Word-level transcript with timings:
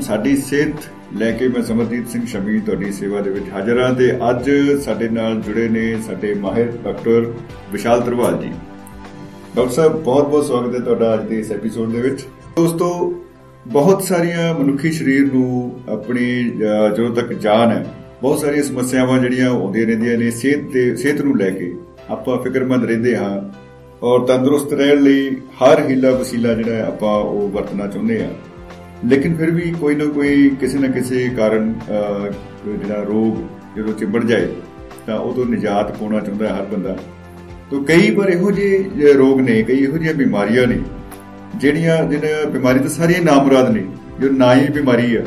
ਸ਼੍ਰੀ 0.00 0.16
ਅਕਾਲ 0.16 0.24
ਦੋਸਤੋ 0.24 0.36
ਪ੍ਰੋਗਰਾਮ 0.36 0.36
ਸਾਡੀ 0.36 0.36
ਸਿਹਤ 0.36 0.72
ਲੈ 1.16 1.30
ਕੇ 1.32 1.48
ਮੈਂ 1.48 1.62
ਸਮਰਜੀਤ 1.62 2.08
ਸਿੰਘ 2.08 2.26
ਸ਼ਮੀ 2.26 2.60
ਤੁਹਾਡੀ 2.60 2.92
ਸੇਵਾ 2.92 3.20
ਦੇ 3.20 3.30
ਵਿੱਚ 3.30 3.44
ਹਾਜ਼ਰ 3.54 3.80
ਹਾਂ 3.80 3.94
ਤੇ 3.94 4.12
ਅੱਜ 4.30 4.50
ਸਾਡੇ 4.84 5.08
ਨਾਲ 5.08 5.40
ਜੁੜੇ 5.40 5.68
ਨੇ 5.68 5.98
ਸਾਡੇ 6.06 6.34
ਮਾਹਿਰ 6.34 6.72
ਡਾਕਟਰ 6.84 7.32
ਵਿਸ਼ਾਲ 7.72 8.00
ਤਰਵਾਲ 8.00 8.38
ਜੀ। 8.38 8.50
ਡਾਕਟਰ 9.56 9.72
ਸਾਹਿਬ 9.72 9.92
ਬਹੁਤ 10.02 10.28
ਬਹੁਤ 10.28 10.44
ਸਵਾਗਤ 10.44 10.74
ਹੈ 10.74 10.80
ਤੁਹਾਡਾ 10.80 11.14
ਅੱਜ 11.14 11.28
ਦੇ 11.28 11.38
ਇਸ 11.38 11.52
ਐਪੀਸੋਡ 11.52 11.92
ਦੇ 11.92 12.00
ਵਿੱਚ। 12.00 12.20
ਦੋਸਤੋ 12.56 13.22
ਬਹੁਤ 13.66 14.02
ਸਾਰੀਆਂ 14.02 14.54
ਮਨੁੱਖੀ 14.54 14.92
ਸਰੀਰ 14.92 15.32
ਨੂੰ 15.32 15.80
ਆਪਣੀ 15.88 16.50
ਅਹ, 16.50 16.94
ਜਦੋਂ 16.94 17.14
ਤੱਕ 17.14 17.32
ਜਾਨ 17.32 17.70
ਹੈ 17.70 17.94
ਬਹੁਤ 18.22 18.38
ਸਾਰੀਆਂ 18.38 18.62
ਸਮੱਸਿਆਵਾਂ 18.62 19.18
ਜਿਹੜੀਆਂ 19.18 19.50
ਆਉਂਦੀਆਂ 19.50 19.86
ਰਹਿੰਦੀਆਂ 19.86 20.18
ਨੇ 20.18 20.30
ਸਿਹਤ 20.30 20.72
ਤੇ 20.72 20.96
ਸਿਹਤ 20.96 21.20
ਨੂੰ 21.20 21.36
ਲੈ 21.38 21.50
ਕੇ। 21.50 21.74
ਆਪਾਂ 22.10 22.38
ਫਿਕਰਮੰਦ 22.38 22.84
ਰਹਿੰਦੇ 22.84 23.16
ਹਾਂ 23.16 23.50
ਔਰ 24.02 24.26
ਤੰਦਰੁਸਤ 24.26 24.72
ਰਹਿਣ 24.72 25.02
ਲਈ 25.02 25.30
ਹਰ 25.30 25.90
ਹੀਲਾ 25.90 26.10
ਵਸੀਲਾ 26.10 26.54
ਜਿਹੜਾ 26.54 26.72
ਹੈ 26.72 26.86
ਆਪਾਂ 26.86 27.14
ਉਹ 27.14 27.48
ਵਰਤਣਾ 27.48 27.86
ਚਾਹੁੰਦੇ 27.86 28.24
ਹਾਂ। 28.24 28.30
ਲੇਕਿਨ 29.04 29.34
ਫਿਰ 29.36 29.50
ਵੀ 29.50 29.72
ਕੋਈ 29.80 29.94
ਨਾ 29.94 30.04
ਕੋਈ 30.04 30.48
ਕਿਸੇ 30.60 30.78
ਨਾ 30.78 30.88
ਕਿਸੇ 30.88 31.28
ਕਾਰਨ 31.36 31.74
ਅਹ, 31.90 32.28
ਜਿਹੜਾ 32.68 33.02
ਰੋਗ 33.02 33.36
ਜਦੋਂ 33.76 33.92
ਚਿੰਬੜ 33.92 34.24
ਜਾਏ 34.24 34.48
ਤਾਂ 35.06 35.18
ਉਦੋਂ 35.18 35.46
ਨਿਜਾਤ 35.46 35.96
ਪਾਉਣਾ 35.98 36.20
ਚਾਹੁੰਦਾ 36.20 36.48
ਹੈ 36.48 36.54
ਹਰ 36.54 36.64
ਬੰਦਾ। 36.64 36.96
ਤੋ 37.70 37.80
ਕਈ 37.80 38.10
ਵਾਰ 38.10 38.28
ਇਹੋ 38.28 38.50
ਜਿਹੇ 38.50 39.12
ਰੋਗ 39.12 39.40
ਨੇ 39.40 39.62
ਕਈ 39.62 39.76
ਇਹੋ 39.76 39.98
ਜਿਹੀਆਂ 39.98 40.14
ਬਿਮਾਰੀਆਂ 40.14 40.66
ਨੇ 40.66 40.78
ਜਿਹੜੀਆਂ 41.56 42.04
ਜਿਹਨਾਂ 42.04 42.50
ਬਿਮਾਰੀ 42.50 42.78
ਤਾਂ 42.78 42.88
ਸਾਰੀਆਂ 42.88 43.22
ਨਾਮੁਰਾਦ 43.22 43.70
ਨੇ 43.70 43.84
ਜੋ 44.20 44.30
ਨਾ 44.30 44.54
ਹੀ 44.54 44.68
ਬਿਮਾਰੀ 44.68 45.14
ਆ। 45.16 45.22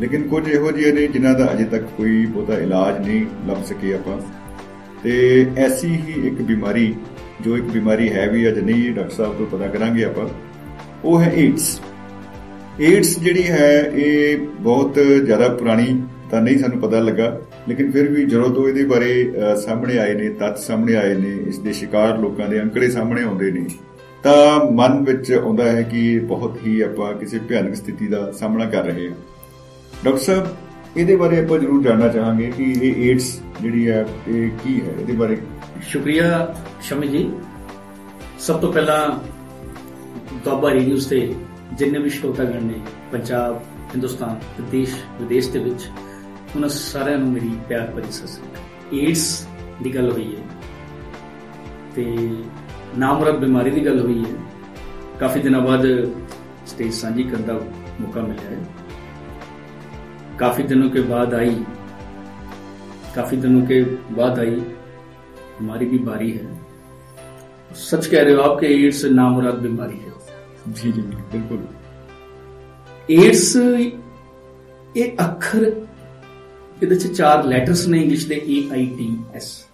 ਲੇਕਿਨ 0.00 0.22
ਕੁਝ 0.22 0.48
ਇਹੋ 0.48 0.72
ਜਿਹੇ 0.72 0.92
ਨੇ 0.92 1.06
ਜਿਨ੍ਹਾਂ 1.06 1.34
ਦਾ 1.34 1.52
ਅਜੇ 1.52 1.64
ਤੱਕ 1.64 1.82
ਕੋਈ 1.96 2.26
ਬਹੁਤਾ 2.26 2.58
ਇਲਾਜ 2.58 3.06
ਨਹੀਂ 3.06 3.24
ਲੱਭ 3.48 3.62
ਸਕੇ 3.64 3.94
ਆਪਾਂ। 3.94 4.18
ਤੇ 5.02 5.46
ਐਸੀ 5.56 5.88
ਹੀ 5.88 6.26
ਇੱਕ 6.26 6.42
ਬਿਮਾਰੀ 6.42 6.94
ਜੋ 7.40 7.56
ਇੱਕ 7.56 7.64
ਬਿਮਾਰੀ 7.64 8.08
ਹੈ 8.08 8.28
ਵੀ 8.30 8.48
ਅੱਜ 8.48 8.58
ਨਹੀਂ 8.58 8.92
ਡਾਕਟਰ 8.94 9.10
ਸਾਹਿਬ 9.10 9.34
ਤੋਂ 9.38 9.46
ਪਤਾ 9.46 9.66
ਕਰਾਂਗੇ 9.66 10.04
ਆਪਾਂ 10.04 10.28
ਉਹ 11.04 11.20
ਹੈ 11.20 11.32
ਏਡਸ। 11.36 11.80
ਏਡਸ 12.80 13.18
ਜਿਹੜੀ 13.18 13.42
ਹੈ 13.48 13.90
ਇਹ 13.94 14.38
ਬਹੁਤ 14.38 14.98
ਜ਼ਿਆਦਾ 15.24 15.48
ਪੁਰਾਣੀ 15.48 16.02
ਤਾਂ 16.30 16.42
ਨਹੀਂ 16.42 16.58
ਸਾਨੂੰ 16.58 16.80
ਪਤਾ 16.80 16.98
ਲੱਗਾ 17.00 17.40
ਲੇਕਿਨ 17.68 17.90
ਫਿਰ 17.90 18.08
ਵੀ 18.08 18.24
ਜਦੋਂ 18.24 18.50
ਤੋਂ 18.50 18.68
ਇਹਦੇ 18.68 18.84
ਬਾਰੇ 18.84 19.32
ਅਹ, 19.32 19.56
ਸਾਹਮਣੇ 19.56 19.98
ਆਏ 19.98 20.14
ਨੇ 20.14 20.28
ਤੱਥ 20.28 20.58
ਸਾਹਮਣੇ 20.58 20.96
ਆਏ 20.96 21.14
ਨੇ 21.14 21.38
ਇਸ 21.48 21.58
ਦੇ 21.58 21.72
ਸ਼ਿਕਾਰ 21.72 22.18
ਲੋਕਾਂ 22.18 22.48
ਦੇ 22.48 22.62
ਅੰਕੜੇ 22.62 22.90
ਸਾਹਮਣੇ 22.90 23.22
ਆਉਂਦੇ 23.22 23.50
ਨੇ 23.50 23.66
ਤਾਂ 24.22 24.64
ਮਨ 24.70 25.04
ਵਿੱਚ 25.04 25.32
ਆਉਂਦਾ 25.32 25.64
ਹੈ 25.64 25.82
ਕਿ 25.82 26.18
ਬਹੁਤ 26.18 26.58
ਹੀ 26.66 26.80
ਆਪਾਂ 26.80 27.12
ਕਿਸੇ 27.14 27.38
ਭਿਆਨਕ 27.38 27.74
ਸਥਿਤੀ 27.74 28.06
ਦਾ 28.06 28.32
ਸਾਹਮਣਾ 28.32 28.64
ਕਰ 28.64 28.84
ਰਹੇ 28.84 29.08
ਹਾਂ। 29.08 29.14
ਡਾਕਟਰ 30.04 30.20
ਸਾਹਿਬ 30.20 30.46
ਇਹਦੇ 30.96 31.16
ਬਾਰੇ 31.16 31.38
ਆਪਾਂ 31.38 31.58
ਜ਼ਰੂਰ 31.58 31.82
ਜਾਣਨਾ 31.82 32.08
ਚਾਹਾਂਗੇ 32.08 32.52
ਕਿ 32.56 32.64
ਇਹ 32.82 33.10
ਏਡਸ 33.10 33.40
ਜਿਹੜੀ 33.62 33.90
ਹੈ 33.90 34.06
ਇਹ 34.28 34.50
ਕੀ 34.50 34.80
ਹੈ 34.80 34.92
ਇਹਦੇ 35.00 35.12
ਬਾਰੇ। 35.12 35.36
ਸ਼ੁਕਰੀਆ 35.88 36.54
ਸ਼ਮੀ 36.82 37.08
ਜੀ। 37.08 37.30
ਸਭ 38.40 38.60
ਤੋਂ 38.60 38.72
ਪਹਿਲਾਂ 38.72 39.10
ਦੁਆਬਾ 40.44 40.70
ਰੇਡੀਓ 40.70 40.96
ਤੇ 41.10 41.34
ਜਿੰਨੇ 41.73 41.99
ਵੀ 41.99 42.09
ਸ਼ਰੋਤਾਗਣ 42.09 42.63
ਨੇ 42.63 42.79
ਪੰਜਾਬ 43.11 43.59
ਹਿੰਦੁਸਤਾਨ 43.93 44.39
ਤੇ 44.57 44.63
ਦੇਸ਼ 44.71 44.95
ਵਿਦੇਸ਼ 45.21 45.49
ਦੇ 45.51 45.59
ਵਿੱਚ 45.59 45.87
ਉਹਨਾਂ 46.55 46.69
ਸਾਰਿਆਂ 46.69 47.17
ਨੂੰ 47.17 47.31
ਮੇਰੀ 47.31 47.51
ਪਿਆਰ 47.69 47.91
ਭਰੀ 47.91 48.11
ਸਤਿ 48.11 48.27
ਸ੍ਰੀ 48.27 48.47
ਅਕਾਲ 48.47 48.99
ਏਡਸ 48.99 49.45
ਦੀ 49.83 49.95
ਗੱਲ 49.95 50.11
ਹੋਈ 50.11 50.35
ਹੈ 50.35 50.43
ਤੇ 51.95 52.05
ਨਾਮਰਦ 52.97 53.39
ਬਿਮਾਰੀ 53.39 53.71
ਦੀ 53.71 53.85
ਗੱਲ 53.85 53.99
ਹੋਈ 53.99 54.23
ਹੈ 54.25 54.35
ਕਾਫੀ 55.19 55.41
ਦਿਨਾਂ 55.41 55.61
ਬਾਅਦ 55.61 55.85
ਸਟੇਜ 56.67 56.93
ਸਾਂਝੀ 56.93 57.23
ਕਰਨ 57.23 57.45
ਦਾ 57.45 57.59
ਮੌਕਾ 58.01 58.21
ਮਿਲਿਆ 58.21 58.49
ਹੈ 58.49 58.65
काफी 60.39 60.63
दिनों 60.63 60.89
के 60.91 61.01
बाद 61.03 61.33
आई 61.33 61.53
काफी 63.13 63.37
दिनों 63.37 63.61
के 63.67 63.81
बाद 64.15 64.39
आई 64.39 64.59
हमारी 65.59 65.85
भी 65.85 65.97
बारी 66.01 66.29
है 66.31 67.75
सच 67.79 68.05
कह 68.05 68.21
रहे 68.21 68.33
हो 68.33 68.41
आप 68.41 68.59
कि 68.59 68.67
एड्स 68.77 69.03
नामुराद 69.13 69.55
बीमारी 69.61 69.97
है 69.97 70.11
ਜੀ 70.68 70.92
ਜੀ 70.92 71.00
ਬਿਲਕੁਲ। 71.00 71.58
ਇਸ 73.10 73.56
ਇਹ 74.96 75.12
ਅੱਖਰ 75.20 75.72
ਇਹਦੇ 76.82 76.94
ਚ 76.94 77.06
ਚਾਰ 77.06 77.44
ਲੈਟਰਸ 77.44 77.86
ਨੇ 77.88 78.02
ਇੰਗਲਿਸ਼ 78.02 78.26
ਦੇ 78.26 78.42
ਏ 78.48 78.70
ਆਈ 78.70 78.86
ਟੀ 78.86 79.16
ਐਸ 79.34 79.64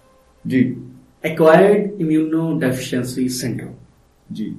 ਜੀ। 0.47 0.75
ਐਕਵਾਇਰਡ 1.23 2.01
ਇਮਿਊਨੋ 2.01 2.59
ਡੈਫੀਸ਼ੀਐਂਸੀ 2.59 3.29
ਸਿੰਡਰੋਮ 3.29 3.73
ਜੀ। 4.31 4.55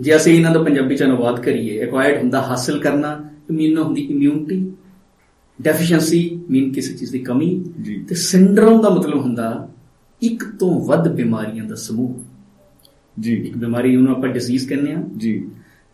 ਜੇ 0.00 0.16
ਅਸੀਂ 0.16 0.34
ਇਹਨਾਂ 0.34 0.50
ਦਾ 0.50 0.62
ਪੰਜਾਬੀ 0.62 0.96
ਚ 0.96 1.02
ਅਨੁਵਾਦ 1.02 1.40
ਕਰੀਏ 1.40 1.78
ਐਕਵਾਇਰਡ 1.78 2.22
ਹੁੰਦਾ 2.22 2.42
ਹਾਸਲ 2.42 2.78
ਕਰਨਾ 2.80 3.30
ਇਮਿਊਨੋ 3.50 3.82
ਹੁੰਦੀ 3.84 4.00
ਇਮਿਊਨਿਟੀ 4.00 4.72
ਡੈਫੀਸ਼ੀਐਂਸੀ 5.62 6.40
ਮੀਨ 6.50 6.72
ਕਿਸੇ 6.72 6.94
ਚੀਜ਼ 6.94 7.12
ਦੀ 7.12 7.18
ਕਮੀ। 7.18 7.64
ਤੇ 8.08 8.14
ਸਿੰਡਰੋਮ 8.14 8.82
ਦਾ 8.82 8.88
ਮਤਲਬ 8.88 9.20
ਹੁੰਦਾ 9.20 9.68
ਇੱਕ 10.22 10.44
ਤੋਂ 10.44 10.86
ਵੱਧ 10.86 11.08
ਬਿਮਾਰੀਆਂ 11.08 11.64
ਦਾ 11.64 11.74
ਸਮੂਹ। 11.74 12.20
ਜੀ। 13.20 13.34
ਇੱਕ 13.34 13.56
ਬਿਮਾਰੀ 13.56 13.96
ਨੂੰ 13.96 14.16
ਆਪਾਂ 14.16 14.28
ਡਿਜ਼ੀਜ਼ 14.28 14.68
ਕਹਿੰਦੇ 14.68 14.92
ਆ 14.92 15.04
ਜੀ। 15.16 15.48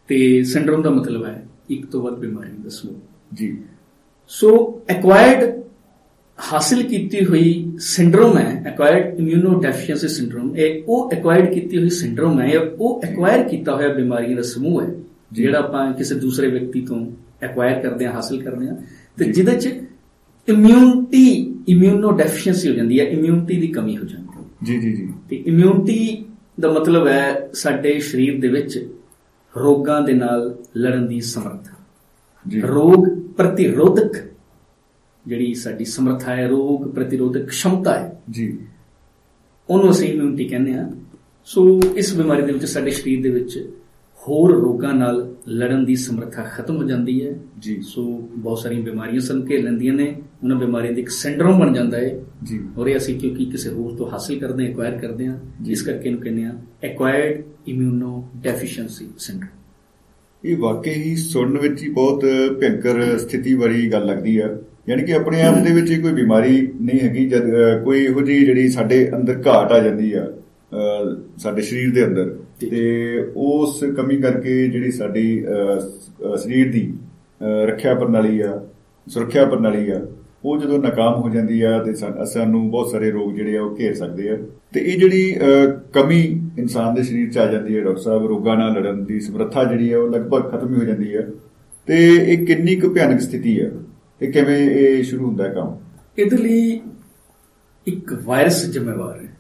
ਤੇ 0.08 0.42
ਸਿੰਡਰੋਮ 0.42 0.82
ਦਾ 0.82 0.90
ਮਤਲਬ 0.90 1.24
ਹੈ 1.24 1.46
ਇੱਕ 1.70 1.86
ਤੋਂ 1.86 2.02
ਵੱਧ 2.02 2.14
ਬਿਮਾਰੀਆਂ 2.14 2.58
ਦਾ 2.58 2.68
ਸਮੂਹ 2.68 2.94
ਜੀ 3.34 3.56
ਸੋ 4.28 4.80
ਐਕਵਾਇਰਡ 4.88 5.62
ਹਾਸਿਲ 6.52 6.82
ਕੀਤੀ 6.82 7.24
ਹੋਈ 7.24 7.72
ਸਿੰਡਰੋਮ 7.78 8.38
ਹੈ 8.38 8.62
ਐਕਵਾਇਰਡ 8.66 9.18
ਇਮਿਊਨੋ 9.20 9.60
ਡੈਫੀਸ਼ੀਐਂਸੀ 9.60 10.08
ਸਿੰਡਰੋਮ 10.08 10.56
ਇਹ 10.56 10.82
ਉਹ 10.88 11.10
ਐਕਵਾਇਰਡ 11.12 11.52
ਕੀਤੀ 11.54 11.78
ਹੋਈ 11.78 11.90
ਸਿੰਡਰੋਮ 11.90 12.40
ਹੈ 12.40 12.58
ਉਹ 12.58 13.00
ਐਕਵਾਇਰ 13.04 13.42
ਕੀਤਾ 13.48 13.74
ਹੋਇਆ 13.74 13.88
ਬਿਮਾਰੀਆਂ 13.88 14.36
ਦਾ 14.36 14.42
ਸਮੂਹ 14.42 14.82
ਹੈ। 14.82 14.94
ਜਿਹੜਾ 15.32 15.58
ਆਪਾਂ 15.58 15.92
ਕਿਸੇ 15.94 16.14
ਦੂਸਰੇ 16.14 16.48
ਵਿਅਕਤੀ 16.48 16.80
ਤੋਂ 16.80 17.06
ਐਕਵਾਇਰ 17.42 17.80
ਕਰਦੇ 17.80 18.06
ਹਾਂ 18.06 18.12
ਹਾਸਿਲ 18.12 18.42
ਕਰਦੇ 18.42 18.68
ਹਾਂ 18.68 18.76
ਤੇ। 19.18 19.24
ਜਿਹਦੇ 19.24 19.56
ਚ 19.56 19.66
ਇਮਿਊਨਿਟੀ 20.48 21.54
ਇਮਿਊਨੋ 21.68 22.10
ਡੈਫੀਸ਼ੀਐਂਸੀ 22.12 22.68
ਹੋ 22.68 22.74
ਜਾਂਦੀ 22.74 23.00
ਹੈ 23.00 23.04
ਇਮਿਊਨਿਟੀ 23.04 23.56
ਦੀ 23.56 23.68
ਕਮੀ 23.68 23.96
ਹੋ 23.96 24.04
ਜਾਂਦੀ 24.04 24.28
ਹੈ 24.38 24.44
ਜੀ 24.64 24.78
ਜੀ 24.80 24.92
ਜੀ 24.96 25.08
ਤੇ 25.30 25.36
ਇਮਿਊਨਿਟੀ 25.36 26.24
ਦਾ 26.60 26.72
ਮਤਲਬ 26.72 27.06
ਹੈ 27.06 27.48
ਸਾਡੇ 27.52 27.98
ਸਰੀਰ 28.00 28.40
ਦੇ 28.40 28.48
ਵਿੱਚ 28.48 28.88
ਰੋਗਾਂ 29.56 30.02
ਦੇ 30.02 30.12
ਨਾਲ 30.12 30.56
ਲੜਨ 30.76 31.06
ਦੀ 31.06 31.20
ਸਮਰੱਥਾ। 31.20 31.76
ਰੋਗ 32.68 33.06
ਪ੍ਰਤੀਰੋਧਕ 33.36 34.12
ਜਿਹੜੀ 35.26 35.54
ਸਾਡੀ 35.54 35.84
ਸਮਰੱਥਾ 35.84 36.36
ਹੈ 36.36 36.46
ਰੋਗ 36.46 36.88
ਪ੍ਰਤੀਰੋਧਕ 36.94 37.48
ਖਮਤਾ 37.48 37.98
ਹੈ 37.98 38.22
ਜੀ। 38.30 38.58
ਉਹਨੂੰ 39.70 39.90
ਅਸੀਂ 39.90 40.08
ਇਮਿਊਨਿਟੀ 40.08 40.44
ਕਹਿੰਦੇ 40.48 40.74
ਆ 40.74 40.90
ਸੋ 41.44 41.80
ਇਸ 41.96 42.14
ਬਿਮਾਰੀ 42.14 42.42
ਦੇ 42.42 42.52
ਵਿੱਚ 42.52 42.64
ਸਾਡੇ 42.64 42.90
ਸਰੀਰ 42.90 43.22
ਦੇ 43.22 43.30
ਵਿੱਚ 43.30 43.75
ਹੋਰ 44.28 44.52
ਰੋਗਾਂ 44.60 44.92
ਨਾਲ 44.94 45.34
ਲੜਨ 45.48 45.84
ਦੀ 45.84 45.96
ਸਮਰੱਥਾ 45.96 46.42
ਖਤਮ 46.42 46.76
ਹੋ 46.76 46.84
ਜਾਂਦੀ 46.84 47.26
ਹੈ। 47.26 47.34
ਜੀ। 47.58 47.80
ਸੋ 47.82 48.04
ਬਹੁਤ 48.36 48.58
ਸਾਰੀਆਂ 48.58 48.82
ਬਿਮਾਰੀਆਂ 48.82 49.20
ਸਾਨੂੰ 49.20 49.46
ਘੇਰ 49.50 49.62
ਲੈਂਦੀਆਂ 49.62 49.94
ਨੇ। 49.94 50.06
ਉਹਨਾਂ 50.42 50.56
ਬਿਮਾਰੀਆਂ 50.56 50.92
ਦਾ 50.92 51.00
ਇੱਕ 51.00 51.08
ਸਿੰਡਰੋਮ 51.08 51.58
ਬਣ 51.60 51.72
ਜਾਂਦਾ 51.72 51.98
ਹੈ। 51.98 52.18
ਜੀ। 52.44 52.60
ਔਰ 52.78 52.86
ਇਹ 52.86 52.96
ਅਸੀਂ 52.96 53.18
ਕਿਉਂਕਿ 53.20 53.44
ਕਿਸੇ 53.44 53.70
ਹੋਰ 53.70 53.94
ਤੋਂ 53.96 54.10
ਹਾਸਿਲ 54.10 54.38
ਕਰਦੇ 54.38 54.64
ਹਾਂ 54.64 54.70
ਐਕਵਾਇਰ 54.70 54.98
ਕਰਦੇ 54.98 55.26
ਹਾਂ 55.26 55.36
ਜੀ। 55.62 55.72
ਇਸ 55.72 55.82
ਕਰਕੇ 55.82 56.08
ਇਹਨੂੰ 56.08 56.22
ਕਹਿੰਦੇ 56.22 56.44
ਹਾਂ 56.44 56.52
ਐਕਵਾਇਰਡ 56.82 57.42
ਇਮਿਊਨੋ 57.68 58.28
ਡੈਫੀਸ਼ੀਐਂਸੀ 58.42 59.08
ਸਿੰਡਰੋਮ 59.18 59.54
ਇਹ 60.44 60.56
ਵਾਕਈ 60.56 60.90
ਹੀ 60.90 61.16
ਸੁਣਨ 61.16 61.58
ਵਿੱਚ 61.58 61.82
ਹੀ 61.82 61.88
ਬਹੁਤ 61.90 62.24
ਭਿਆਨਕ 62.60 62.86
ਸਥਿਤੀ 63.20 63.54
ਵਾਲੀ 63.54 63.88
ਗੱਲ 63.88 64.06
ਲੱਗਦੀ 64.06 64.38
ਆ। 64.38 64.58
ਯਾਨੀ 64.88 65.02
ਕਿ 65.02 65.14
ਆਪਣੇ 65.14 65.42
ਆਪ 65.42 65.54
ਦੇ 65.64 65.72
ਵਿੱਚ 65.72 66.00
ਕੋਈ 66.00 66.12
ਬਿਮਾਰੀ 66.12 66.68
ਨਹੀਂ 66.80 67.00
ਹੈਗੀ 67.00 67.28
ਜਦ 67.28 67.46
ਕੋਈ 67.84 68.04
ਇਹੋ 68.04 68.20
ਜਿਹੀ 68.20 68.44
ਜਿਹੜੀ 68.46 68.68
ਸਾਡੇ 68.68 69.10
ਅੰਦਰ 69.16 69.42
ਘਾਟ 69.46 69.72
ਆ 69.72 69.78
ਜਾਂਦੀ 69.78 70.12
ਆ 70.12 70.26
ਸਾਡੇ 71.38 71.62
ਸਰੀਰ 71.62 71.94
ਦੇ 71.94 72.04
ਅੰਦਰ। 72.04 72.36
ਤੇ 72.60 73.18
ਉਸ 73.36 73.84
ਕਮੀ 73.96 74.16
ਕਰਕੇ 74.16 74.68
ਜਿਹੜੀ 74.68 74.90
ਸਾਡੀ 74.90 75.44
ਸਰੀਰ 76.36 76.72
ਦੀ 76.72 76.94
ਰੱਖਿਆ 77.66 77.94
ਪ੍ਰਣਾਲੀ 77.94 78.40
ਆ 78.40 78.60
ਸੁਰੱਖਿਆ 79.08 79.44
ਪ੍ਰਣਾਲੀ 79.44 79.90
ਆ 79.90 80.00
ਉਹ 80.44 80.58
ਜਦੋਂ 80.58 80.78
ਨਾਕਾਮ 80.78 81.20
ਹੋ 81.20 81.28
ਜਾਂਦੀ 81.28 81.62
ਆ 81.62 81.78
ਤੇ 81.78 81.94
ਸਾਨੂੰ 82.26 82.70
ਬਹੁਤ 82.70 82.90
ਸਾਰੇ 82.90 83.10
ਰੋਗ 83.10 83.32
ਜਿਹੜੇ 83.34 83.56
ਆ 83.56 83.62
ਉਹ 83.62 83.76
ਘੇਰ 83.78 83.94
ਸਕਦੇ 83.94 84.28
ਆ। 84.30 84.36
ਤੇ 84.72 84.80
ਇਹ 84.80 84.98
ਜਿਹੜੀ 84.98 85.34
ਕਮੀ 85.92 86.20
ਇਨਸਾਨ 86.58 86.94
ਦੇ 86.94 87.02
ਸਰੀਰ 87.02 87.30
'ਚ 87.30 87.38
ਆ 87.38 87.46
ਜਾਂਦੀ 87.52 87.76
ਹੈ 87.76 87.80
ਡਾਕਟਰ 87.80 88.00
ਸਾਹਿਬ 88.00 88.26
ਰੋਗਾਂ 88.26 88.56
ਨਾਲ 88.56 88.72
ਲੜਨ 88.72 89.04
ਦੀ 89.04 89.20
ਸਮਰੱਥਾ 89.20 89.64
ਜਿਹੜੀ 89.64 89.92
ਹੈ 89.92 89.98
ਉਹ 89.98 90.08
ਲਗਭਗ 90.08 90.50
ਖਤਮ 90.50 90.74
ਹੀ 90.74 90.80
ਹੋ 90.80 90.84
ਜਾਂਦੀ 90.84 91.16
ਹੈ 91.16 91.26
ਤੇ 91.86 91.96
ਇਹ 92.14 92.46
ਕਿੰਨੀ 92.46 92.76
ਕੁ 92.76 92.88
ਭਿਆਨਕ 92.88 93.20
ਸਥਿਤੀ 93.20 93.60
ਹੈ 93.60 93.70
ਤੇ 94.20 94.26
ਕਿਵੇਂ 94.26 94.58
ਇਹ 94.70 95.02
ਸ਼ੁਰੂ 95.02 95.26
ਹੁੰਦਾ 95.26 95.44
ਹੈ 95.44 95.52
ਕੰਮ? 95.52 95.76
ਇਹਦੇ 96.18 96.36
ਲਈ 96.36 96.80
ਇੱਕ 97.86 98.12
ਵਾਇਰਸ 98.24 98.64
ਜ਼ਿੰਮੇਵਾਰ 98.66 99.18
ਹੈ। 99.22 99.35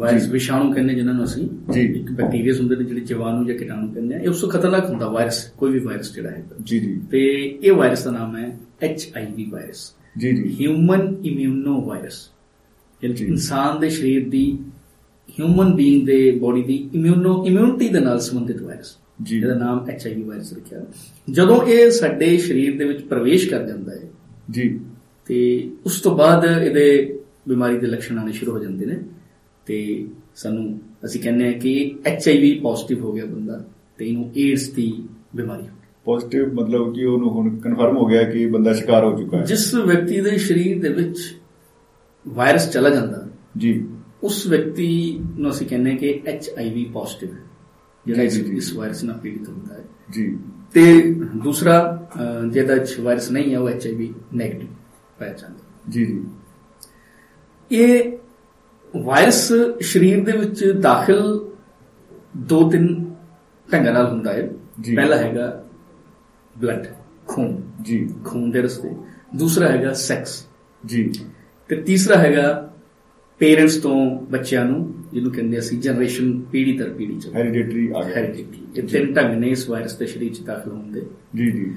ਵਾਇਰਸ। 0.00 0.28
ਵਿਸ਼ਾਣੂ 0.28 0.72
ਕਹਿੰਦੇ 0.72 0.94
ਜਿਨ੍ਹਾਂ 0.94 1.14
ਨੂੰ 1.14 1.24
ਅਸੀਂ 1.24 1.72
ਜੀ। 1.72 1.80
ਇੱਕ 1.80 2.12
ਬੈਕਟੀਰੀਆ 2.12 2.52
ਹੁੰਦੇ 2.52 2.76
ਨੇ 2.76 2.84
ਜਿਹੜੇ 2.84 3.00
ਜੀਵਾਣੂ 3.00 3.44
ਜਾਂ 3.44 3.56
ਕੀਟਾਣੂ 3.56 3.92
ਕਹਿੰਦੇ 3.92 4.14
ਆ 4.14 4.18
ਇਹ 4.18 4.28
ਉਸ 4.28 4.40
ਤੋਂ 4.40 4.48
ਖਤਰਨਾਕ 4.48 4.90
ਹੁੰਦਾ 4.90 5.08
ਵਾਇਰਸ 5.08 5.52
ਕੋਈ 5.58 5.72
ਵੀ 5.72 5.78
ਵਾਇਰਸ 5.78 6.14
ਜਿਹੜਾ 6.14 6.30
ਹੈ। 6.30 6.44
ਜੀ 6.62 6.78
ਜੀ। 6.80 7.00
ਤੇ 7.10 7.24
ਇਹ 7.62 7.72
ਵਾਇਰਸ 7.72 8.04
ਦਾ 8.04 8.10
ਨਾਮ 8.10 8.36
ਹੈ 8.36 8.58
HIV 8.84 9.44
ਵਾਇਰਸ 9.50 9.94
ਜੀ 10.18 10.36
ਜੀ। 10.36 10.56
Human 10.60 11.16
immuno 11.24 11.84
virus. 11.84 12.30
ਇਨਸਾਨ 13.02 13.80
ਦੇ 13.80 13.90
ਸਰੀਰ 13.90 14.28
ਦੀ 14.28 14.58
ਹਿਊਮਨ 15.40 15.74
ਬੀਇੰਗ 15.74 16.06
ਦੇ 16.06 16.30
ਬੋਡੀ 16.30 16.62
ਦੀ 16.62 16.90
ਇਮਿਊਨੋ 16.94 17.46
ਇਮਿਊਨਿਟੀ 17.46 17.88
ਦੇ 17.88 18.00
ਨਾਲ 18.00 18.20
ਸੰਬੰਧਿਤ 18.20 18.62
ਵਾਇਰਸ 18.62 18.96
ਜਿਹਦਾ 19.22 19.54
ਨਾਮ 19.54 19.86
HIV 19.90 20.24
ਵਾਇਰਸ 20.24 20.52
ਰੱਖਿਆ। 20.52 20.80
ਜਦੋਂ 21.30 21.62
ਇਹ 21.62 21.90
ਸਾਡੇ 21.90 22.38
ਸਰੀਰ 22.38 22.78
ਦੇ 22.78 22.84
ਵਿੱਚ 22.84 23.00
ਪ੍ਰਵੇਸ਼ 23.00 23.48
ਕਰ 23.48 23.68
ਜਾਂਦਾ 23.68 23.92
ਹੈ 23.92 24.10
ਜੀ। 24.50 24.80
ਤੇ 25.26 25.70
ਉਸ 25.86 26.00
ਤੋਂ 26.00 26.16
ਬਾਅਦ 26.18 26.62
ਇਹਦੇ 26.62 27.18
ਬਿਮਾਰੀ 27.48 27.78
ਦੇ 27.78 27.86
ਲੱਛਣ 27.86 28.18
ਆਉਣੇ 28.18 28.32
ਸ਼ੁਰੂ 28.32 28.52
ਹੋ 28.52 28.58
ਜਾਂਦੇ 28.58 28.86
ਨੇ। 28.86 28.98
ਤੇ 29.66 30.08
ਸਾਨੂੰ 30.34 30.80
ਅਸੀਂ 31.04 31.20
ਕਹਿੰਦੇ 31.20 31.46
ਹਾਂ 31.46 31.52
ਕਿ 31.52 31.98
HIV 32.08 32.62
ਪੋਜ਼ਿਟਿਵ 32.62 33.04
ਹੋ 33.04 33.12
ਗਿਆ 33.12 33.24
ਬੰਦਾ 33.24 33.64
ਤੇ 33.98 34.08
ਇਹਨੂੰ 34.08 34.30
ਏਡਸ 34.36 34.68
ਦੀ 34.70 35.08
ਬਿਮਾਰੀ 35.36 35.62
ਹੋ 35.62 35.66
ਗਈ। 35.66 35.86
ਪੋਜ਼ਿਟਿਵ 36.04 36.52
ਮਤਲਬ 36.52 36.94
ਕਿ 36.94 37.04
ਉਹਨੂੰ 37.04 37.30
ਹੁਣ 37.30 37.58
ਕਨਫਰਮ 37.58 37.96
ਹੋ 37.96 38.06
ਗਿਆ 38.06 38.24
ਕਿ 38.24 38.46
ਬੰਦਾ 38.46 38.72
ਸ਼ਿਕਾਰ 38.72 39.04
ਹੋ 39.04 39.18
ਚੁੱਕਾ 39.18 39.38
ਹੈ। 39.38 39.42
ਜਿਸ 39.42 39.74
ਵਿਅਕਤੀ 39.74 40.20
ਦੇ 40.20 40.38
ਸਰੀਰ 40.38 40.82
ਦੇ 40.82 40.88
ਵਿੱਚ 40.88 41.36
ਵਾਇਰਸ 42.28 42.70
ਚਲਾ 42.70 42.90
ਜਾਂਦਾ 42.90 43.28
ਜੀ। 43.58 43.88
ਉਸ 44.22 44.46
ਵਿਅਕਤੀ 44.46 45.20
ਨੂੰ 45.38 45.50
ਅਸੀਂ 45.50 45.66
ਕਹਿੰਦੇ 45.66 45.90
ਹਾਂ 45.90 45.98
ਕਿ 45.98 46.22
HIV 46.28 46.92
ਪੋਜ਼ਿਟਿਵ 46.92 47.32
ਹੈ 47.32 47.44
ਜਿਹੜਾ। 48.06 48.22
ਇਸ 48.22 48.72
ਵਾਇਰਸ 48.74 49.04
ਨਾਲ 49.04 49.18
ਪੀੜਿਤ 49.18 49.48
ਹੁੰਦਾ 49.48 49.74
ਹੈ। 49.74 49.84
ਜੀ। 50.12 50.38
ਤੇ 50.74 51.14
ਦੂਸਰਾ 51.44 52.08
ਜਿਹਦਾ 52.52 52.74
ਵਾਇਰਸ 53.00 53.30
ਨਹੀਂ 53.30 53.52
ਹੈ 53.52 53.58
ਉਹ 53.58 53.68
ਐਚਆਈਵੀ 53.68 54.14
ਨੈਗੇਟਿਵ 54.34 54.68
ਪਾਇਆ 55.18 55.32
ਜਾਂਦਾ। 55.32 55.58
ਜੀ 55.88 56.06
ਜੀ। 56.06 56.20
ਇਹ 57.72 58.18
ਵਾਇਰਸ 58.96 59.52
ਸਰੀਰ 59.80 60.24
ਦੇ 60.24 60.32
ਵਿੱਚ 60.32 60.64
ਦਾਖਲ 60.80 61.48
ਦੋ 62.36 62.70
ਤਿੰਨ 62.70 63.14
ਢੰਗਾਂ 63.72 63.92
ਨਾਲ 63.92 64.10
ਹੁੰਦਾ 64.10 64.32
ਹੈ। 64.32 64.50
ਪਹਿਲਾ 64.96 65.16
ਹੈਗਾ 65.16 65.64
ਬਲੱਡ 66.58 66.86
ਖੂਨ। 67.26 67.62
ਜੀ। 67.82 68.14
ਖੂਨ 68.24 68.50
ਦੇ 68.50 68.62
ਰਸਤੇ। 68.62 68.90
ਦੂਸਰਾ 69.36 69.68
ਹੈਗਾ 69.68 69.92
ਸੈਕਸ 69.92 70.46
ਜੀ। 70.86 71.12
ਤੇ 71.68 71.76
ਤੀਸਰਾ 71.76 72.16
ਹੈਗਾ 72.18 72.74
ਪੇਰੈਂਟਸ 73.38 73.76
ਤੋਂ 73.76 74.20
ਬੱਚਿਆਂ 74.20 74.64
ਨੂੰ 74.64 74.94
ਜਿਹਨੂੰ 75.12 75.32
ਕਹਿੰਦੇ 75.32 75.58
ਅਸੀਂ 75.58 75.78
ਜਨਰੇਸ਼ਨ 75.78 76.40
ਪੀੜ੍ਹੀ 76.40 76.78
ਦਰ 76.78 76.90
ਪੀੜ੍ਹੀ 76.90 77.20
ਚ। 77.20 77.28
ਹੈਰੀਡਿਟਰੀ 77.34 77.92
ਆ 77.96 78.02
ਗਿਆ। 78.02 78.16
ਹੈਰੀਡਿਟੀ 78.16 78.66
ਇਹ 78.76 78.82
ਤਿੰਨ 78.82 79.12
ਢੰਗ 79.12 79.36
ਨੇ 79.36 79.48
ਇਸ 79.48 79.70
ਵਾਇਰਸ 79.70 79.98
ਦੇ 79.98 80.06
ਸਰੀਰ 80.06 80.34
ਚ 80.34 80.40
ਦਾਖਲ 80.40 80.70
ਹੋਣ 80.70 80.92
ਦੇ। 80.92 81.06
ਜੀ 81.36 81.50
ਜੀ। 81.50 81.72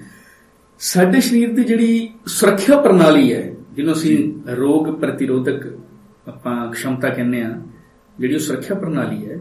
ਸਾਡੇ 0.80 1.22
ਸਰੀਰ 1.22 1.54
ਦੀ 1.54 1.64
ਜਿਹੜੀ 1.64 2.10
ਸੁਰੱਖਿਆ 2.26 2.82
ਪ੍ਰਣਾਲੀ 2.82 3.34
ਹੈ 3.34 3.54
ਜਿਹਨੂੰ 3.74 3.94
ਅਸੀਂ 3.94 4.34
ਰੋਗ 4.56 4.88
ਪ੍ਰਤੀਰੋਧਕ 4.88 5.80
ਆਪਾਂ 6.28 6.72
ਖਮਤਾ 6.72 7.10
ਕਹਿੰਦੇ 7.10 7.42
ਆ 7.42 7.62
ਜਿਹੜੀ 8.20 8.34
ਉਹ 8.34 8.40
ਸੁਰੱਖਿਆ 8.40 8.78
ਪ੍ਰਣਾਲੀ 8.78 9.30
ਹੈ 9.30 9.40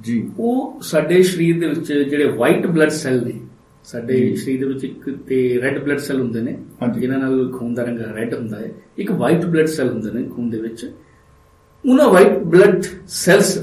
ਜੀ। 0.00 0.30
ਉਹ 0.38 0.80
ਸਾਡੇ 0.82 1.22
ਸਰੀਰ 1.22 1.60
ਦੇ 1.60 1.66
ਵਿੱਚ 1.68 1.92
ਜਿਹੜੇ 1.92 2.24
ਵਾਈਟ 2.24 2.66
ਬਲੱਡ 2.66 2.88
ਸੈੱਲ 2.88 3.24
ਨੇ 3.26 3.40
ਸਾਡੇ। 3.84 4.36
ਸਰੀਰ 4.36 4.60
ਦੇ 4.60 4.66
ਵਿੱਚ 4.66 4.84
ਇੱਕ 4.84 5.10
ਤੇ 5.26 5.60
ਰੈੱਡ 5.62 5.78
ਬਲੱਡ 5.78 5.98
ਸੈੱਲ 5.98 6.20
ਹੁੰਦੇ 6.20 6.42
ਨੇ। 6.42 6.58
ਜਿਨ੍ਹਾਂ 6.98 7.18
ਨਾਲ 7.18 7.52
ਖੂਨ 7.52 7.74
ਦਾ 7.74 7.82
ਰੰਗ 7.82 7.98
ਰੈੱਡ 7.98 8.34
ਹੁੰਦਾ 8.34 8.58
ਹੈ 8.58 8.70
ਇੱਕ 8.98 9.12
ਵਾਈਟ 9.12 9.44
ਬਲੱਡ 9.46 9.66
ਸੈੱਲ 9.66 9.88
ਹੁੰਦੇ 9.88 10.10
ਨੇ 10.10 10.22
ਖੂਨ 10.28 10.50
ਦੇ 10.50 10.60
ਵਿੱਚ। 10.60 10.92
ਉਹਨਾਂ 11.88 12.08
ਵਾਈਟ 12.08 12.38
ਬਲੱਡ 12.38 12.82
ਸੈਲਸ 13.08 13.58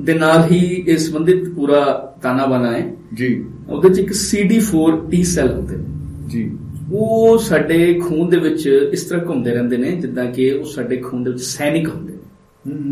ਦੇ 0.00 0.14
ਨਾਲ 0.14 0.44
ਹੀ 0.50 0.84
ਇਹ 0.88 0.96
ਸੰਬੰਧਿਤ 0.96 1.48
ਪੂਰਾ 1.48 2.14
ਤਾਣਾ 2.22 2.46
ਬਣਾ 2.46 2.72
ਹੈ। 2.72 2.96
ਜੀ। 3.14 3.44
ਉਹਦੇ 3.68 3.88
ਚ 3.88 3.98
ਇੱਕ 3.98 4.10
CD4 4.10 4.98
T 5.10 5.22
ਸੈੱਲ 5.22 5.52
ਹੁੰਦੇ 5.52 5.76
ਨੇ। 5.76 5.84
ਜੀ। 6.28 6.56
ਉਹ 6.92 7.38
ਸਾਡੇ 7.38 7.94
ਖੂਨ 7.94 8.28
ਦੇ 8.28 8.36
ਵਿੱਚ 8.36 8.66
ਇਸ 8.92 9.04
ਤਰ੍ਹਾਂ 9.04 9.26
ਘੁੰਮਦੇ 9.26 9.50
ਰਹਿੰਦੇ 9.50 9.76
ਨੇ 9.76 9.92
ਜਿੱਦਾਂ 9.92 10.32
ਕਿ 10.32 10.52
ਉਹ 10.52 10.64
ਸਾਡੇ 10.64 10.96
ਖੂਨ 10.96 11.24
ਦੇ 11.24 11.30
ਵਿੱਚ 11.30 11.42
ਸੈਨਿਕ 11.42 11.88
ਹੁੰਦੇ 11.88 12.12
ਨੇ। 12.12 12.18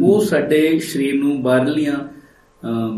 ਉਹ 0.02 0.20
ਸਾਡੇ 0.20 0.78
ਸਰੀਰ 0.78 1.14
ਨੂੰ 1.14 1.42
ਬਾਹਰਲੀਆਂ 1.42 1.96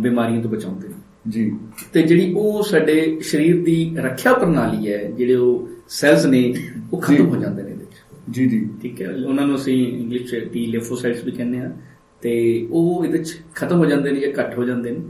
ਬਿਮਾਰੀਆਂ 0.00 0.42
ਤੋਂ 0.42 0.50
ਬਚਾਉਂਦੇ 0.50 0.88
ਨੇ। 0.88 0.94
ਜੀ। 1.28 1.52
ਤੇ 1.92 2.02
ਜਿਹੜੀ 2.02 2.32
ਉਹ 2.36 2.62
ਸਾਡੇ 2.62 3.20
ਸਰੀਰ 3.20 3.64
ਦੀ 3.64 3.96
ਰੱਖਿਆ 3.96 4.34
ਪ੍ਰਣਾਲੀ 4.34 4.92
ਹੈ 4.92 5.10
ਜਿਹੜੇ 5.10 5.34
ਉਹ 5.34 5.68
ਸੈਲਸ 5.88 6.26
ਨੇ 6.26 6.54
ਉਹ 6.92 7.00
ਖਤਮ। 7.00 7.26
ਹੋ 7.26 7.36
ਜਾਂਦੇ 7.36 7.62
ਨੇ 7.62 7.70
ਇਹਦੇ 7.70 7.84
ਵਿੱਚ। 7.84 8.28
ਜੀ 8.30 8.46
ਜੀ। 8.48 8.68
ਠੀਕ 8.82 9.02
ਹੈ? 9.02 9.08
ਉਹਨਾਂ 9.28 9.46
ਨੂੰ 9.46 9.56
ਅਸੀਂ 9.56 9.98
ਇੰਗਲਿਸ਼ 10.00 10.34
ਚ 10.34 10.48
ਟੀ 10.52 10.66
ਲਿਫੋਸਾਈਟਸ 10.66 11.24
ਵੀ 11.24 11.30
ਕਹਿੰਦੇ 11.30 11.58
ਆ 11.58 11.72
ਤੇ 12.20 12.66
ਉਹ 12.70 13.04
ਇਹਦੇ 13.04 13.18
ਚ 13.18 13.36
ਖਤਮ 13.54 13.78
ਹੋ 13.78 13.84
ਜਾਂਦੇ 13.84 14.10
ਨੇ 14.10 14.20
ਜਾਂ 14.20 14.32
ਘੱਟ 14.40 14.58
ਹੋ 14.58 14.64
ਜਾਂਦੇ 14.64 14.90
ਨੇ। 14.90 15.00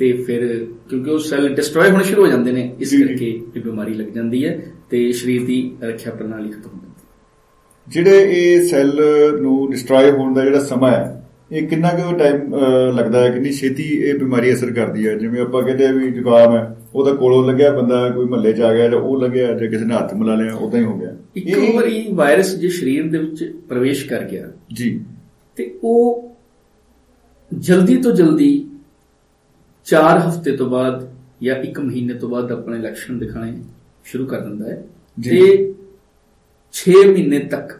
ਤੇ 0.00 0.12
ਫਿਰ 0.26 0.66
ਕਿਉਂਕਿ 0.88 1.10
ਉਹ 1.10 1.18
ਸੈੱਲ 1.18 1.48
ਡਿਸਟਰੋਏ 1.54 1.90
ਹੋਣੇ 1.90 2.04
ਸ਼ੁਰੂ 2.04 2.22
ਹੋ 2.22 2.26
ਜਾਂਦੇ 2.26 2.52
ਨੇ 2.52 2.62
ਇਸ। 2.80 2.92
ਕਰਕੇ 2.92 3.30
ਇਹ 3.56 3.60
ਬਿਮਾਰੀ 3.60 3.94
ਲੱਗ 3.94 4.06
ਜਾਂਦੀ 4.06 4.44
ਹੈ 4.46 4.52
ਤੇ 4.90 5.12
ਸਰੀਰ 5.12 5.44
ਦੀ 5.46 5.58
ਰੱਖਿਆ 5.82 6.12
ਪ੍ਰਣਾਲੀ 6.12 6.48
ਖਤਮ 6.48 6.70
ਹੋ 6.74 6.80
ਜਾਂਦੀ 6.82 6.88
ਹੈ। 6.88 7.08
ਜਿਹੜੇ 7.88 8.28
ਇਹ 8.30 8.62
ਸੈੱਲ 8.68 9.00
ਨੂੰ 9.40 9.70
ਡਿਸਟਰੋਏ 9.70 10.10
ਹੋਣ 10.10 10.32
ਦਾ 10.34 10.44
ਜਿਹੜਾ 10.44 10.60
ਸਮਾਂ 10.64 10.90
ਹੈ 10.90 11.28
ਇਹ 11.52 11.66
ਕਿੰਨਾ 11.68 11.88
ਕੁ 11.90 12.16
ਟਾਈਮ 12.16 12.54
ਲੱਗਦਾ 12.96 13.22
ਹੈ? 13.24 13.30
ਕਿੰਨੀ 13.30 13.52
ਛੇਤੀ 13.52 13.82
ਇਹ 13.82 14.14
ਬਿਮਾਰੀ 14.14 14.52
ਅਸਰ 14.54 14.72
ਕਰਦੀ 14.72 15.06
ਹੈ? 15.08 15.14
ਜਿਵੇਂ 15.14 15.40
ਆਪਾਂ 15.40 15.62
ਕਹਿੰਦੇ 15.62 15.86
ਆ 15.86 15.92
ਵੀ 15.92 16.10
ਜ਼ੁਕਾਮ 16.10 16.56
ਹੈ 16.56 16.76
ਉਹਦਾ 16.94 17.12
ਕੋਲੋਂ 17.14 17.44
ਲੱਗਿਆ 17.48 17.72
ਬੰਦਾ 17.72 18.08
ਕੋਈ 18.10 18.26
ਮਹੱਲੇ 18.26 18.52
'ਚ 18.52 18.60
ਆ 18.60 18.74
ਗਿਆ 18.74 18.88
ਜਾਂ 18.88 18.98
ਉਹ 18.98 19.20
ਲੱਗਿਆ 19.22 19.52
ਜਾਂ 19.52 19.68
ਕਿਸੇ 19.68 19.84
ਨੇ 19.84 19.94
ਹੱਥ 19.94 20.14
ਮਿਲਾ 20.14 20.34
ਲਿਆ 20.34 20.54
ਉਦਾਂ 20.54 20.80
ਹੀ 20.80 20.84
ਹੋ 20.84 20.98
ਗਿਆ। 20.98 21.16
ਇੱਕ 21.36 21.76
ਵਾਰੀ 21.76 22.06
ਵਾਇਰਸ 22.12 22.54
ਜੇ 22.56 22.68
ਸਰੀਰ 22.68 23.06
ਦੇ 23.06 23.18
ਵਿੱਚ 23.18 23.44
ਪ੍ਰਵੇਸ਼ 23.68 24.08
ਕਰ 24.08 24.24
ਗਿਆ 24.24 24.50
ਜੀ। 24.72 25.00
ਤੇ 25.56 25.74
ਉਹ 25.84 26.30
ਜਲਦੀ 27.58 27.96
ਤੋਂ 27.96 28.12
ਜਲਦੀ 28.12 28.69
4 29.90 30.28
ਹਫ਼ਤੇ 30.28 30.56
ਤੋਂ 30.56 30.70
ਬਾਅਦ 30.70 31.08
ਜਾਂ 31.42 31.56
1 31.56 31.80
ਮਹੀਨੇ 31.80 32.14
ਤੋਂ 32.14 32.28
ਬਾਅਦ 32.28 32.52
ਆਪਣੇ 32.52 32.78
ਲੱਛਣ 32.78 33.18
ਦਿਖਾਣੇ 33.18 33.58
ਸ਼ੁਰੂ 34.04 34.26
ਕਰ 34.26 34.40
ਦਿੰਦਾ 34.40 34.68
ਹੈ। 34.68 34.84
ਜੀ। 35.20 35.30
ਤੇ 35.30 35.74
6 36.72 36.92
ਮਹੀਨੇ 37.12 37.38
ਤੱਕ 37.38 37.72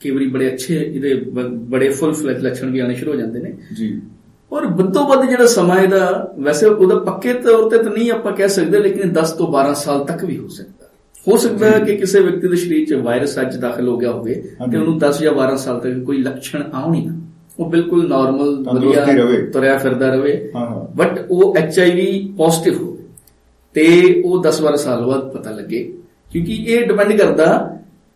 ਕਈ 0.00 0.10
ਵਾਰੀ 0.10 0.26
ਬੜੇ 0.26 0.52
ਅੱਛੇ 0.52 0.92
ਇਹਦੇ 0.94 1.14
ਬੜੇ 1.50 1.88
ਫੁੱਲ 1.88 2.12
ਫਲੈਜ 2.12 2.38
ਲੱਛਣ 2.38 2.70
ਵੀ 2.70 2.78
ਆਣੇ 2.78 2.94
ਸ਼ੁਰੂ 2.94 3.12
ਹੋ 3.12 3.16
ਜਾਂਦੇ 3.16 3.40
ਨੇ। 3.40 3.56
ਜੀ। 3.76 4.00
ਔਰ 4.52 4.66
ਵੱਧੋ 4.66 5.06
ਵੱਧ 5.06 5.28
ਜਿਹੜਾ 5.28 5.46
ਸਮਾਂ 5.46 5.78
ਇਹਦਾ 5.78 6.34
ਵੈਸੇ 6.38 6.66
ਉਹਦਾ 6.66 6.98
ਪੱਕੇ 6.98 7.34
ਤੌਰ 7.34 7.70
ਤੇ 7.70 7.78
ਤਾਂ 7.78 7.92
ਨਹੀਂ 7.92 8.10
ਆਪਾਂ 8.10 8.32
ਕਹਿ 8.32 8.48
ਸਕਦੇ 8.48 8.78
ਲੇਕਿਨ 8.78 9.12
10 9.12 9.32
ਤੋਂ 9.32 9.52
12 9.52 9.74
ਸਾਲ 9.74 10.04
ਤੱਕ 10.04 10.24
ਵੀ 10.24 10.38
ਹੋ 10.38 10.48
ਸਕਦਾ। 10.48 10.90
ਹੋ 11.28 11.36
ਸਕਦਾ 11.36 11.70
ਹੈ 11.70 11.78
ਕਿ 11.80 11.96
ਕਿਸੇ 11.96 12.20
ਵਿਅਕਤੀ 12.20 12.48
ਦੇ 12.48 12.56
ਸਰੀਰ 12.56 12.86
'ਚ 12.86 12.92
ਵਾਇਰਸ 12.92 13.40
ਅੱਜ 13.40 13.56
ਦਾਖਲ 13.56 13.88
ਹੋ 13.88 13.98
ਗਿਆ 13.98 14.12
ਹੋਵੇ। 14.12 14.34
ਤੇ 14.72 14.78
ਉਹਨੂੰ 14.78 14.98
10 14.98 15.20
ਜਾਂ 15.20 15.32
12 15.32 15.56
ਸਾਲ 15.56 15.80
ਤੱਕ 15.80 16.02
ਕੋਈ 16.04 16.22
ਲੱਛਣ 16.22 16.62
ਆਉਣ 16.72 16.94
ਹੀ 16.94 17.06
ਨਾ। 17.06 17.25
ਉਹ 17.58 17.70
ਬਿਲਕੁਲ 17.70 18.08
ਨਾਰਮਲ 18.08 18.54
ਵਧੀਆ। 18.64 19.04
ਤੁਰਿਆ 19.52 19.76
ਫਿਰਦਾ 19.78 20.08
ਰਵੇ 20.14 20.32
ਹਾਂ 20.56 20.66
ਹਾਂ 20.66 20.84
ਬਟ 20.96 21.24
ਉਹ 21.30 21.56
ਐਚਆਈਵੀ 21.56 22.06
ਪੋਜ਼ਿਟਿਵ 22.36 22.82
ਹੋਵੇ 22.82 23.02
ਤੇ 23.76 24.22
ਉਹ 24.24 24.42
10-12 24.42 24.76
ਸਾਲ 24.76 25.04
ਬਾਅਦ 25.06 25.30
ਪਤਾ 25.32 25.50
ਲੱਗੇ 25.50 25.82
ਕਿਉਂਕਿ 26.32 26.54
ਇਹ 26.64 26.86
ਡਿਪੈਂਡ 26.86 27.12
ਕਰਦਾ 27.12 27.46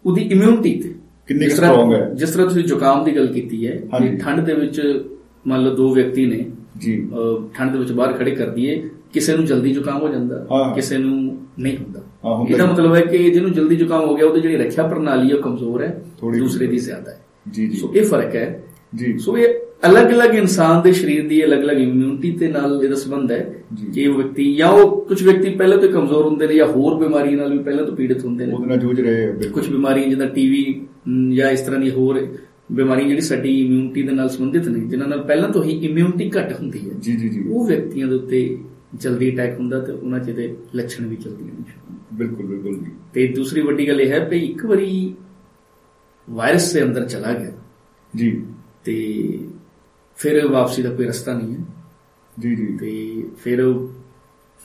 ਉਹਦੀ 0.04 0.22
ਇਮਿਊਨਿਟੀ 0.22 0.74
ਤੇ 0.82 0.94
ਕਿੰਨੀ 1.28 1.46
strong 1.46 1.92
ਹੈ। 1.92 2.08
ਜਿਸ 2.14 2.30
ਤਰ੍ਹਾਂ 2.30 2.46
ਤੁਸੀਂ 2.48 2.64
ਜ਼ੁਕਾਮ 2.64 3.04
ਦੀ 3.04 3.16
ਗੱਲ 3.16 3.26
ਕੀਤੀ 3.26 3.66
ਹੈ। 3.66 3.72
ਕਿ 3.98 4.16
ਠੰਡ 4.16 4.40
ਦੇ 4.40 4.54
ਵਿੱਚ 4.54 4.80
ਮੰਨ 5.46 5.62
ਲਓ 5.64 5.74
ਦੋ 5.74 5.92
ਵਿਅਕਤੀ 5.94 6.24
ਨੇ 6.26 6.44
ਜੀ 6.78 6.94
ਠੰਡ 7.54 7.72
ਦੇ 7.72 7.78
ਵਿੱਚ 7.78 7.92
ਬਾਹਰ 7.92 8.12
ਖੜੇ 8.12 8.30
ਕਰ 8.30 8.48
ਦਈਏ 8.50 8.82
ਕਿਸੇ 9.12 9.36
ਨੂੰ 9.36 9.44
ਜਲਦੀ 9.44 9.72
ਜ਼ੁਕਾਮ 9.72 10.00
ਹੋ 10.02 10.08
ਜਾਂਦਾ। 10.08 10.46
ਕਿਸੇ 10.74 10.98
ਨੂੰ 10.98 11.36
ਨਹੀਂ 11.58 11.76
ਹੁੰਦਾ 11.76 12.00
ਇਹਦਾ। 12.50 12.66
ਮਤਲਬ 12.66 12.94
ਹੈ 12.94 13.00
ਕਿ 13.00 13.18
ਜਿਹਨੂੰ 13.30 13.52
ਜਲਦੀ 13.52 13.76
ਜ਼ੁਕਾਮ 13.76 14.04
ਹੋ 14.04 14.14
ਗਿਆ 14.16 14.26
ਉਹਦੀ 14.26 14.40
ਜਿਹੜੀ 14.40 14.56
ਰੱਖਿਆ 14.56 14.86
ਪ੍ਰਣਾਲੀ 14.88 15.30
ਹੈ 15.30 15.36
ਉਹ 15.36 15.42
ਕਮਜ਼ੋਰ 15.42 15.82
ਹੈ 15.82 16.02
ਦੂਸਰੇ 16.38 16.66
ਦੀ। 16.66 16.78
ਜ਼ਿਆਦਾ 16.78 17.10
ਹੈ 17.10 17.18
ਜੀ 17.46 17.66
ਜੀ 17.66 17.76
ਸੋ 17.76 17.92
ਇਹ 17.94 18.02
ਫ਼ਰਕ 18.02 18.34
ਹੈ 18.36 18.62
ਜੀ। 18.92 19.18
ਸੋ 19.18 19.36
ਇਹ 19.38 19.54
ਅਲੱਗ-ਅਲੱਗ 19.86 20.34
ਇਨਸਾਨ 20.34 20.82
ਦੇ 20.82 20.92
ਸਰੀਰ 20.92 21.28
ਦੀ 21.28 21.44
ਅਲੱਗ-ਅਲੱਗ 21.44 21.78
ਇਮਿਊਨਿਟੀ 21.78 22.30
ਤੇ 22.32 22.48
ਨਾਲ 22.48 22.80
ਇਹਦਾ 22.84 22.94
ਸੰਬੰਧ 22.94 23.32
ਹੈ 23.32 23.54
ਜੀ। 23.74 23.86
ਕਿ 23.86 24.06
ਉਹ 24.06 24.14
ਵਿਅਕਤੀ 24.14 24.54
ਜਾਂ 24.54 24.68
ਉਹ 24.68 25.00
ਕੁਝ 25.06 25.22
ਵਿਅਕਤੀ 25.22 25.50
ਪਹਿਲਾਂ 25.50 25.78
ਤੋਂ 25.78 25.88
ਕਮਜ਼ੋਰ 25.88 26.24
ਹੁੰਦੇ 26.24 26.46
ਨੇ 26.46 26.54
ਜਾਂ 26.54 26.66
ਹੋਰ 26.66 26.94
ਬਿਮਾਰੀਆਂ 26.94 27.36
ਨਾਲ 27.36 27.52
ਵੀ 27.52 27.58
ਪਹਿਲਾਂ 27.58 27.84
ਤੋਂ 27.84 27.96
ਪੀੜਿਤ 27.96 28.24
ਹੁੰਦੇ 28.24 28.46
ਨੇ। 28.46 28.52
ਉਹਦੇ 28.52 28.66
ਨਾਲ 28.66 28.78
ਜੂਝ 28.78 29.00
ਰਹੇ 29.00 29.48
ਕੁਝ 29.48 29.68
ਬਿਮਾਰੀਆਂ 29.68 30.08
ਜਿੱਦਾਂ 30.08 30.26
ਟੀਵੀ 30.26 30.64
ਜਾਂ 31.36 31.50
ਇਸ 31.50 31.60
ਤਰ੍ਹਾਂ 31.60 31.80
ਦੀ 31.80 31.90
ਹੋਰ 31.90 32.26
ਬਿਮਾਰੀਆਂ 32.72 33.08
ਜਿਹੜੀ 33.08 33.20
ਸਾਡੀ 33.20 33.60
ਇਮਿਊਨਿਟੀ 33.60 34.02
ਦੇ 34.02 34.12
ਨਾਲ 34.12 34.28
ਸੰਬੰਧਿਤ 34.28 34.68
ਨੇ 34.68 34.80
ਜਿਨ੍ਹਾਂ 34.80 35.08
ਨਾਲ 35.08 35.22
ਪਹਿਲਾਂ 35.22 35.48
ਤੋਂ 35.48 35.64
ਹੀ 35.64 35.78
ਇਮਿਊਨਿਟੀ 35.86 36.30
ਘੱਟ 36.38 36.52
ਹੁੰਦੀ 36.60 36.78
ਹੈ। 36.78 36.94
ਜੀ 37.00 37.16
ਜੀ 37.16 37.28
ਜੀ। 37.28 37.44
ਉਹ 37.50 37.66
ਵਿਅਕਤੀਆਂ 37.66 38.06
ਦੇ 38.06 38.14
ਉੱਤੇ 38.14 38.58
ਜਲਦੀ 38.94 39.34
ਅਟੈਕ 39.34 39.58
ਹੁੰਦਾ 39.58 39.78
ਤੇ 39.80 39.92
ਉਹਨਾਂ 39.92 40.20
'ਚ 40.20 40.28
ਇਹਦੇ 40.28 40.54
ਲੱਛਣ 40.74 41.06
ਵੀ 41.06 41.16
ਜਲਦੀ 41.16 41.42
ਹੁੰਦੇ 41.42 41.72
ਬਿਲਕੁਲ 42.14 42.46
ਬਿਲਕੁਲ 42.46 42.74
ਜੀ। 42.74 42.90
ਤੇ 43.14 43.26
ਦੂਸਰੀ 43.26 43.60
ਵੱਡੀ 43.60 43.88
ਗੱਲ 43.88 44.00
ਇਹ 44.00 44.10
ਹੈ 44.10 44.18
ਕਿ 44.18 44.36
ਇੱਕ 44.36 44.66
ਵਾਰੀ 44.66 45.14
ਵਾਇਰਸ 46.30 46.72
ਦੇ 46.72 46.82
ਅੰਦਰ 46.82 47.04
ਚਲਾ 47.04 47.32
ਗਿਆ। 47.32 47.52
ਜੀ। 48.16 48.42
ਤੇ 48.84 49.38
ਫਿਰ 50.16 50.48
ਵਾਪਸੀ 50.48 50.82
ਦਾ 50.82 50.94
ਕੋਈ 50.94 51.06
ਰਸਤਾ 51.06 51.38
ਨਹੀਂ 51.38 51.54
ਹੈ। 51.54 51.64
ਜੀ 52.38 52.56
ਜੀ। 52.56 52.66
ਤੇ 52.66 53.22
ਫਿਰ 53.38 53.88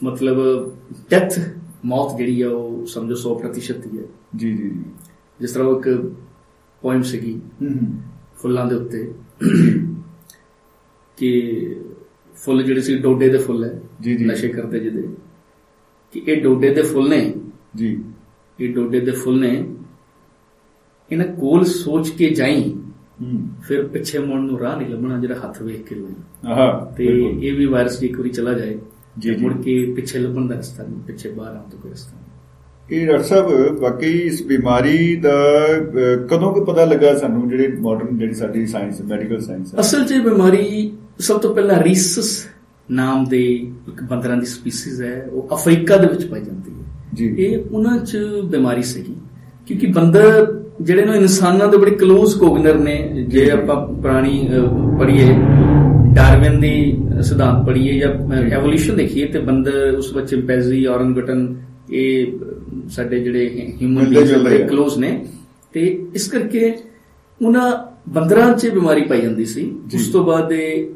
ਮਤਲਬ 0.02 0.70
ਡੈਥ 1.10 1.40
ਮੌਤ 1.84 2.16
ਜਿਹੜੀ 2.16 2.42
ਆ 2.42 2.50
ਉਹ 2.50 2.86
ਸਮਝੋ 2.86 3.14
100% 3.14 3.86
ਹੀ 3.86 3.98
ਹੈ। 3.98 4.04
ਜੀ 4.36 4.56
ਜੀ 4.56 4.70
ਜੀ। 4.70 4.82
ਜਿਸ 5.40 5.52
ਤਰ੍ਹਾਂ 5.52 5.70
ਇੱਕ 5.70 6.12
ਪੋਇਮ 6.82 7.02
ਸੀਗੀ 7.02 7.40
ਫੁੱਲਾਂ 8.36 8.66
ਦੇ 8.66 8.74
ਉੱਤੇ 8.74 9.14
ਕਿ 11.16 11.76
ਫੁੱਲ 12.34 12.62
ਜਿਹੜੇ 12.62 12.80
ਸੀ 12.80 12.98
ਡੋਡੇ 12.98 13.28
ਦੇ 13.28 13.38
ਫੁੱਲ 13.38 13.64
ਹੈ 13.64 13.80
ਜੀ, 14.00 14.16
ਜੀ। 14.16 14.24
ਨਸ਼ੇ 14.24 14.48
ਕਰਦੇ 14.48 14.80
ਜਿਹਦੇ। 14.80 15.08
ਕਿ 16.12 16.32
ਇਹ 16.32 16.42
ਡੋਡੇ 16.42 16.74
ਦੇ 16.74 16.82
ਫੁੱਲ 16.82 17.08
ਨੇ। 17.08 17.34
ਜੀ। 17.76 18.04
ਇਹ 18.60 18.74
ਡੋਡੇ 18.74 19.00
ਦੇ 19.00 19.10
ਫੁੱਲ 19.10 19.40
ਨੇ। 19.40 19.74
ਇਹਨਾਂ 21.12 21.26
ਕੋਲ 21.26 21.64
ਸੋਚ 21.64 22.10
ਕੇ 22.10 22.30
ਜਾਈ 22.30 22.80
ਫਿਰ 23.62 23.82
ਪਿੱਛੇ 23.82 24.18
ਮੁੜਨ 24.18 24.42
ਨੂੰ 24.42 24.58
ਰਾਹ 24.60 24.76
ਨਹੀਂ 24.76 24.88
ਲੱਭਣਾ 24.88 25.18
ਜਿਹੜਾ 25.18 25.34
ਹੱਥ 25.34 25.62
ਵੇਖ 25.62 25.82
ਕੇ 25.88 25.94
ਲਈ 25.94 26.14
ਆਹਾ 26.46 26.92
ਤੇ। 26.96 27.04
ਇਹ 27.42 27.54
ਵੀ 27.54 27.66
ਵਾਇਰਸ 27.66 28.02
ਇੱਕ 28.02 28.18
ਵਾਰੀ 28.18 28.30
ਚਲਾ 28.30 28.52
ਜਾਏ 28.52 28.78
ਜੀ। 29.18 29.36
ਮੁੜ 29.36 29.52
ਕੇ 29.62 29.92
ਪਿੱਛੇ 29.96 30.18
ਲੱਭਣ 30.18 30.46
ਦਾ 30.46 30.54
ਰਸਤਾ 30.54 30.82
ਨਹੀਂ 30.82 31.00
ਪਿੱਛੇ 31.00 31.30
ਬਾਹਰ 31.30 31.48
ਆਉਣ 31.48 31.70
ਦਾ 31.70 31.78
ਕੋਈ 31.82 31.90
ਰਸਤਾ 31.90 32.16
ਇਹ 32.90 33.06
ਡਾਕਟਰ 33.06 33.22
ਸਾਹਿਬ 33.22 33.46
ਵਾਕਈ 33.80 34.12
ਇਸ 34.12 34.42
ਬਿਮਾਰੀ 34.42 35.16
ਦਾ 35.16 35.32
ਕਦੋਂ 36.30 36.52
ਕੁ 36.54 36.64
ਪਤਾ 36.64 36.84
ਲੱਗਾ 36.84 37.14
ਸਾਨੂੰ 37.18 37.48
ਜਿਹੜੇ 37.48 37.68
ਮਾਡਰਨ 37.80 38.18
ਜਿਹੜੀ 38.18 38.34
ਸਾਡੀ 38.34 38.66
ਸਾਇੰਸ 38.66 39.00
ਮੈਡੀਕਲ 39.00 39.40
ਸਾਇੰਸ 39.40 39.74
ਅਸਲ 39.80 40.04
'ਚ 40.04 40.14
ਬਿਮਾਰੀ 40.14 40.92
ਸਭ 41.18 41.38
ਤੋਂ 41.40 41.54
ਪਹਿਲਾਂ 41.54 41.82
ਰੀਸਸ 41.82 42.46
ਨਾਮ 42.90 43.24
ਦੇ 43.24 43.42
ਇੱਕ 43.88 44.02
ਬੰਦਰਾਂ 44.02 44.36
ਦੀ 44.36 44.46
ਸਪੀਸੀਜ਼ 44.46 45.02
ਹੈ 45.02 45.28
ਉਹ 45.32 45.48
ਅਫਰੀਕਾ 45.54 45.96
ਦੇ 45.96 46.06
ਵਿੱਚ 46.06 46.24
ਪਾਈ 46.24 46.40
ਜਾਂਦੀ 46.40 46.70
ਹੈ। 46.70 46.84
ਜੀ। 47.14 47.34
ਇਹ 47.38 47.64
ਉਹਨਾਂ 47.70 47.98
'ਚ 47.98 48.18
ਬਿਮਾਰੀ 48.44 48.82
ਸੀਗੀ 48.82 49.14
ਕਿਉਂਕਿ 49.66 49.86
ਬੰਦਰ 49.86 50.46
ਜਿਹੜੇ 50.80 51.04
ਨੂੰ 51.04 51.14
ਇਨਸਾਨਾਂ 51.14 51.68
ਦੇ 51.68 51.76
ਬੜੇ 51.76 51.90
ক্লোਜ਼ 51.90 52.36
ਕੋਗਨਰ 52.36 52.74
ਨੇ 52.74 53.24
ਜੇ 53.28 53.50
ਆਪਾਂ 53.50 53.86
ਪੁਰਾਣੀ 54.02 54.48
ਪੜ੍ਹੀਏ 54.98 55.26
ਡਾਰਵਿਨ 56.14 56.60
ਦੀ 56.60 56.98
ਸਿਧਾਂਤ 57.22 57.66
ਪੜ੍ਹੀਏ 57.66 57.98
ਜਾਂ 57.98 58.36
ਐਵੋਲੂਸ਼ਨ 58.36 58.96
ਦੇਖੀਏ 58.96 59.26
ਤੇ 59.26 59.38
ਬੰਦਰ 59.38 59.94
ਉਸ 59.98 60.16
ਵਿੱਚ 60.16 60.34
ਪੈਜ਼ੀ 60.34 60.86
ਔਰੰਗਟਨ 60.86 61.56
ਇਹ 61.92 62.26
ਸਾਡੇ 62.88 63.20
ਜਿਹੜੇ 63.20 63.72
ਹਿਊਮਨ 63.82 64.04
ਬੀਇੰਗ 64.04 64.44
ਬੜੇ 64.44 64.66
ক্লোਜ਼ 64.72 64.98
ਨੇ। 64.98 65.26
ਤੇ 65.72 66.06
ਇਸ 66.14 66.28
ਕਰਕੇ 66.28 66.74
ਉਹਨਾਂ 67.44 67.96
ਬੰਦਰਾਂ 68.08 68.54
'ਚ 68.54 68.68
ਬਿਮਾਰੀ 68.68 69.02
ਪਾਈ 69.02 69.20
ਜਾਂਦੀ 69.20 69.44
ਸੀ। 69.44 69.72
ਉਸ 69.94 70.08
ਤੋਂ 70.08 70.24
ਬਾਅਦ 70.24 70.52
ਇਹ 70.52 70.86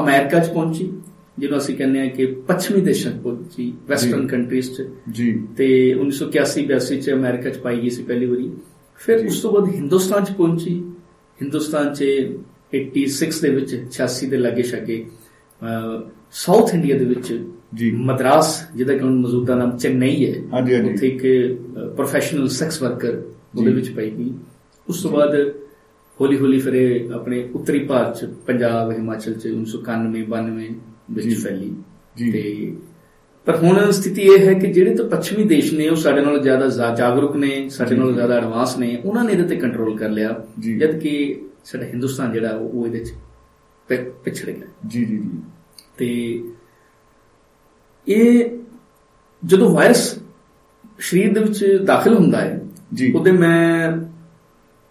ਅਮਰੀਕਾ 0.00 0.38
'ਚ 0.38 0.48
ਪਹੁੰਚੀ 0.48 0.92
ਜਿਹਨੂੰ 1.38 1.58
ਅਸੀਂ 1.58 1.76
ਕਹਿੰਦੇ 1.76 2.00
ਆ 2.00 2.06
ਕਿ 2.06 2.26
ਪੱਛਮੀ 2.26 2.80
ਦੇਸ਼ਾਂ 2.80 3.12
'ਚ 3.12 3.16
ਪਹੁੰਚੀ 3.16 3.72
ਵੈਸਟਰਨ 3.88 4.26
ਕੰਟਰੀਜ਼ 4.26 4.70
'ਚ। 4.70 4.86
ਜੀ। 5.12 5.42
ਤੇ 5.56 5.94
1981-82 5.94 6.96
'ਚ 6.96 7.10
ਅਮਰੀਕਾ 7.12 7.50
'ਚ 7.50 7.56
ਪਾਈ 7.56 7.80
ਗਈ 7.80 7.90
ਸੀ 7.90 8.02
ਪਹਿਲੀ 8.02 8.26
ਵਾਰੀ। 8.26 8.50
ਫਿਰ। 8.98 9.26
ਉਸ 9.26 9.40
ਤੋਂ 9.40 9.52
ਬਾਅਦ 9.52 9.74
ਹਿੰਦੁਸਤਾਨ 9.74 10.24
ਚ 10.24 10.30
ਪਹੁੰਚੀ 10.30 10.74
ਹਿੰਦੁਸਤਾਨ 11.42 11.92
ਚ 11.94 12.04
86 12.74 13.40
ਦੇ 13.42 13.50
ਵਿੱਚ 13.50 13.74
86 13.90 14.28
ਦੇ 14.28 14.36
ਲਾਗੇ 14.36 14.62
ਛਾਗੇ 14.62 15.06
ਸਾਊਥ 16.30 16.74
ਇੰਡੀਆ 16.74 16.98
ਦੇ 16.98 17.04
ਵਿੱਚ 17.04 17.46
ਜੀ 17.74 17.90
ਮਦਰਾਸ 17.90 18.66
ਜਿਹਦਾ 18.76 18.92
ਕਿ 18.92 19.00
ਹੁਣ 19.00 19.14
ਮੌਜੂਦਾ 19.14 19.54
ਨਾਮ 19.54 19.76
ਚੇਨਈ 19.76 20.26
ਹੈ 20.26 20.34
ਹਾਂਜੀ 20.52 20.74
ਹਾਂਜੀ 20.74 20.92
ਉੱਥੇ 20.92 21.08
ਇੱਕ 21.08 21.22
ਪ੍ਰੋਫੈਸ਼ਨਲ 21.96 22.48
ਸੈਕਸ 22.48 22.82
ਵਰਕਰ 22.82 23.22
ਉਹਦੇ। 23.56 23.72
ਵਿੱਚ 23.72 23.90
ਪਈ 23.90 24.10
ਗਈ 24.10 24.34
ਉਸ 24.88 25.02
ਤੋਂ 25.02 25.10
ਬਾਅਦ 25.10 25.34
ਹੌਲੀ 26.20 26.38
ਹੌਲੀ 26.38 26.58
ਫਿਰ 26.58 26.74
ਆਪਣੇ 27.14 27.48
ਉੱਤਰੀ 27.54 27.78
ਭਾਰਤ 27.84 28.20
ਚ 28.20 28.24
ਪੰਜਾਬ 28.46 28.92
ਹਿਮਾਚਲ 28.92 29.34
ਚ 29.34 29.46
1991 29.46 30.24
92 30.30 30.68
ਵਿੱਚ। 31.10 31.36
ਫੈਲੀ 31.44 31.72
ਤੇ 32.32 32.42
ਪਰ 33.48 33.56
ਹੁਣ 33.56 33.90
ਸਥਿਤੀ 33.90 34.22
ਇਹ 34.22 34.46
ਹੈ 34.46 34.52
ਕਿ 34.52 34.72
ਜਿਹੜੇ 34.72 34.94
ਤਾਂ 34.94 35.04
ਪੱਛਮੀ 35.04 35.44
ਦੇਸ਼ 35.44 35.74
ਨੇ 35.74 35.88
ਉਹ 35.88 35.96
ਸਾਡੇ 35.96 36.20
ਨਾਲੋਂ 36.20 36.38
ਜ਼ਿਆਦਾ 36.38 36.94
ਜਾਗਰੂਕ 36.94 37.36
ਨੇ 37.36 37.68
ਸਾਡੇ। 37.68 37.96
ਨਾਲੋਂ 37.96 38.12
ਜ਼ਿਆਦਾ 38.12 38.34
ਐਡਵਾਂਸ 38.34 38.78
ਨੇ 38.78 39.02
ਉਹਨਾਂ 39.04 39.24
ਨੇ 39.24 39.32
ਇਹਦੇ 39.32 39.42
ਤੇ 39.42 39.56
ਕੰਟਰੋਲ 39.56 39.98
ਕਰ 39.98 40.08
ਲਿਆ। 40.08 40.44
ਜਦ 40.78 40.98
ਕਿ 40.98 41.42
ਸਾਡਾ 41.64 41.84
ਹਿੰਦੁਸਤਾਨ 41.84 42.32
ਜਿਹੜਾ 42.32 42.50
ਉਹ 42.50 42.86
ਇਹਦੇ 42.86 43.04
ਚ 43.04 43.14
ਪਿਛੜ 44.24 44.50
ਗਿਆ। 44.50 44.66
ਜੀ 44.86 45.04
ਜੀ 45.04 45.18
ਜੀ। 45.18 45.30
ਤੇ 45.96 46.44
ਇਹ 48.08 48.58
ਜਦੋਂ 49.44 49.70
ਵਾਇਰਸ 49.70 50.18
ਸਰੀਰ 50.98 51.34
ਦੇ 51.34 51.40
ਵਿੱਚ 51.40 51.80
ਦਾਖਲ 51.84 52.14
ਹੁੰਦਾ 52.14 52.40
ਹੈ 52.40 52.60
ਜੀ। 52.94 53.12
ਉਹਦੇ 53.12 53.32
ਮੈਂ 53.32 53.92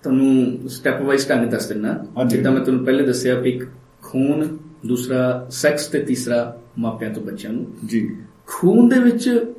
ਤੁਹਾਨੂੰ 0.04 0.60
ਸਟੈਪ 0.70 1.02
ਵਾਈਜ਼ 1.02 1.30
ਢੰਗ 1.30 1.48
ਦੱਸ 1.48 1.72
ਹਾਂਜੀ। 1.72 2.36
ਜਿੱਦਾਂ 2.36 2.52
ਮੈਂ 2.52 2.62
ਤੁਹਾਨੂੰ 2.62 2.86
ਪਹਿਲੇ 2.86 3.04
ਦੱਸਿਆ 3.04 3.40
ਵੀ 3.40 3.52
ਇੱਕ 3.52 3.66
ਖੂਨ 4.02 4.58
ਦੂਸਰਾ 4.86 5.48
ਸੈਕਸ 5.50 5.88
ਤੇ 5.88 6.00
ਤੀਸਰਾ 6.00 6.62
ਮਾਪਿਆਂ 6.80 7.14
ਤੋਂ 7.14 7.24
ਬੱਚਿਆਂ 7.24 7.54
ਨੂੰ। 7.54 7.74
ਜੀ। 7.86 8.18
ਖੂਨ 8.48 8.90
ਦੇ 8.90 9.00
ਵਿੱਚ 9.00 9.54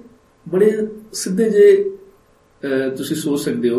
ਬੜੇ 0.48 0.86
ਸਿੱਧੇ 1.12 1.50
ਜੇ 1.50 1.90
ਤੁਸੀਂ 2.96 3.16
ਸੋਚ 3.16 3.40
ਸਕਦੇ 3.40 3.70
ਹੋ 3.70 3.78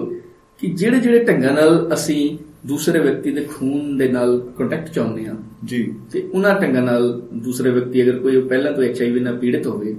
ਕਿ 0.59 0.67
ਜਿਹੜੇ 0.67 0.99
ਜਿਹੜੇ 0.99 1.23
ਢੰਗਾਂ 1.23 1.53
ਨਾਲ 1.53 1.89
ਅਸੀਂ 1.93 2.37
ਦੂਸਰੇ 2.67 2.99
ਵਿਅਕਤੀ 2.99 3.31
ਦੇ 3.31 3.47
ਖੂਨ 3.55 3.97
ਦੇ 3.97 4.07
ਨਾਲ 4.09 4.39
ਕੰਟੈਕਟ 4.57 4.89
ਚਾਹੁੰਦੇ 4.89 5.25
ਹਾਂ 5.25 5.35
ਜੀ। 5.65 5.93
ਤੇ 6.11 6.29
ਉਹਨਾਂ 6.33 6.59
ਢੰਗਾਂ 6.61 6.81
ਨਾਲ 6.81 7.21
ਦੂਸਰੇ 7.33 7.69
ਵਿਅਕਤੀ 7.69 8.03
ਅਗਰ 8.03 8.19
ਕੋਈ 8.19 8.41
ਪਹਿਲਾਂ 8.41 8.71
ਤੋਂ 8.73 8.83
ਐਚਆਈਵੀ 8.83 9.19
ਨਾਲ 9.19 9.37
ਪੀੜਿਤ 9.37 9.67
ਹੋਵੇ 9.67 9.95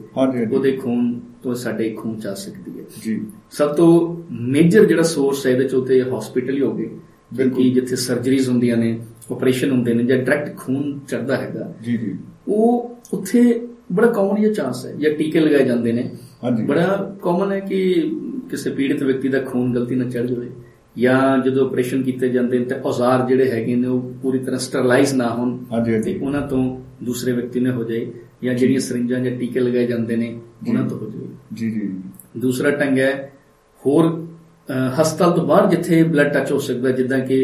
ਉਹਦੇ 0.52 0.72
ਖੂਨ 0.72 1.20
ਤੋਂ 1.42 1.54
ਸਾਡੇ 1.54 1.90
ਖੂਨ 1.90 2.20
ਚ 2.20 2.26
ਆ 2.26 2.34
ਸਕਦੀ 2.34 2.78
ਹੈ। 2.78 2.84
ਜੀ। 3.02 3.20
ਸਭ 3.50 3.74
ਤੋਂ 3.74 4.16
ਮੇਜਰ 4.34 4.84
ਜਿਹੜਾ 4.84 5.02
ਸੋਰਸ 5.02 5.46
ਹੈ 5.46 5.52
ਇਹਦੇ 5.52 5.68
ਚ 5.68 5.74
ਉਤੇ 5.74 6.02
ਹਸਪੀਟਲ 6.02 6.54
ਹੀ 6.54 6.60
ਹੋਗੇ 6.60 6.90
ਬਿਲਕੁਲ। 7.34 7.62
ਕਿ 7.62 7.70
ਜਿੱਥੇ 7.70 7.96
ਸਰਜਰੀਜ਼ 7.96 8.48
ਹੁੰਦੀਆਂ 8.48 8.76
ਨੇ 8.76 8.98
ਆਪਰੇਸ਼ਨ 9.30 9.70
ਹੁੰਦੇ 9.70 9.94
ਨੇ 9.94 10.04
ਜਾਂ 10.04 10.18
ਡਾਇਰੈਕਟ 10.18 10.56
ਖੂਨ 10.56 11.00
ਚੜਦਾ 11.08 11.36
ਹੈਗਾ। 11.36 11.74
ਜੀ 11.82 11.96
ਜੀ। 11.96 12.14
ਉਹ 12.48 12.96
ਉੱਥੇ 13.12 13.66
ਬੜਾ 13.90 14.06
ਕਾਮਨ 14.06 14.40
ਜਿਹਾ 14.40 14.52
ਚਾਂਸ 14.52 14.84
ਹੈ 14.86 14.92
ਜਾਂ 14.92 15.10
ਟੀਕੇ 15.10 15.40
ਲਗਾਏ 15.40 15.64
ਜਾਂਦੇ 15.64 15.92
ਨੇ। 15.92 16.10
ਹਾਂਜੀ। 16.44 16.62
ਬੜਾ 16.66 17.16
ਕਾਮਨ 17.22 17.52
ਹੈ 17.52 17.58
ਕਿ 17.60 17.80
ਕਿਸੇ 18.50 18.70
ਪੀੜਿਤ 18.70 19.02
ਵਿਅਕਤੀ 19.02 19.28
ਦਾ 19.28 19.40
ਖੂਨ 19.40 19.72
ਗਲਤੀ 19.74 19.94
ਨਾਲ 19.94 20.10
ਚੜ 20.10 20.24
ਜਾਵੇ 20.26 20.48
ਜਾਂ 20.98 21.38
ਜਦੋਂ 21.38 21.66
ਆਪਰੇਸ਼ਨ 21.66 22.02
ਕੀਤੇ 22.02 22.28
ਜਾਂਦੇ 22.28 22.58
ਨੇ 22.58 22.64
ਤੇ 22.64 22.74
ਔਜ਼ਾਰ 22.84 23.26
ਜਿਹੜੇ 23.26 23.50
ਹੈਗੇ 23.50 23.74
ਨੇ 23.76 23.88
ਉਹ 23.88 24.00
ਪੂਰੀ 24.22 24.38
ਤਰ੍ਹਾਂ 24.38 24.58
ਸਟਰਲਾਈਜ਼ 24.60 25.14
ਨਾ 25.14 25.28
ਹੋਣ 25.28 25.56
ਹਾਂਜੀ 25.72 26.00
ਤੇ 26.02 26.18
ਉਹਨਾਂ 26.22 26.40
ਤੋਂ 26.48 26.62
ਦੂਸਰੇ 27.04 27.32
ਵਿਅਕਤੀ 27.32 27.60
ਨੇ 27.60 27.70
ਹੋ 27.70 27.84
ਜਾਏ 27.84 28.06
ਜਾਂ 28.44 28.54
ਜਿਹੜੀਆਂ 28.54 28.80
ਸਰਿੰਜਾਂ 28.80 29.20
ਜਾਂ 29.20 29.36
ਟੀਕੇ 29.38 29.60
ਲਗਾਏ 29.60 29.86
ਜਾਂਦੇ 29.86 30.16
ਨੇ 30.16 30.34
ਉਹਨਾਂ 30.68 30.88
ਤੋਂ 30.88 30.98
ਹੋ 30.98 31.10
ਜਾਏ 31.10 31.26
ਜੀ 31.54 31.70
ਜੀ। 31.70 31.88
ਦੂਸਰਾ 32.40 32.70
ਢੰਗ 32.70 32.98
ਹੈ 32.98 33.12
ਹੋਰ 33.82 34.10
ਹਸਪਤਾਲ 35.00 35.32
ਤੋਂ 35.32 35.46
ਬਾਹਰ 35.46 35.66
ਜਿੱਥੇ 35.70 36.02
ਬਲੱਡ 36.02 36.32
ਟੱਚ 36.32 36.52
ਹੋ 36.52 36.58
ਸਕਦਾ 36.58 36.90
ਜਿੱਦਾਂ 36.90 37.18
ਕਿ 37.18 37.38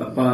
ਆਪਾਂ 0.00 0.30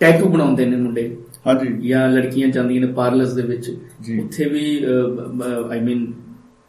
ਟੈਟੂ 0.00 0.28
ਬਣਾਉਂਦੇ 0.28 0.64
ਨੇ 0.66 0.76
ਮੁੰਡੇ। 0.76 1.16
ਹਾਂਜੀ। 1.46 1.88
ਜਾਂ 1.88 2.08
ਲੜਕੀਆਂ 2.08 2.48
ਜਾਂਦੀਆਂ 2.48 2.80
ਨੇ 2.80 2.92
ਪਾਰਲਰਸ 2.92 3.32
ਦੇ 3.32 3.42
ਵਿੱਚ। 3.42 3.70
ਉੱਥੇ 4.24 4.44
ਵੀ 4.44 4.80
ਆਈ 5.70 5.80
ਮੀਨ 5.80 6.12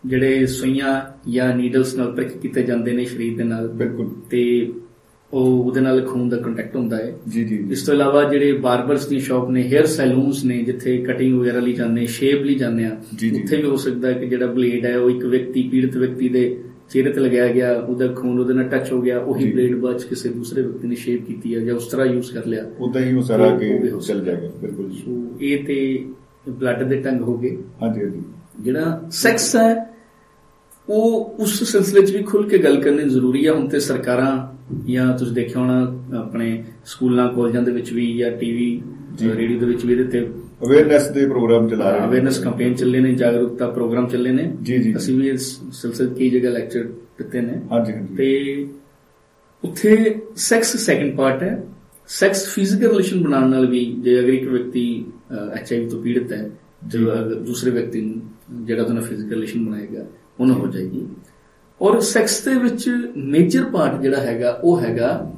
ਜਿਹੜੇ 0.06 0.46
ਸੂਈਆਂ 0.46 1.02
ਜਾਂ 1.32 1.56
ਨੀਡਲਸ 1.56 1.96
ਨਾਲ 1.96 2.12
ਪ੍ਰਿਕ 2.12 2.28
ਕੀਤੇ 2.28 2.64
ਜਾਂਦੇ 2.64 2.92
ਨੇ 2.92 3.06
ਸਰੀਰ 3.06 3.38
ਦੇ 3.38 3.44
ਨਾਲ। 3.44 3.68
ਬਿਲਕੁਲ। 3.68 4.12
ਤੇ 4.30 4.74
ਉਹ 5.34 5.64
ਉਹਦੇ 5.64 5.82
ਨਾਲ 5.82 6.02
ਖੂਨ 6.02 6.30
ਦਾ 6.30 6.38
ਕੰਟੈਕਟ 6.38 6.76
ਹੁੰਦਾ 6.76 6.98
ਹੈ। 6.98 7.16
ਜੀ 7.30 7.44
ਜੀ। 7.44 7.68
ਇਸ 7.72 7.86
ਤੋਂ 7.86 7.94
ਇਲਾਵਾ 7.94 8.24
ਜਿਹੜੇ 8.24 8.54
ਬਾਰਬਰਸ 8.54 9.08
ਦੀ 9.08 9.20
ਸ਼ਾਪ 9.20 9.50
ਨੇ 9.50 9.64
ਹੇਅਰ 9.64 9.86
ਸੈਲੂਨਸ 9.86 10.46
ਨੇ 10.46 10.64
ਜਿੱਥੇ 10.64 10.98
ਕਟਿੰਗ 10.98 11.40
ਵਗੈਰਾ 11.40 11.60
ਲਈ 11.60 11.74
ਜਾਂਦੇ 11.74 12.06
ਸ਼ੇਪ 12.06 12.44
ਲਈ 12.44 12.56
ਜਾਂਦੇ 12.56 12.86
ਆ। 12.86 12.98
ਉੱਥੇ 13.44 13.58
ਵੀ 13.58 13.64
ਹੋ 13.64 13.76
ਸਕਦਾ 13.76 14.08
ਹੈ 14.08 14.14
ਕਿ 14.14 14.26
ਜਿਹੜਾ 14.26 14.48
ਬਲੇਡ 14.48 14.86
ਹੈ 14.86 14.98
ਉਹ 14.98 15.10
ਇੱਕ 15.10 15.26
ਵਿਅਕਤੀ 15.26 15.64
ਪੀੜਤ 15.64 15.98
ਵਿਅਕਤੀ 15.98 16.30
ਦੇ 16.30 16.64
ਚਿਹਰੇ 16.92 17.12
ਤੇ 17.12 17.22
ਲਗਾਇਆ 17.22 17.48
ਗਿਆ 17.54 17.72
ਉਹਦਾ 17.80 18.08
ਖੂਨ 18.14 18.40
ਉਹਦੇ 18.40 18.54
ਨਾਲ 18.54 18.68
ਟੱਚ 18.70 18.92
ਹੋ 18.92 19.02
ਗਿਆ 19.02 19.20
ਉਹੀ। 19.20 19.52
ਬਲੇਡ 19.52 19.76
ਬਾਅਦ 19.76 20.04
ਕਿਸੇ 20.04 20.30
ਦੂਸਰੇ 20.30 20.62
ਵਿਅਕਤੀ 20.62 20.88
ਨੇ 20.88 20.96
ਸ਼ੇਪ 20.96 21.26
ਕੀਤੀ 21.26 21.56
ਹੈ 21.56 21.60
ਜਾਂ 21.60 21.76
ਉਸ 21.76 21.88
ਤਰ੍ਹਾਂ 21.88 22.06
ਯੂਜ਼ 22.06 22.32
ਕਰ 22.34 22.46
ਲਿਆ। 22.46 22.66
ਉਦਾਂ 22.80 23.02
ਹੀ 23.02 23.14
ਉਹ 23.14 23.22
ਸਾਰਾ 23.22 23.50
ਹੋ 23.94 24.00
ਚੱਲ 24.00 24.24
ਜਾਏਗਾ 24.26 24.50
ਬਿਲਕੁਲ 24.62 24.92
ਸੋ 24.92 25.22
ਇਹ 25.42 25.66
ਤੇ 25.66 25.78
ਬਲੱਡ 26.50 26.84
ਦੇ 26.84 27.02
ਢੰਗ 27.02 27.22
ਹੋ 27.22 27.38
ਗਏ। 27.38 27.58
ਹਾਂਜੀ 27.82 28.04
ਹਾਂਜੀ। 28.04 28.22
ਜਿਹੜਾ 28.60 29.02
ਸੈਕਸ 29.12 29.56
ਹੈ 29.56 29.74
ਉਹ 30.88 31.36
ਉਸ 31.40 31.64
ਸਿਲਸਿਲੇ 31.64 32.06
'ਚ 32.06 32.12
ਵੀ 32.12 32.24
ਖੁੱਲ 32.24 32.48
ਕੇ 32.50 32.58
ਗੱਲ 32.58 32.80
ਕਰਨੀ 32.82 33.10
ਜ਼ਰੂਰੀ 33.10 33.46
ਹੈ 33.48 33.54
ਹੁਣ 33.54 33.68
ਤੇ 33.68 33.80
ਸਰਕਾਰਾਂ 33.80 34.32
ਜਾਂ 34.88 35.18
ਤੁਸੀਂ 35.18 35.34
ਦੇਖਿਆ 35.34 35.62
ਹੋਣਾ 35.62 36.20
ਆਪਣੇ 36.20 36.64
ਸਕੂਲਾਂ 36.86 37.28
ਕਾਲਜਾਂ 37.34 37.62
ਦੇ 37.64 37.72
ਵਿੱਚ 37.72 37.92
ਵੀ 37.94 38.12
ਜਾਂ 38.18 38.32
ਟੀਵੀ। 38.32 38.82
ਰੇਡੀਓ 39.36 39.60
ਦੇ 39.60 39.66
ਵਿੱਚ 39.66 39.86
ਵੀ 39.86 39.94
ਇਹਦੇ 39.94 40.04
ਤੇ 40.04 40.28
ਅਵੇਅਰਨੈਸ 40.66 41.08
ਦੇ 41.08 41.26
ਪ੍ਰੋਗਰਾਮ 41.28 41.68
ਚਲਾ 41.70 41.90
ਰਹੇ 41.92 42.00
ਨੇ। 42.00 42.08
ਅਵੇਅਰਨੈਸ 42.08 42.40
ਕੈਂਪੇਨ 42.40 42.74
ਚੱਲੇ 42.74 43.00
ਨੇ 43.00 43.14
ਜਾਗਰੂਕਤਾ 43.14 43.70
ਪ੍ਰੋਗਰਾਮ 43.70 44.08
ਚੱਲੇ 44.08 44.32
ਨੇ। 44.32 44.52
ਜੀ, 44.64 44.78
ਜੀ। 44.78 44.96
ਅਸੀਂ 44.98 45.18
ਵੀ 45.18 45.30
ਇਸ 45.30 45.60
ਸਿਲਸਿਲੇ 45.72 46.16
ਕਈ 46.16 46.30
ਜਗ੍ਹਾ 46.30 46.52
ਲੈਕਚਰ 46.52 46.84
ਦਿੱਤੇ 47.18 47.42
ਨੇ। 47.42 47.62
ਹਾਂਜੀ 47.72 47.94
ਹਾਂਜੀ। 47.94 48.16
ਤੇ 48.16 48.68
ਉੱਥੇ 49.64 50.16
ਸੈਕਸ 50.36 50.78
ਸੈਕੰਡ 50.78 51.16
ਪਾਰਟ 51.16 51.44
ਹੈ। 51.44 51.64
ਸੈਕਸ 52.08 52.48
ਫਿਜ਼ੀਕਲ 52.48 52.90
ਰਿਲੇਸ਼ਨ 52.90 53.24
ਬਣਾਉਣ 53.24 53.50
ਨਾਲ 53.50 53.68
ਵੀ 53.68 53.86
ਜੇ 54.00 54.20
ਅਗਰ 54.20 54.30
ਇੱਕ 54.30 54.48
ਵਿਅਕਤੀ 54.48 55.06
ਐਚਆਈਵੀ 55.54 55.90
ਤੋਂ 55.90 56.04
ਪੀੜਤ 56.04 56.32
ਹੈ 56.32 56.50
ਤੇ 56.92 56.98
ਜੀ। 56.98 57.06
ਅਗਰ 57.06 57.36
ਦੂਸਰੇ 57.36 57.72
ਵਿਅਕਤੀ 57.72 58.02
ਨੂੰ 58.02 58.66
ਜਿਹੜਾ 58.66 58.84
ਉਹਦਾ 58.84 59.02
ਫਿਜ਼ੀਕਲ 59.02 59.34
ਰਿਲੇਸ਼ਨ 59.34 59.66
ਬਣਾਏਗਾ 59.66 60.06
ਉਹਨੂੰ 60.40 60.56
ਹੋ 60.56 60.68
ਜਾਏਗੀ। 60.68 61.08
ਔਰ 61.82 62.00
ਸੈਕਸ 62.00 62.46
ਦੇ 62.46 62.56
ਵਿੱਚ 62.56 62.90
ਮੇਜਰ 63.18 63.64
ਪਾਰਟ 63.64 64.02
ਜਿਹੜਾ 64.02 64.18
ਹੈਗਾ 64.18 64.62
ਉਹ 64.64 64.80
ਹੈਗਾ 64.82 65.34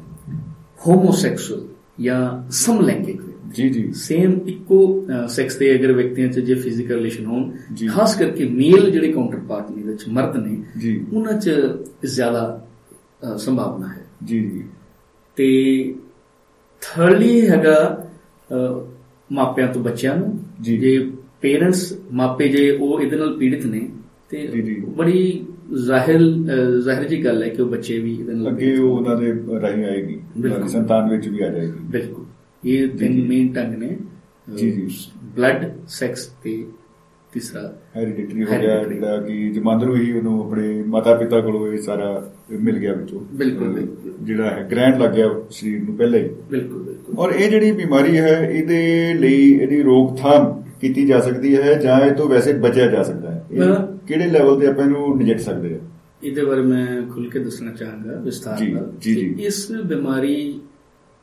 ਹੋਮੋਸੈਕਸੁਅਲ 0.88 1.68
ਜਾਂ 2.02 2.52
ਸਮਲੈਂਗਿਕ। 2.52 3.22
ਜੀ 3.56 3.70
ਜੀ। 3.70 3.92
ਸੇਮ 3.94 4.40
ਇੱਕੋ 4.48 5.08
ਸੈਕਸ 5.28 5.58
ਦੇ 5.58 5.74
ਅਗਰ 5.76 5.92
ਵਿਅਕਤੀਆਂ 5.92 6.28
'ਚ 6.28 6.40
ਜੇ 6.40 6.56
ਫਿਜ਼ੀਕਲ 6.56 6.96
ਰਿਲੇਸ਼ਨ 6.96 7.26
ਹੋਣ। 7.26 7.52
ਖਾਸ 7.90 8.16
ਕਰਕੇ 8.16 8.46
ਮੇਲ 8.46 8.90
ਜਿਹੜੇ 8.92 9.12
ਕਾਊਂਟਰ 9.12 9.40
ਪਾਰਟ 9.40 9.72
ਨੇ 9.72 9.84
ਵਿੱਚ 9.84 10.08
ਮਰਦ 10.08 10.38
ਨੇ 10.38 10.58
ਜੀ। 10.80 11.06
ਉਹਨਾਂ 11.14 11.34
'ਚ 11.34 11.52
ਜ਼ਿਆਦਾ 12.06 12.68
ਸੰਭਾਵਨਾ 13.38 13.88
ਹੈ। 13.88 14.06
ਜੀ 14.24 14.40
ਜੀ। 14.50 14.64
ਤੇ 15.36 15.50
ਥਰਡਲੀ 16.82 17.48
ਹੈਗਾ 17.48 18.08
ਮਾਪਿਆਂ 19.32 19.68
ਤੋਂ 19.68 19.82
ਬੱਚਿਆਂ 19.82 20.16
ਨੂੰ। 20.16 20.40
ਜੀ। 20.62 21.12
ਪੇਰੈਂਟਸ 21.42 21.94
ਮਾਪੇ 22.12 22.48
ਜੇ 22.48 22.72
ਉਹ 22.72 23.02
ਇਹਦੇ 23.02 23.18
ਨਾਲ 23.18 23.38
ਪੀੜਿਤ 23.38 23.66
ਨੇ 23.66 23.90
ਤੇ। 24.30 24.48
ਬੜੀ 24.98 25.46
ਜ਼ਾਹਿਰ 25.86 26.20
ਜ਼ਾਹਿਰ 26.84 27.04
ਜੀ 27.04 27.24
ਗੱਲ 27.26 27.44
ਹੈ 27.44 27.50
ਕਿ 27.50 27.62
ਉਹ 27.62 27.68
ਬੱਚੇ 27.70 28.00
ਵੀ 28.00 28.14
ਇਹਦੇ 28.14 28.34
ਨਾਲ 28.34 28.52
ਅੱਗੇ। 28.52 28.78
ਉਹਨਾਂ 28.78 29.16
ਦੇ 29.16 29.34
ਰਾਹੀਂ 29.62 29.86
ਆਏਗੀ। 29.86 30.20
ਸੰਤਾਨ 30.68 31.10
ਵਿੱਚ 31.10 31.28
ਵੀ 31.28 31.44
ਆ 31.44 31.50
ਜਾਏਗੀ। 31.50 31.72
ਬਿਲਕੁਲ। 31.92 32.26
ਇਹ 32.64 32.88
ਤਿੰਨ। 32.90 33.22
ਮੇਨ 33.28 33.52
ਢੰਗ 33.54 33.76
ਨੇ 33.76 33.98
ਜੀ, 34.58 34.72
ਜੀ। 34.72 34.88
ਬਲੱਡ 35.36 35.66
ਸੈਕਸ 35.88 36.26
ਤੇ 36.44 36.64
ਤੀਸਰਾ 37.34 37.62
ਹੈਰੀਡਿਟਰੀ 37.96 38.44
ਹੋ 38.44 38.60
ਗਿਆ। 38.62 38.84
ਜਿਹੜਾ 38.84 39.18
ਕਿ 39.22 39.50
ਜਮਾਂਦਰੂ 39.50 39.96
ਹੀ 39.96 40.12
ਉਹਨੂੰ 40.12 40.40
ਆਪਣੇ 40.44 40.84
ਮਾਤਾ 40.88 41.14
ਪਿਤਾ 41.16 41.40
ਕੋਲੋਂ 41.42 41.68
ਇਹ 41.68 41.78
ਸਾਰਾ 41.78 42.10
ਮਿਲ 42.52 42.78
ਗਿਆ 42.78 42.94
ਵਿੱਚੋਂ 42.94 43.20
ਬਿਲਕੁਲ। 43.34 43.88
ਜਿਹੜਾ 44.22 44.50
ਹੈ 44.50 44.68
ਗ੍ਰੈਂਡ 44.72 45.02
ਲੱਗ 45.02 45.12
ਗਿਆ 45.12 45.28
ਸਰੀਰ 45.52 45.84
ਨੂੰ 45.84 45.96
ਪਹਿਲਾਂ 45.98 46.20
ਹੀ 46.20 46.30
ਬਿਲਕੁਲ 46.52 46.84
ਬਿਲਕੁਲ 46.84 47.20
ਔਰ 47.20 47.32
ਇਹ 47.32 47.50
ਜਿਹੜੀ 47.50 47.72
ਬਿਮਾਰੀ 47.72 48.18
ਹੈ 48.18 48.36
ਇਹਦੇ 48.52 49.14
ਲਈ 49.14 49.52
ਇਹਦੀ 49.52 49.82
ਰੋਕਥਾਮ 49.84 50.62
ਕੀਤੀ 50.82 51.06
ਜਾ 51.08 51.20
ਸਕਦੀ 51.20 51.56
ਹੈ 51.56 51.74
ਜਾਂ 51.74 52.00
ਇਹ 52.02 52.12
ਤੋਂ 52.12 52.28
ਵੈਸੇ 52.30 52.54
ਬਚਿਆ 52.54 52.88
ਜਾ 52.88 53.04
ਸਕਦਾ 53.04 53.32
ਹੈ। 53.32 53.44
ਕਿਹੜੇ 54.08 54.28
ਲੈਵਲ 54.28 54.60
ਤੇ 54.60 54.68
ਆਪਾਂ 54.68 54.84
ਇਹਨੂੰ 54.84 55.18
ਨਜਿੱਠ 55.18 55.40
ਸਕਦੇ 55.40 55.74
ਹਾਂ 55.74 55.80
ਇਹਦੇ 56.24 56.44
ਬਾਰੇ 56.46 56.62
ਮੈਂ 56.62 57.02
ਖੁੱਲ 57.08 57.30
ਕੇ 57.30 57.40
ਦੱਸਣਾ 57.40 57.72
ਚਾਹਾਂਗਾ 57.72 58.20
ਵਿਸਥਾਰ 58.20 58.62
ਨਾਲ 58.64 58.92
ਜੀ, 59.02 59.16
ਜੀ। 59.16 59.36
ਇਸ 59.40 59.72
ਬਿਮਾਰੀ 59.86 60.62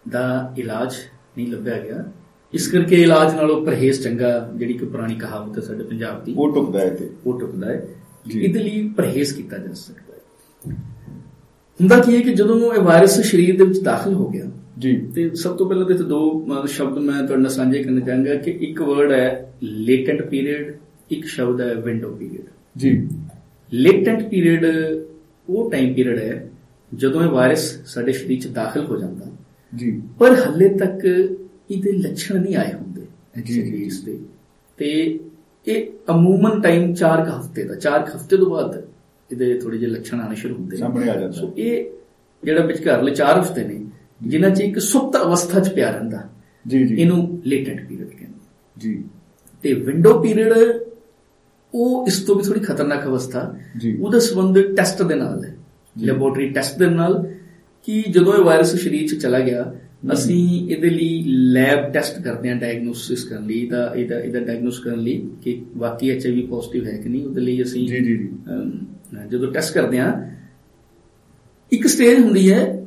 ਦਾ 0.08 0.54
ਇਲਾਜ 0.58 0.94
ਨਹੀਂ 1.36 1.52
ਲੱਭਿਆ 1.52 1.78
ਗਿਆ। 1.78 2.12
ਇਸ 2.54 2.68
ਕਰਕੇ 2.68 3.02
ਇਲਾਜ 3.02 3.34
ਨਾਲੋਂ 3.34 3.66
ਪਰਹੇਜ਼ 3.66 4.00
ਚੰਗਾ 4.00 4.52
ਜਿਹੜੀ 4.56 4.72
ਕਿ 4.72 4.86
ਪੁਰਾਣੀ 4.86 5.14
ਕਹਾਵਤ 5.14 5.58
ਹੈ 5.58 5.62
ਸਾਡੇ 5.62 5.84
ਪੰਜਾਬ 5.84 6.24
ਦੀ। 6.24 6.34
ਉਹ 6.38 6.54
ਟੁਕਦਾ 6.54 6.80
ਹੈ 6.80 6.90
ਤੇ। 6.90 7.10
ਉਹ 7.26 7.40
ਟੁਕਦਾ 7.40 7.66
ਹੈ। 7.66 7.88
ਇਹਦੇ 8.34 8.58
ਲਈ 8.58 8.88
ਪਰਹੇਜ਼ 8.88 9.34
ਕੀਤਾ 9.34 9.58
ਜਾ 9.58 9.72
ਸਕਦਾ 9.72 10.14
ਹੈ। 10.16 10.76
ਹੁੰਦਾ 11.80 11.98
ਕੀ 11.98 12.16
ਹੈ 12.16 12.20
ਕਿ 12.20 12.32
ਜਦੋਂ 12.32 12.74
ਇਹ 12.74 12.80
ਵਾਇਰਸ 12.80 13.20
ਸਰੀਰ 13.20 13.58
ਦੇ 13.58 13.64
ਵਿੱਚ 13.64 13.80
ਦਾਖਲ 13.80 14.14
ਹੋ 14.14 14.28
ਗਿਆ 14.28 14.44
ਜੀ। 14.78 14.96
ਤੇ 15.14 15.30
ਸਭ 15.34 15.56
ਤੋਂ 15.56 15.66
ਪਹਿਲਾਂ 15.66 15.86
ਤੇ 15.86 15.94
ਦੋ 15.94 16.46
ਸ਼ਬਦ 16.66 16.98
ਮੈਂ 16.98 17.22
ਤੁਹਾਡੇ 17.22 17.42
ਨਾਲ 17.42 17.50
ਸਾਂਝੇ 17.50 17.82
ਕਰਨਾ 17.82 18.00
ਚਾਹਾਂਗਾ 18.00 18.34
ਕਿ 18.34 18.50
ਇੱਕ 18.50 18.82
ਵਰਡ 18.82 19.12
ਹੈ 19.12 19.54
ਲੇਟੈਂਟ 19.62 20.22
ਪੀਰੀਅਡ 20.22 20.74
ਇੱਕ 21.10 21.24
ਸ਼ਬਦ 21.24 21.60
ਹੈ 21.60 21.74
ਵਿੰਡੋ 21.74 22.10
ਪੀਰੀਅਡ 22.10 22.44
ਜੀ। 22.76 23.08
ਲੇਟੈਂਟ 23.72 24.28
ਪੀਰੀਅਡ 24.28 24.66
ਉਹ 25.48 25.70
ਟਾਈਮ 25.70 25.94
ਪੀਰੀਅਡ 25.94 26.18
ਹੈ 26.18 26.50
ਜਦੋਂ 26.94 27.22
ਇਹ 27.22 27.28
ਵਾਇਰਸ 27.28 27.78
ਸਾਡੇ 27.86 28.12
ਸਰੀਰ 28.12 28.40
'ਚ 28.40 28.46
ਦਾਖਲ 28.46 28.84
ਹੋ 28.84 28.96
ਜਾਂਦਾ। 28.96 29.35
ਜੀ। 29.76 30.02
ਪਰ 30.18 30.34
ਹੱਲੇ 30.34 30.68
ਤੱਕ 30.68 31.04
ਇਹਦੇ 31.70 31.92
ਲੱਛਣ 31.92 32.40
ਨਹੀਂ 32.40 32.56
ਆਏ 32.56 32.72
ਹੁੰਦੇ 32.72 33.02
ਜੀ, 33.42 33.62
ਜੀ, 33.62 33.84
ਇਸ 33.84 34.00
ਦੇ। 34.00 34.18
ਤੇ 34.76 35.18
ਇਹ 35.66 35.86
ਅਮੂਮਨ 36.10 36.60
ਟਾਈਮ 36.60 36.94
4 36.94 37.28
ਹਫ਼ਤੇ 37.28 37.64
ਦਾ 37.64 37.74
4 37.74 38.16
ਹਫ਼ਤੇ 38.16 38.36
ਤੋਂ 38.36 38.50
ਬਾਅਦ 38.50 38.88
ਇਹਦੇ 39.32 39.58
ਥੋੜੇ 39.58 39.78
ਜਿਹੇ 39.78 39.90
ਲੱਛਣ 39.90 40.20
ਆਣੇ 40.20 40.36
ਸ਼ੁਰੂ 40.36 40.54
ਹੁੰਦੇ 40.54 40.76
ਨੇ। 40.76 40.76
ਸਾਹਮਣੇ 40.76 41.10
ਆ 41.10 41.14
ਜਾਂਦਾ। 41.14 41.30
ਸੋ 41.30 41.52
ਇਹ 41.56 41.90
ਜਿਹੜਾ 42.44 42.66
ਵਿਚਕਾਰਲੇ 42.66 43.14
4 43.14 43.40
ਹਫ਼ਤੇ 43.40 43.64
ਨੇ 43.64 43.86
ਜਿਨ੍ਹਾਂ 44.22 44.50
'ਚ 44.50 44.60
ਇੱਕ 44.60 44.78
ਸੁਪਤ 44.78 45.16
ਅਵਸਥਾ 45.22 45.60
'ਚ 45.60 45.72
ਪਿਆ 45.72 45.90
ਰਹਿੰਦਾ 45.90 46.28
ਜੀ 46.66 46.86
ਜੀ। 46.86 46.96
ਇਹਨੂੰ 46.96 47.42
ਲੇਟੈਂਟ 47.44 47.88
ਪੀਰੀਅਡ 47.88 48.08
ਕਹਿੰਦੇ 48.08 48.38
ਜੀ। 48.78 49.04
ਤੇ 49.62 49.72
ਵਿੰਡੋ 49.72 50.20
ਪੀਰੀਅਡ 50.20 50.52
ਉਹ 51.74 52.06
ਇਸ 52.06 52.18
ਤੋਂ 52.18 52.36
ਵੀ 52.36 52.42
ਥੋੜੀ 52.42 52.60
ਖਤਰਨਾਕ 52.60 53.04
ਅਵਸਥਾ। 53.04 53.54
ਉਹਦਾ 54.00 54.18
ਸੰਬੰਧ 54.18 54.58
ਟੈਸਟ 54.76 55.02
ਦੇ 55.02 55.14
ਨਾਲ 55.14 55.44
ਹੈ। 55.44 55.56
ਲੈਬੋਰੇਟਰੀ 55.98 56.48
ਟੈਸਟ 56.48 56.78
ਦੇ 56.78 56.86
ਨਾਲ 56.86 57.35
ਕਿ 57.86 58.04
ਜਦੋਂ 58.10 58.34
ਇਹ 58.34 58.38
ਵਾਇਰਸ 58.38 58.76
ਸਰੀਰ 58.76 59.08
'ਚ 59.08 59.14
ਚਲਾ 59.14 59.40
ਗਿਆ 59.40 59.74
ਅਸੀਂ 60.12 60.70
ਇਹਦੇ 60.70 60.90
ਲਈ 60.90 61.24
ਲੈਬ 61.26 61.92
ਟੈਸਟ 61.92 62.22
ਕਰਦੇ 62.22 62.48
ਹਾਂ 62.48 62.56
ਡਾਇਗਨੋਸਿਸ 62.56 63.24
ਕਰਨ 63.24 63.46
ਲਈ 63.46 63.66
ਤਾਂ 63.66 63.94
ਇਹਦਾ 63.94 64.20
ਇਹਦਾ 64.20 64.40
ਡਾਇਗਨੋਸ 64.40 64.78
ਕਰਨ 64.78 64.98
ਲਈ 64.98 65.30
ਕਿ 65.42 65.62
ਵਾਕਈ 65.76 66.10
ਐਚਆਈਵੀ 66.10 66.46
ਪੋਜ਼ਿਟਿਵ 66.46 66.86
ਹੈ 66.86 66.96
ਕਿ 66.96 67.08
ਨਹੀਂ 67.08 67.26
ਉਹਦੇ 67.26 67.40
ਲਈ 67.40 67.62
ਅਸੀਂ 67.62 67.88
ਜੀ 67.88 68.04
ਜੀ 68.04 68.28
ਜਦੋਂ 69.30 69.52
ਟੈਸਟ 69.52 69.74
ਕਰਦੇ 69.74 69.98
ਹਾਂ 69.98 70.36
ਇੱਕ 71.72 71.86
ਸਟੇਜ 71.86 72.20
ਹੁੰਦੀ 72.20 72.52
ਹੈ 72.52 72.86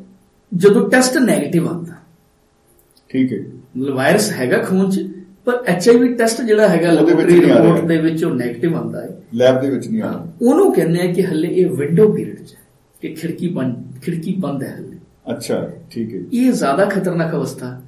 ਜਦੋਂ 0.56 0.89
ਟੈਸਟ 0.89 1.18
네ਗੇਟਿਵ 1.18 1.68
ਆਉਂਦਾ। 1.68 1.94
ਠੀਕ 3.10 3.34
ਹੈ। 3.34 3.39
ਮਤਲਬ 3.77 3.96
ਵਾਇਰਸ 3.96 4.32
ਹੈਗਾ 4.32 4.58
ਖੂਨ 4.58 4.91
'ਚ 4.91 5.08
ਪਰ 5.46 5.63
ਐਚਆਈਵੀ 5.68 6.13
ਟੈਸਟ 6.13 6.41
ਜਿਹੜਾ 6.41 6.70
ਹੈਗਾ 6.70 6.91
ਲੈਬੋਰੇਟਰੀ। 6.91 7.39
ਰਿਪੋਰਟ 7.39 7.86
ਦੇ 7.86 7.98
ਵਿੱਚ 7.98 8.24
ਉਹ 8.24 8.32
네ਗੇਟਿਵ 8.32 8.75
ਆਉਂਦਾ 8.75 9.01
ਹੈ। 9.01 9.22
ਲੈਬ 9.34 9.62
ਦੇ 9.62 9.70
ਵਿੱਚ 9.70 9.88
ਨਹੀਂ 9.88 10.01
ਆਉਂਦਾ 10.01 10.34
ਉਹਨੂੰ 10.41 10.74
ਕਹਿੰਦੇ 10.74 11.00
ਆ 11.01 11.13
ਕਿ 11.13 11.24
ਹੱਲੇ 11.24 11.48
ਇਹ 11.48 11.70
ਵਿੰਡੋ 11.70 12.13
ਪੀਰੀਅਡ 12.13 12.36
'ਚ 12.36 12.53
ਹੈ 12.53 12.60
ਕਿ 13.01 13.13
ਖਿੜਕੀ 13.13 13.48
ਬੰਦ 13.48 13.88
ਖਿੜਕੀ 14.01 14.36
ਬੰਦ 14.39 14.63
ਹੈ 14.63 14.75
ਹੱਲੇ 14.77 14.98
ਅੱਛਾ 15.32 15.70
ਠੀਕ 15.91 16.13
ਹੈ 16.15 16.20
ਇਹ 16.34 16.51
ਜ਼ਿਆਦਾ 16.51 16.86
ਖਤਰਨਾਕ 16.86 17.34
ਅਵਸਥਾ 17.36 17.82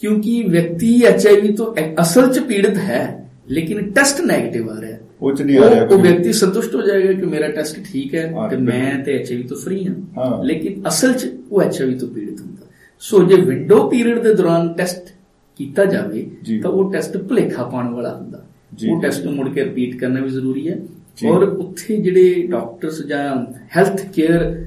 ਕਿਉਂਕਿ 0.00 0.42
ਵਿਅਕਤੀ 0.42 1.02
ਐਚਆਈਵੀ 1.02 1.52
ਤੋਂ 1.52 1.74
ਐ- 1.76 1.94
ਅਸਲ 2.00 2.32
'ਚ 2.32 2.38
ਪੀੜਤ 2.38 2.76
ਹੈ 2.76 3.28
ਲੇਕਿਨ 3.50 3.90
ਟੈਸਟ 3.90 4.20
네ਗੇਟਿਵ 4.20 4.70
ਆ 4.70 4.80
ਰਿਹਾ 4.80 4.90
ਹੈ 4.92 5.00
ਉਹ 5.20 5.32
ਚ 5.32 5.42
ਨਹੀਂ 5.42 5.58
ਆ 5.58 5.70
ਰਿਹਾ 5.70 5.84
ਉਹ-। 5.84 6.00
ਵਿਅਕਤੀ 6.02 6.32
ਸੰਤੁਸ਼ਟ 6.32 6.74
ਹੋ 6.74 6.82
ਜਾਏਗਾ 6.82 7.12
ਕਿ 7.12 7.26
ਮੇਰਾ 7.26 7.48
ਟੈਸਟ 7.48 7.78
ਠੀਕ 7.92 8.14
ਹੈ 8.14 8.26
ਤੇ। 8.50 8.56
ਮੈਂ 8.56 8.98
ਤੇ 9.04 9.18
ਐਚਆਈਵੀ 9.18 9.42
ਤੋਂ 9.42 9.56
ਫ੍ਰੀ 9.56 9.86
ਹਾਂ। 9.86 10.44
ਲੇਕਿਨ 10.44 10.82
ਅਸਲ 10.88 11.12
'ਚ 11.12 11.28
ਉਹ 11.50 11.62
ਐਚਆਈਵੀ 11.62 11.94
ਤੋਂ 11.94 12.08
ਪੀੜਤ 12.08 12.40
ਹੁੰਦਾ 12.40 12.66
ਸੋ 13.02 13.22
ਜੇ 13.22 13.36
ਵਿੰਡੋ 13.36 13.88
ਪੀਰੀਅਡ 13.88 14.18
ਦੇ 14.18 14.34
ਦੌਰਾਨ 14.34 14.72
ਟੈਸਟ 14.72 15.12
ਕੀਤਾ 15.56 15.84
ਜਾਵੇ। 15.84 16.26
ਤਾਂ 16.60 16.70
ਉਹ 16.70 16.92
ਟੈਸਟ 16.92 17.16
ਭੁਲੇਖਾ 17.16 17.64
ਪਾਉਣ 17.64 17.94
ਵਾਲਾ 17.94 18.14
ਹੁੰਦਾ। 18.16 18.44
ਉਹ 18.88 19.02
ਟੈਸਟ 19.02 19.24
ਨੂੰ 19.24 19.34
ਮੁੜ 19.34 19.48
ਕੇ 19.48 19.64
ਰਿਪੀਟ 19.64 19.96
ਕਰਨਾ 19.96 20.20
ਵੀ 20.20 20.30
ਜ਼ਰੂਰੀ 20.30 20.68
ਹੈ। 20.68 20.78
ਔਰ 21.26 21.42
ਉੱਥੇ 21.42 21.96
ਜਿਹੜੇ 21.96 22.46
ਡਾਕਟਰਸ 22.50 23.02
ਜਾਂ 23.02 23.46
ਹੈਲਥ 23.76 24.06
ਕੇਅਰ 24.12 24.64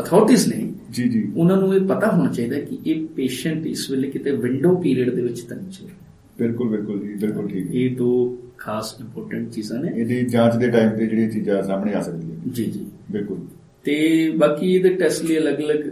ਅਥਾਰਟੀਆਂ 0.00 0.38
ਨੇ 0.48 0.72
ਜੀ 0.90 1.08
ਜੀ। 1.08 1.32
ਉਹਨਾਂ 1.36 1.56
ਨੂੰ 1.56 1.74
ਇਹ 1.74 1.80
ਪਤਾ 1.80 2.10
ਹੋਣਾ 2.10 2.32
ਚਾਹੀਦਾ 2.32 2.60
ਕਿ 2.60 2.78
ਇਹ 2.86 3.06
ਪੇਸ਼ੈਂਟ 3.06 3.66
ਇਸ 3.66 3.90
ਵੇਲੇ 3.90 4.10
ਕਿਤੇ 4.10 4.30
ਵਿੰਡੋ 4.30 4.76
ਪੀਰੀਅਡ 4.76 5.10
ਦੇ 5.10 5.22
ਵਿੱਚ 5.22 5.40
ਤਾਂ 5.40 5.56
ਨਹੀਂ 5.56 5.70
ਚੱਲ 5.70 5.88
ਬਿਲਕੁਲ 6.38 6.68
ਬਿਲਕੁਲ 6.68 7.00
ਜੀ 7.00 7.14
ਬਿਲਕੁਲ 7.14 7.48
ਠੀਕ। 7.48 7.74
ਇਹ 7.74 7.96
ਦੋ 7.96 8.38
ਖਾਸ 8.58 8.94
ਇੰਪੋਰਟੈਂਟ 9.00 9.50
ਚੀਜ਼ਾਂ 9.50 9.82
ਨੇ। 9.82 9.92
ਇਹਦੀ 9.96 10.22
ਜਾਂਚ 10.22 10.56
ਦੇ 10.56 10.70
ਟਾਈਮ 10.70 10.90
ਤੇ 10.90 11.06
ਜਿਹੜੀਆਂ 11.06 11.30
ਚੀਜ਼ਾਂ 11.30 11.62
ਸਾਹਮਣੇ 11.62 11.94
ਆ 11.94 12.00
ਸਕਦੀਆਂ 12.00 12.52
ਜੀ 12.52 12.64
ਜੀ। 12.64 12.86
ਬਿਲਕੁਲ। 13.12 13.38
ਤੇ 13.84 14.30
ਬਾਕੀ 14.36 14.74
ਇਹਦੇ 14.74 14.88
ਟੈਸਟ 14.88 15.24
ਲਈ 15.24 15.38
ਅਲੱਗ-ਅਲੱਗ 15.38 15.84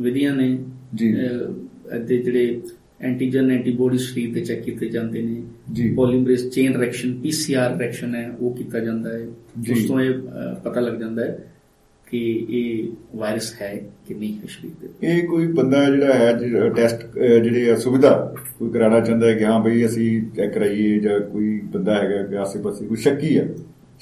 ਵਿਧੀਆਂ 0.00 0.36
ਨੇ। 0.36 0.58
ਜੀ। 0.94 1.08
ਇਹਦੇ 1.08 2.18
ਜਿਹੜੇ 2.18 2.60
ਐਂਟੀਜਨ 3.00 3.50
ਐਂਟੀਬੋਡੀ 3.50 3.98
ਸਰੀਰ 3.98 4.34
ਤੇ 4.34 4.40
ਚੈੱਕ 4.40 4.60
ਕੀਤੇ 4.60 4.88
ਜਾਂਦੇ 4.88 5.22
ਨੇ। 5.22 5.42
ਜੀ। 5.72 5.94
Polymerase 5.94 6.48
chain 6.48 6.76
reaction 6.76 7.20
PCR 7.20 7.78
reaction 7.78 8.14
ਹੈ 8.14 8.30
ਉਹ 8.40 8.56
ਕੀਤਾ 8.56 8.80
ਜਾਂਦਾ 8.80 9.10
ਹੈ। 9.10 9.26
ਉਸ 9.72 9.88
ਤੋਂ 9.88 10.00
ਇਹ 10.00 10.14
ਪਤਾ 10.64 10.80
ਲੱਗ 10.80 10.98
ਜਾਂਦਾ 10.98 11.24
ਹੈ। 11.24 11.51
ਕਿ 12.12 12.18
ਇਹ 12.50 12.88
ਵਾਇਰਸ 13.18 13.52
ਹੈ 13.60 13.72
ਕਿ 14.08 14.14
ਨਹੀਂ 14.14 14.32
ਹੈ 14.34 14.46
ਸਰੀਰ 14.48 14.72
ਦੇ। 14.80 14.88
ਇਹ 15.08 15.26
ਕੋਈ 15.28 15.46
ਬੰਦਾ 15.52 15.84
ਜਿਹੜਾ 15.84 16.14
ਹੈ 16.14 16.32
ਟੈਸਟ 16.76 17.04
ਜਿਹੜੇ 17.18 17.70
ਆ 17.70 17.76
ਸੁਵਿਧਾ 17.76 18.10
ਕੋਈ 18.58 18.70
ਕਰਾਉਣਾ 18.70 18.98
ਚਾਹੁੰਦਾ 19.00 19.26
ਹੈ 19.28 19.34
ਕਿ 19.34 19.44
ਹਾਂ 19.44 19.58
ਬਈ 19.60 19.84
ਅਸੀਂ 19.86 20.10
ਚੈੱਕ 20.36 20.52
ਕਰਾਈਏ 20.54 20.98
ਜਾਂ 20.98 21.18
ਕੋਈ 21.20 21.60
ਬੰਦਾ 21.74 21.94
ਹੈਗਾ 21.94 22.22
ਕਿ 22.22 22.36
ਆਸੇ-ਪਾਸੇ 22.36 22.86
ਕੋਈ 22.86 22.96
ਸ਼ੱਕੀ 22.96 23.36
ਆ। 23.36 23.44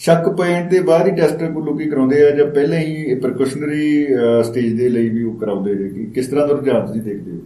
ਸ਼ੱਕ 0.01 0.29
ਪੈਣ 0.39 0.69
ਦੇ 0.69 0.81
ਬਾਅਦ 0.81 1.07
ਹੀ 1.07 1.13
ਟੈਸਟ 1.17 1.45
ਕੋਈ 1.45 1.65
ਲੋਕੀ 1.65 1.89
ਕਰਾਉਂਦੇ 1.91 2.25
ਆ 2.27 2.31
ਜਾਂ 2.31 2.47
ਪਹਿਲਾਂ 2.47 2.79
ਹੀ 2.79 3.15
ਪ੍ਰੀਕਾਸ਼ਨਰੀ 3.15 4.07
ਸਟੇਜ 4.45 4.73
ਦੇ 4.79 4.89
ਲਈ 4.89 5.09
ਵੀ 5.09 5.23
ਉਹ 5.25 5.39
ਕਰਾਉਂਦੇ 5.39 5.75
ਨੇ 5.75 5.89
ਕਿ 5.89 6.05
ਕਿਸ 6.15 6.27
ਤਰ੍ਹਾਂ 6.27 6.47
ਦਾ 6.49 6.55
ਰੁਝਾਨ 6.55 6.87
ਤੁਸੀਂ 6.87 7.03
ਦੇਖਦੇ 7.03 7.33
ਹੋ? 7.33 7.39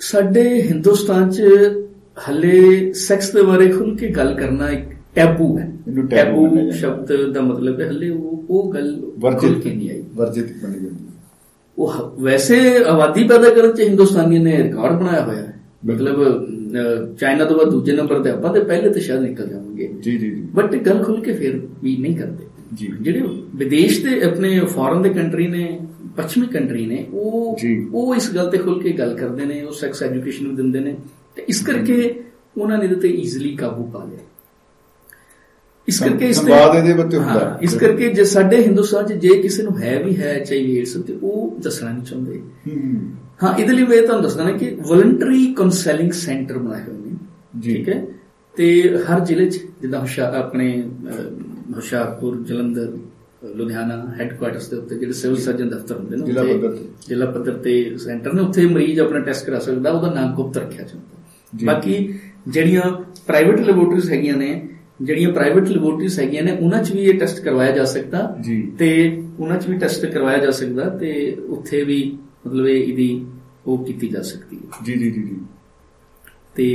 ਸਾਡੇ 0.00 0.62
ਹਿੰਦੁਸਤਾਨ 0.62 1.30
'ਚ 1.30 1.42
ਹੱਲੇ 2.28 2.92
ਸੈਕਸ 2.92 3.32
ਦੇ 3.32 3.42
ਬਾਰੇ 3.42 3.68
ਖੁੱਲ 3.68 3.96
ਕੇ 3.96 4.08
ਗੱਲ 4.08 4.34
ਕਰਨਾ 4.34 4.70
ਇੱਕ 4.70 4.90
ਟੈਬੂ 5.14 5.56
ਹੈ। 5.58 5.68
ਇਹਨੂੰ 5.88 6.06
ਟੈਬੂ। 6.06 6.70
ਸ਼ਬਦ 6.70 7.32
ਦਾ 7.32 7.40
ਮਤਲਬ 7.40 7.80
ਹੈ 7.80 7.86
ਹੱਲੇ 7.88 8.10
ਉਹ 8.10 8.44
ਉਹ 8.50 8.72
ਗੱਲ 8.72 9.00
ਖੁੱਲ 9.38 9.54
ਕੇ 9.54 9.74
ਨਹੀਂ 9.74 9.90
ਆਈ। 9.90 10.02
ਵਰਜਿਤ 10.14 10.48
ਮੰਨੀ 10.62 10.78
ਜਾਂਦੀ। 10.78 11.04
ਉਹ 11.78 11.92
ਵੈਸੇ 12.20 12.84
ਆਬਾਦੀ 12.84 13.24
ਪੈਦਾ 13.24 13.50
ਕਰਨ 13.50 13.72
'ਚ 13.72 13.80
ਹਿੰਦੁਸਤਾਨੀਆਂ 13.80 14.42
ਨੇ 14.42 14.62
ਰਿਕਾਰਡ 14.62 14.98
ਬਣਾਇਆ 15.00 15.24
ਹੋਇਆ 15.24 15.36
ਹੈ। 15.36 15.60
ਮਤਲਬ 15.86 16.46
ਚਾਈਨਾ 17.20 17.44
ਤੋਂ 17.44 17.56
ਬਾਅਦ 17.56 17.70
ਦੂਜੇ 17.70 17.92
ਨੰਬਰ 17.92 18.18
ਤੇ 18.18 18.30
ਆਪਾਂ 18.30 18.52
ਤੇ 18.54 18.60
ਪਹਿਲੇ 18.60 18.90
ਤੇ 18.90 19.00
ਸ਼ਾਇਦ 19.00 19.20
ਨਿਕਲ 19.20 19.46
ਜਾਵਾਂਗੇ। 19.46 19.92
ਜੀ 20.02 20.18
ਜੀ 20.18 20.30
ਜੀ। 20.30 20.42
ਬਟ 20.54 20.76
ਗੱਲ 20.76 21.02
ਖੁੱਲ 21.04 21.20
ਕੇ 21.20 21.32
ਫਿਰ 21.32 21.60
ਵੀ 21.82 21.96
ਨਹੀਂ 21.96 22.16
ਕਰਦੇ। 22.16 22.44
ਜੀ। 22.74 22.88
ਜਿਹੜੇ 23.00 23.22
ਵਿਦੇਸ਼ 23.54 24.04
ਦੇ 24.04 24.22
ਆਪਣੇ 24.22 24.60
ਫੋਰਨ 24.60 25.02
ਦੇ 25.02 25.08
ਕੰਟਰੀ 25.08 25.46
ਨੇ 25.46 25.78
ਪੱਛਮੀ 26.16 26.46
ਕੰਟਰੀ 26.46 26.86
ਨੇ 26.86 27.06
ਉਹ। 27.12 27.56
ਉਹ 27.92 28.14
ਇਸ 28.14 28.34
ਗੱਲ 28.34 28.50
ਤੇ 28.50 28.58
ਖੁੱਲ 28.58 28.82
ਕੇ 28.82 28.92
ਗੱਲ 28.92 29.14
ਕਰਦੇ 29.14 29.44
ਨੇ 29.44 29.62
ਉਹ 29.62 29.72
ਸੈਕਸ 29.72 30.02
ਐਜੂਕੇਸ਼ਨ 30.02 30.48
ਵੀ 30.48 30.56
ਦਿੰਦੇ 30.56 30.80
ਨੇ। 30.80 30.96
ਤੇ 31.36 31.44
ਇਸ 31.48 31.60
ਕਰਕੇ 31.66 32.20
ਉਹਨਾਂ 32.58 32.78
ਨੇ 32.78 32.84
ਇਹਦੇ 32.84 32.96
ਤੇ 32.96 33.08
ਈਜ਼ੀਲੀ 33.08 33.56
ਕਾਬੂ 33.56 33.84
ਪਾ 33.84 34.04
ਲਿਆ। 34.04 34.18
ਇਸ 35.88 35.98
ਕਰਕੇ 36.00 36.28
ਇਸ 36.28 36.38
ਤੇ 36.38 36.42
ਸੰਵਾਦ 36.42 36.76
ਇਹਦੇ 36.76 37.02
ਉੱਤੇ 37.02 37.16
ਹੁੰਦਾ। 37.18 37.58
ਇਸ 37.62 37.74
ਕਰਕੇ 37.74 38.08
ਜੇ 38.08 38.24
ਸਾਡੇ 38.24 38.62
ਹਿੰਦੁਸਤਾਨ 38.62 39.06
'ਚ 39.06 39.12
ਜੇ 39.22 39.34
ਕਿਸੇ 39.42 39.62
ਨੂੰ 39.62 39.76
ਹੈ 39.78 39.98
ਵੀ 40.04 40.16
ਹੈ 40.16 40.32
ਐਚਆਈਵੀ 40.34 40.76
ਏਡਸ 40.78 40.96
ਤੇ 41.06 41.16
ਉਹ 41.22 41.56
ਦੱਸਣਾ 41.62 41.90
ਨਹੀਂ 41.90 42.02
ਚਾਹੁੰਦੇ 42.02 42.40
ਹੂੰ 42.66 43.12
ਹਾਂ 43.42 43.54
ਇਹਦੇ 43.58 43.72
ਲਈ 43.72 43.82
ਮੈਂ 43.82 44.02
ਤੁਹਾਨੂੰ 44.02 44.22
ਦੱਸਦਾ 44.22 44.44
ਨਾ 44.44 44.52
ਕਿ 44.58 44.76
ਵੋਲੰਟਰੀ 44.80 45.46
ਕਾਉਂਸਲਿੰਗ 45.54 46.12
ਸੈਂਟਰ 46.12 46.58
ਬਣਾਏ 46.58 46.82
ਹੋਏ 46.82 46.96
ਨੇ। 46.96 47.16
ਠੀਕ 47.62 47.88
ਹੈ 47.88 48.04
ਤੇ 48.54 48.66
ਹਰ 49.08 49.24
ਜ਼ਿਲ੍ਹੇ 49.24 49.48
'ਚ 49.50 49.58
ਜਿੱਦਾਂ 49.82 50.00
ਹੁਸ਼ਿਆ 50.00 50.30
ਆਪਣੇ 50.38 50.68
ਹੁਸ਼ਿਆਰਪੁਰ 51.76 52.36
ਜਲੰਧਰ 52.48 52.92
ਲੁਧਿਆਣਾ 53.56 53.96
ਹੈੱਡਕੁਆਰਟਰਸ 54.18 54.68
ਦੇ 54.68 54.76
ਉੱਤੇ 54.76 54.98
ਜਿਹੜੇ 54.98 55.12
ਸਿਵਲ 55.12 55.36
ਸਰਜਨ 55.36 55.68
ਦਫ਼ਤਰ 55.68 55.96
ਹੁੰਦੇ 55.96 56.16
ਨੇ 56.16 56.24
ਜ਼ਿਲ੍ਹਾ 56.24 56.44
ਪੱਧਰ 56.44 56.70
ਤੇ। 56.70 56.84
ਜ਼ਿਲ੍ਹਾ 57.06 57.30
ਪੱਧਰ 57.30 57.56
ਤੇ 57.58 57.96
ਸੈਂਟਰ 57.98 58.32
ਨੇ 58.32 58.40
ਉੱਥੇ 58.42 58.66
ਮਰੀਜ਼ 58.66 59.00
ਆਪਣਾ 59.00 59.18
ਟੈਸਟ 59.20 59.46
ਕਰਾ 59.46 59.58
ਸਕਦਾ 59.58 59.90
ਉਹਦਾ 59.90 60.12
ਨਾਮ 60.14 60.34
ਗੁਪਤ 60.34 60.58
ਰੱਖਿਆ। 60.58 60.84
ਜਾਂਦਾ 60.84 61.66
ਬਾਕੀ 61.66 61.96
ਜਿਹੜੀਆਂ 62.48 62.90
ਪ੍ਰਾਈਵੇਟ 63.26 63.60
ਲੈਬੋਰਟਰੀਜ਼ 63.60 64.10
ਹੈਗੀਆਂ 64.10 64.36
ਨੇ 64.36 64.50
ਜਿਹੜੀਆਂ 65.04 65.32
ਪ੍ਰਾਈਵੇਟ 65.32 65.68
ਲੈਬੋਰਟਰੀਜ਼ 65.68 66.18
ਹੈਗੀਆਂ 66.20 66.42
ਨੇ 66.42 66.52
ਉਹਨਾਂ 66.52 66.82
'ਚ 66.82 66.92
ਵੀ 66.92 67.00
ਇਹ 67.00 67.18
ਟੈਸਟ 67.18 67.40
ਕਰਵਾਇਆ 67.44 67.70
ਜਾ 67.70 67.84
ਸਕਦਾ। 67.84 68.20
ਤੇ 68.78 68.90
ਉਹਨਾਂ 69.38 69.58
'ਚ 69.58 69.68
ਵੀ 69.68 69.76
ਟੈਸਟ 69.78 70.06
ਕਰਵਾਇਆ 70.06 70.38
ਜਾ 70.38 70.50
ਸਕਦਾ 70.50 70.88
ਤੇ 70.98 71.12
ਉੱਥੇ 71.48 71.82
ਵੀ 71.84 72.00
ਮਤਲਬ 72.46 72.66
ਇਹ 72.66 72.82
ਇਹਦੀ 72.82 73.26
ਉਹ 73.66 73.84
ਕੀਤੀ 73.84 74.08
ਜਾ 74.08 74.22
ਸਕਦੀ 74.22 74.56
ਹੈ 74.56 74.84
ਜੀ 74.84 74.92
ਜੀ 74.92 75.10
ਜੀ 75.10 75.22
ਜੀ 75.22 75.36
ਤੇ 76.56 76.66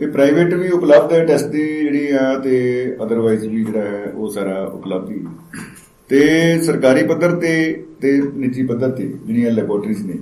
ਇਹ 0.00 0.08
ਪ੍ਰਾਈਵੇਟ 0.08 0.54
ਵੀ 0.54 0.68
ਉਪਲਬਧ 0.68 1.12
ਹੈ 1.12 1.24
ਟੈਸਟ 1.24 1.46
ਦੀ 1.46 1.66
ਜਿਹੜੀ 1.80 2.10
ਆ 2.10 2.38
ਤੇ 2.38 2.56
ਅਦਰਵਾਈਜ਼ 3.04 3.46
ਵੀ 3.46 3.64
ਜਿਹੜਾ 3.64 3.82
ਹੈ 3.82 4.12
ਉਹ 4.14 4.30
ਸਾਰਾ 4.30 4.62
ਉਪਲਬਧ। 4.64 5.12
ਤੇ 6.10 6.58
ਸਰਕਾਰੀ 6.62 7.02
ਪੱਧਰ 7.06 7.34
ਤੇ 7.40 7.52
ਤੇ 8.00 8.20
ਨਿੱਜੀ 8.34 8.62
ਪੱਧਰ 8.66 8.90
ਤੇ 8.90 9.06
ਜਿਹੜੀਆਂ 9.26 9.50
ਲੈਬੋਰਟਰੀਜ਼ 9.50 10.04
ਨੇ 10.06 10.18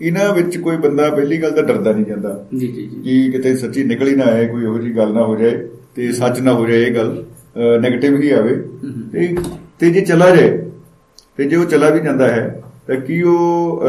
ਇਹਨਾਂ 0.00 0.32
ਵਿੱਚ 0.34 0.56
ਕੋਈ 0.56 0.76
ਬੰਦਾ 0.76 1.08
ਪਹਿਲੀ 1.10 1.36
ਗੱਲ 1.42 1.50
ਤਾਂ 1.50 1.62
ਡਰਦਾ 1.62 1.92
ਨਹੀਂ 1.92 2.04
ਜਾਂਦਾ 2.04 2.44
ਜੀ 2.54 2.66
ਜੀ 2.66 2.86
ਜੀ। 2.86 3.00
ਕਿ 3.04 3.30
ਕਿਤੇ 3.32 3.54
ਸੱਚੀ 3.56 3.84
ਨਿਕਲ 3.84 4.08
ਹੀ 4.08 4.14
ਨਾ 4.16 4.24
ਆਏ 4.24 4.46
ਕੋਈ 4.46 4.62
ਇਹੋ 4.62 4.78
ਜਿਹੀ 4.78 4.96
ਗੱਲ 4.96 5.12
ਨਾ 5.12 5.24
ਹੋ 5.24 5.36
ਜਾਏ 5.36 5.66
ਤੇ 5.96 6.10
ਸੱਚ 6.12 6.40
ਨਾ 6.40 6.52
ਹੋ 6.52 6.66
ਜਾਏ 6.68 6.82
ਇਹ 6.84 6.94
ਗੱਲ 6.94 7.10
네ਗੇਟਿਵ 7.78 8.20
ਹੀ 8.22 8.30
ਆਵੇ। 8.30 8.54
ਤੇ 9.12 9.28
ਤੇ 9.80 9.90
ਜੇ 9.90 10.00
ਚਲਾ 10.00 10.30
ਜਾਏ 10.36 10.58
ਤੇ 11.38 11.44
ਜੇ 11.44 11.56
ਉਹ 11.56 11.64
ਚਲਾ 11.64 11.90
ਵੀ 11.90 12.00
ਜਾਂਦਾ 12.00 12.28
ਹੈ 12.28 12.62
ਤਾਂ 12.86 12.96
ਕੀ 12.96 13.20
ਉਹ 13.22 13.82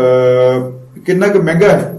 ਕਿੰਨਾ 1.06 1.28
ਕੁ 1.28 1.42
ਮਹਿੰਗਾ 1.42 1.70
ਹੈ? 1.70 1.98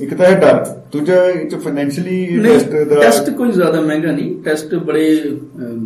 ਇੱਕ 0.00 0.14
ਤਾਂ 0.14 0.26
ਹੈ 0.26 0.38
ਡਰ 0.40 0.64
ਦੂਜਾ 0.92 1.24
ਇਹ 1.24 1.48
ਚ 1.48 1.54
ਫਾਈਨੈਂਸ਼ੀਅਲੀ 1.54 2.40
ਟੈਸਟ 2.42 2.74
ਦਾ 2.88 3.00
ਟੈਸਟ 3.00 3.30
ਕੋਈ 3.30 3.50
ਜ਼ਿਆਦਾ 3.52 3.80
ਮਹਿੰਗਾ 3.80 4.12
ਨਹੀਂ 4.12 4.34
ਟੈਸਟ 4.42 4.74
ਬੜੇ 4.74 5.04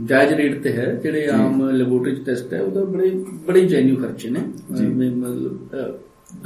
ਜਾਇਜ਼ 0.06 0.32
ਰੇਟ 0.32 0.62
ਤੇ 0.62 0.72
ਹੈ 0.72 0.92
ਜਿਹੜੇ 1.02 1.26
ਆਮ 1.28 1.68
ਲੈਬੋਰਟਰੀ 1.70 2.14
ਟੈਸਟ 2.26 2.52
ਹੈ 2.54 2.60
ਉਹਦਾ 2.62 2.84
ਬੜੇ 2.84 3.10
ਬੜੇ 3.46 3.60
ਜੈਨਿਊ 3.66 3.96
ਖਰਚੇ 3.96 4.30
ਨੇ। 4.30 4.40
ਜੀ। 4.76 4.86
ਮਤਲਬ 4.86 5.92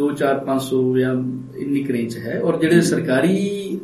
2 0.03 0.11
4 0.14 0.44
500 0.46 0.99
ਜਾਂ 0.99 1.14
ਇੰਨੀ 1.57 1.88
ਰੇਂਜ 1.88 2.18
ਹੈ 2.18 2.40
ਔਰ 2.40 2.59
ਜਿਹੜੇ 2.59 2.81
ਸਰਕਾਰੀ 2.81 3.81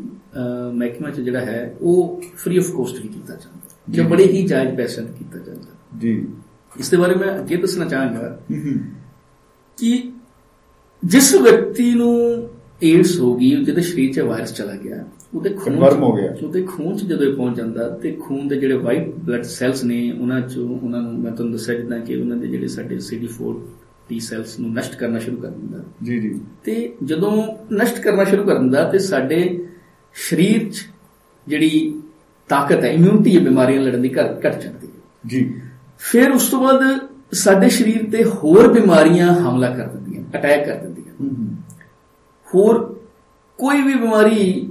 ਮਹਿਕਮਾ 0.72 1.10
ਚ 1.10 1.20
ਜਿਹੜਾ 1.20 1.40
ਹੈ 1.40 1.74
ਉਹ 1.80 2.22
ਫ੍ਰੀ 2.36 2.56
ਆਫ 2.56 2.70
ਕੋਸਟ 2.70 3.02
ਵੀ 3.02 3.08
ਕੀਤਾ 3.08 3.34
ਜਾਂਦਾ। 3.34 3.68
ਜੀ। 3.90 4.02
ਜੋ। 4.02 4.08
ਬੜੇ 4.08 4.26
ਹੀ 4.26 4.46
ਜਾਇਜ਼ 4.46 4.76
ਪੈਸੇ 4.76 5.02
ਕੀਤਾ 5.18 5.38
ਜਾਂਦਾ। 5.38 5.98
ਜੀ। 5.98 6.26
ਇਸ 6.80 6.90
ਦੇ 6.90 6.96
ਬਾਰੇ 6.96 7.14
ਮੈਂ 7.14 7.38
ਅੱਗੇ 7.38 7.56
ਦੱਸਣਾ 7.56 7.84
ਚਾਹਾਂਗਾ 7.84 8.40
ਕਿ 9.78 10.12
ਜਿਸ 11.04 11.34
ਵਿਅਕਤੀ 11.34 11.94
ਨੂੰ 11.94 12.48
ਏਡਸ 12.82 13.20
ਹੋ 13.20 13.36
ਗਈ 13.36 13.64
ਜਿਹਦੇ 13.64 13.80
ਸਰੀਰ 13.80 14.12
'ਚ 14.12 14.20
ਵਾਇਰਸ 14.20 14.54
ਚਲਾ 14.54 14.72
ਗਿਆ 14.72 15.04
ਉਹਦੇ 15.34 15.50
ਖੂਨ 15.50 15.74
Confirm 15.74 16.00
ਹੋ 16.00 16.12
ਗਿਆ। 16.12 16.36
ਉਹਦੇ 16.46 16.62
ਖੂਨ 16.62 16.96
'ਚ 16.96 17.04
ਜਦੋਂ 17.04 17.26
ਇਹ 17.26 17.36
ਪਹੁੰਚ 17.36 17.56
ਜਾਂਦਾ 17.56 17.88
ਤੇ 17.88 18.12
ਖੂਨ 18.12 18.48
ਦੇ 18.48 18.56
ਜਿਹੜੇ 18.56 18.74
ਵਾਈਟ 18.74 19.14
ਬਲੱਡ 19.14 19.42
ਸੈਲਸ 19.42 19.84
ਨੇ 19.84 20.12
ਉਹਨਾਂ 20.20 20.40
'ਚੋਂ 20.40 20.78
ਉਹਨਾਂ 20.78 21.02
ਨੂੰ 21.02 21.20
ਮੈਂ 21.20 21.32
ਤੁਹਾਨੂੰ 21.32 21.52
ਦੱਸਿਆ 21.52 21.74
ਜਿੱਦਾਂ 21.74 22.00
ਕਿ 22.00 22.16
ਉਹਨਾਂ 22.16 22.36
ਦੇ 22.36 22.48
ਜਿਹੜੇ 22.48 22.68
ਸਾਡੇ 22.68 22.96
CD4 22.96 23.54
T 24.10 24.18
ਸੈਲਸ 24.18 24.60
ਨੂੰ 24.60 24.72
ਨਸ਼ਟ 24.72 24.94
ਕਰਨਾ 24.94 25.18
ਸ਼ੁਰੂ 25.18 25.36
ਕਰ 25.36 25.48
ਦਿੰਦਾ। 25.48 25.78
ਜੀ 26.02 26.18
ਜੀ। 26.20 26.40
ਤੇ 26.64 26.94
ਜਦੋਂ 27.04 27.58
ਨਸ਼ਟ 27.72 28.00
ਕਰਨਾ 28.00 28.24
ਸ਼ੁਰੂ 28.24 28.44
ਕਰ 28.44 28.58
ਦਿੰਦਾ 28.58 28.84
ਤੇ 28.84 28.98
ਸਾਡੇ 28.98 29.66
ਸਰੀਰ 30.14 30.72
'ਚ 30.72 30.86
ਜਿਹੜੀ 31.48 32.02
ਤਾਕਤ 32.48 32.84
ਹੈ 32.84 32.90
ਇਮਿਊਨਿਟੀ 32.90 33.36
ਹੈ 33.36 33.40
ਬਿਮਾਰੀਆਂ 33.40 33.82
ਲੜਨ 33.82 34.02
ਦੀ 34.02 34.14
ਘੱਟ 34.20 34.62
ਜਾਂਦੀ 34.62 34.86
ਹੈ। 34.86 35.00
ਜੀ। 35.26 35.60
ਫਿਰ 35.98 36.30
ਉਸ 36.30 36.50
ਤੋਂ 36.50 36.60
ਬਾਅਦ 36.60 37.08
ਸਾਡੇ 37.32 37.68
ਸਰੀਰ 37.68 38.10
ਤੇ 38.10 38.24
ਹੋਰ 38.24 38.72
ਬਿਮਾਰੀਆਂ 38.72 39.34
ਹਮਲਾ 39.34 39.76
ਕਰ 39.76 39.86
ਦਿੰਦੀਆਂ 39.86 40.22
ਅਟੈਕ 40.34 40.66
ਕਰ 40.66 40.74
ਦਿੰਦੀਆਂ। 40.74 41.02
ਹੋਰ 42.54 43.00
ਕੋਈ 43.58 43.82
ਵੀ 43.82 43.94
ਬਿਮਾਰੀ 43.94 44.68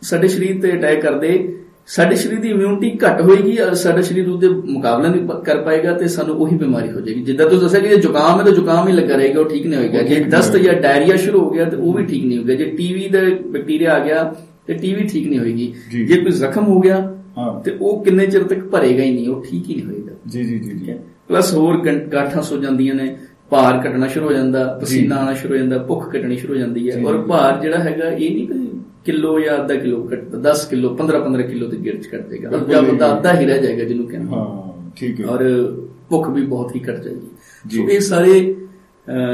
ਸਾਡੇ 0.00 0.28
ਸਰੀਰ 0.28 0.62
ਤੇ 0.62 0.78
ਅਟੈਕ 0.78 1.02
ਕਰਦੇ 1.02 1.55
ਸਾਡੇ 1.86 2.16
ਸਰੀਰ 2.16 2.40
ਦੀ 2.40 2.48
ਇਮਿਊਨਿਟੀ 2.48 2.98
ਘੱਟ 3.06 3.20
ਹੋਏਗੀ 3.20 3.58
ਔਰ 3.58 3.74
ਸਾਡਾ 3.74 4.00
ਸਰੀਰ 4.02 4.28
ਉਹਦੇ 4.28 4.48
ਮੁਕਾਬਲਾ 4.48 5.08
ਨਹੀਂ 5.08 5.42
ਕਰ 5.44 5.58
ਪਾਏਗਾ 5.58 5.92
ਤੇ 5.92 6.08
ਸਾਨੂੰ 6.08 6.34
ਉਹੀ 6.34 6.56
ਬਿਮਾਰੀ 6.56 6.90
ਹੋ 6.90 7.00
ਜਾਏਗੀ। 7.00 7.22
ਜਿੱਦਾਂ 7.22 7.46
ਤੁਸੀਂ 7.46 7.62
ਦੱਸਿਆ 7.62 7.80
ਕਿ 7.80 7.88
ਜੇ 7.88 7.96
ਜ਼ੁਕਾਮ 7.96 8.40
ਹੈ 8.40 8.44
ਤਾਂ 8.44 8.52
ਜ਼ੁਕਾਮ 8.52 8.88
ਹੀ 8.88 8.92
ਲੱਗਾ 8.92 9.16
ਰਹੇਗਾ 9.16 9.40
ਉਹ 9.40 9.44
ਠੀਕ 9.44 9.66
ਨਹੀਂ 9.66 9.80
ਹੋਏਗਾ। 9.80 10.02
ਜੇ 10.02 10.20
ਦਸਤ। 10.20 10.56
ਜਾਂ 10.56 10.74
ਡਾਇਰੀਆ 10.74 11.16
ਸ਼ੁਰੂ 11.16 11.40
ਹੋ 11.40 11.50
ਗਿਆ 11.50 11.64
ਤੇ 11.64 11.76
ਉਹ 11.76 11.92
ਵੀ 11.92 12.04
ਠੀਕ 12.04 12.24
ਨਹੀਂ 12.24 12.38
ਹੋਏਗਾ। 12.38 12.54
ਜੇ 12.54 12.64
ਟੀਵੀ 12.64 13.08
ਦਾ 13.08 13.18
ਬੈਕਟੀਰੀਆ 13.46 13.94
ਆ 13.94 13.98
ਗਿਆ 13.98 14.34
ਤੇ 14.66 14.74
ਟੀਵੀ 14.74 15.04
ਠੀਕ 15.04 15.28
ਨਹੀਂ 15.28 15.38
ਹੋਏਗੀ। 15.38 15.74
ਜੀ। 15.90 16.06
ਕੋਈ 16.06 16.32
ਜ਼ਖਮ 16.32 16.64
ਹੋ 16.64 16.80
ਗਿਆ 16.80 17.16
ਹਾਂ। 17.38 17.60
ਤੇ 17.60 17.76
ਉਹ 17.80 18.04
ਕਿੰਨੇ 18.04 18.26
ਚਿਰ 18.26 18.42
ਤੱਕ 18.42 18.58
ਭਰੇਗਾ 18.58 19.02
ਹੀ 19.02 19.14
ਨਹੀਂ 19.14 19.28
ਉਹ 19.28 19.44
ਠੀਕ 19.50 19.70
ਹੀ 19.70 19.74
ਨਹੀਂ 19.74 19.84
ਹੋਏਗਾ। 19.84 20.12
ਜੀ 20.26 20.44
ਜੀ 20.44 20.58
ਜੀ 20.58 20.70
ਜੀ। 20.70 20.94
ਪਲੱਸ 21.28 21.54
ਹੋਰ 21.54 21.78
ਗਾਠਾਂ 22.12 22.42
ਸੋ 22.42 22.56
ਜਾਂਦੀਆਂ 22.56 22.94
ਨੇ 22.94 23.16
ਭਾਰ 23.50 23.80
ਘਟਣਾ 23.80 24.06
ਸ਼ੁਰੂ 24.06 24.26
ਹੋ 24.26 24.32
ਜਾਂਦਾ 24.32 24.78
ਪਸੀਨਾ 24.82 25.16
ਆਉਣਾ 25.16 25.34
ਸ਼ੁਰੂ 25.34 25.54
ਹੋ 25.54 25.58
ਜਾਂਦਾ 25.58 25.78
ਭੁੱਖ 25.78 26.16
ਘਟਣੀ 26.16 26.36
ਸ਼ੁਰੂ 26.36 26.54
ਹੋ 26.54 26.58
ਜਾਂਦੀ 26.58 26.90
ਹੈ। 26.90 27.02
ਔਰ 27.06 27.18
ਭਾਰ 27.18 27.60
ਜਿਹੜਾ 27.60 27.78
ਹੈਗਾ 27.78 28.08
ਇਹ 28.08 28.34
ਨਹੀਂ 28.34 28.48
ਕਿ 28.48 28.75
ਕਿਲੋ 29.06 29.40
ਜਾਂ 29.40 29.56
ਅੱਧਾ 29.56 29.74
ਕਿਲੋ 29.74 30.08
ਘਟਦਾ 30.14 30.50
10 30.50 30.66
ਕਿਲੋ 30.70 30.96
15 30.96 31.20
15 31.24 31.42
ਕਿਲੋ 31.42 31.68
ਤੇ 31.68 31.76
ਗਿਰ 31.76 31.96
ਚ 32.02 32.08
ਘਟ 32.16 32.28
ਜਾਏਗਾ। 32.28 32.48
ਬਿਲਕੁਲ 32.50 32.74
ਜਾਂ। 32.74 32.82
ਬੰਦਾ 32.82 33.18
ਅੱਧਾ 33.18 33.40
ਹੀ 33.40 33.46
ਰਹਿ 33.46 33.62
ਜਾਏਗਾ 33.62 33.84
ਜਿਹਨੂੰ 33.84 34.06
ਕਹਿੰਦੇ। 34.06 34.36
ਹਾਂ 34.36 34.90
ਠੀਕ 34.96 35.20
ਹੈ। 35.20 35.26
ਔਰ 35.26 35.44
ਭੁੱਖ 36.08 36.28
ਵੀ 36.30 36.42
ਬਹੁਤ 36.42 36.76
ਹੀ 36.76 36.80
ਘਟ 36.80 37.00
ਜਾਏਗੀ। 37.00 37.30
ਸੋ 37.76 37.88
ਇਹ 37.88 38.00
ਸਾਰੇ 38.00 38.56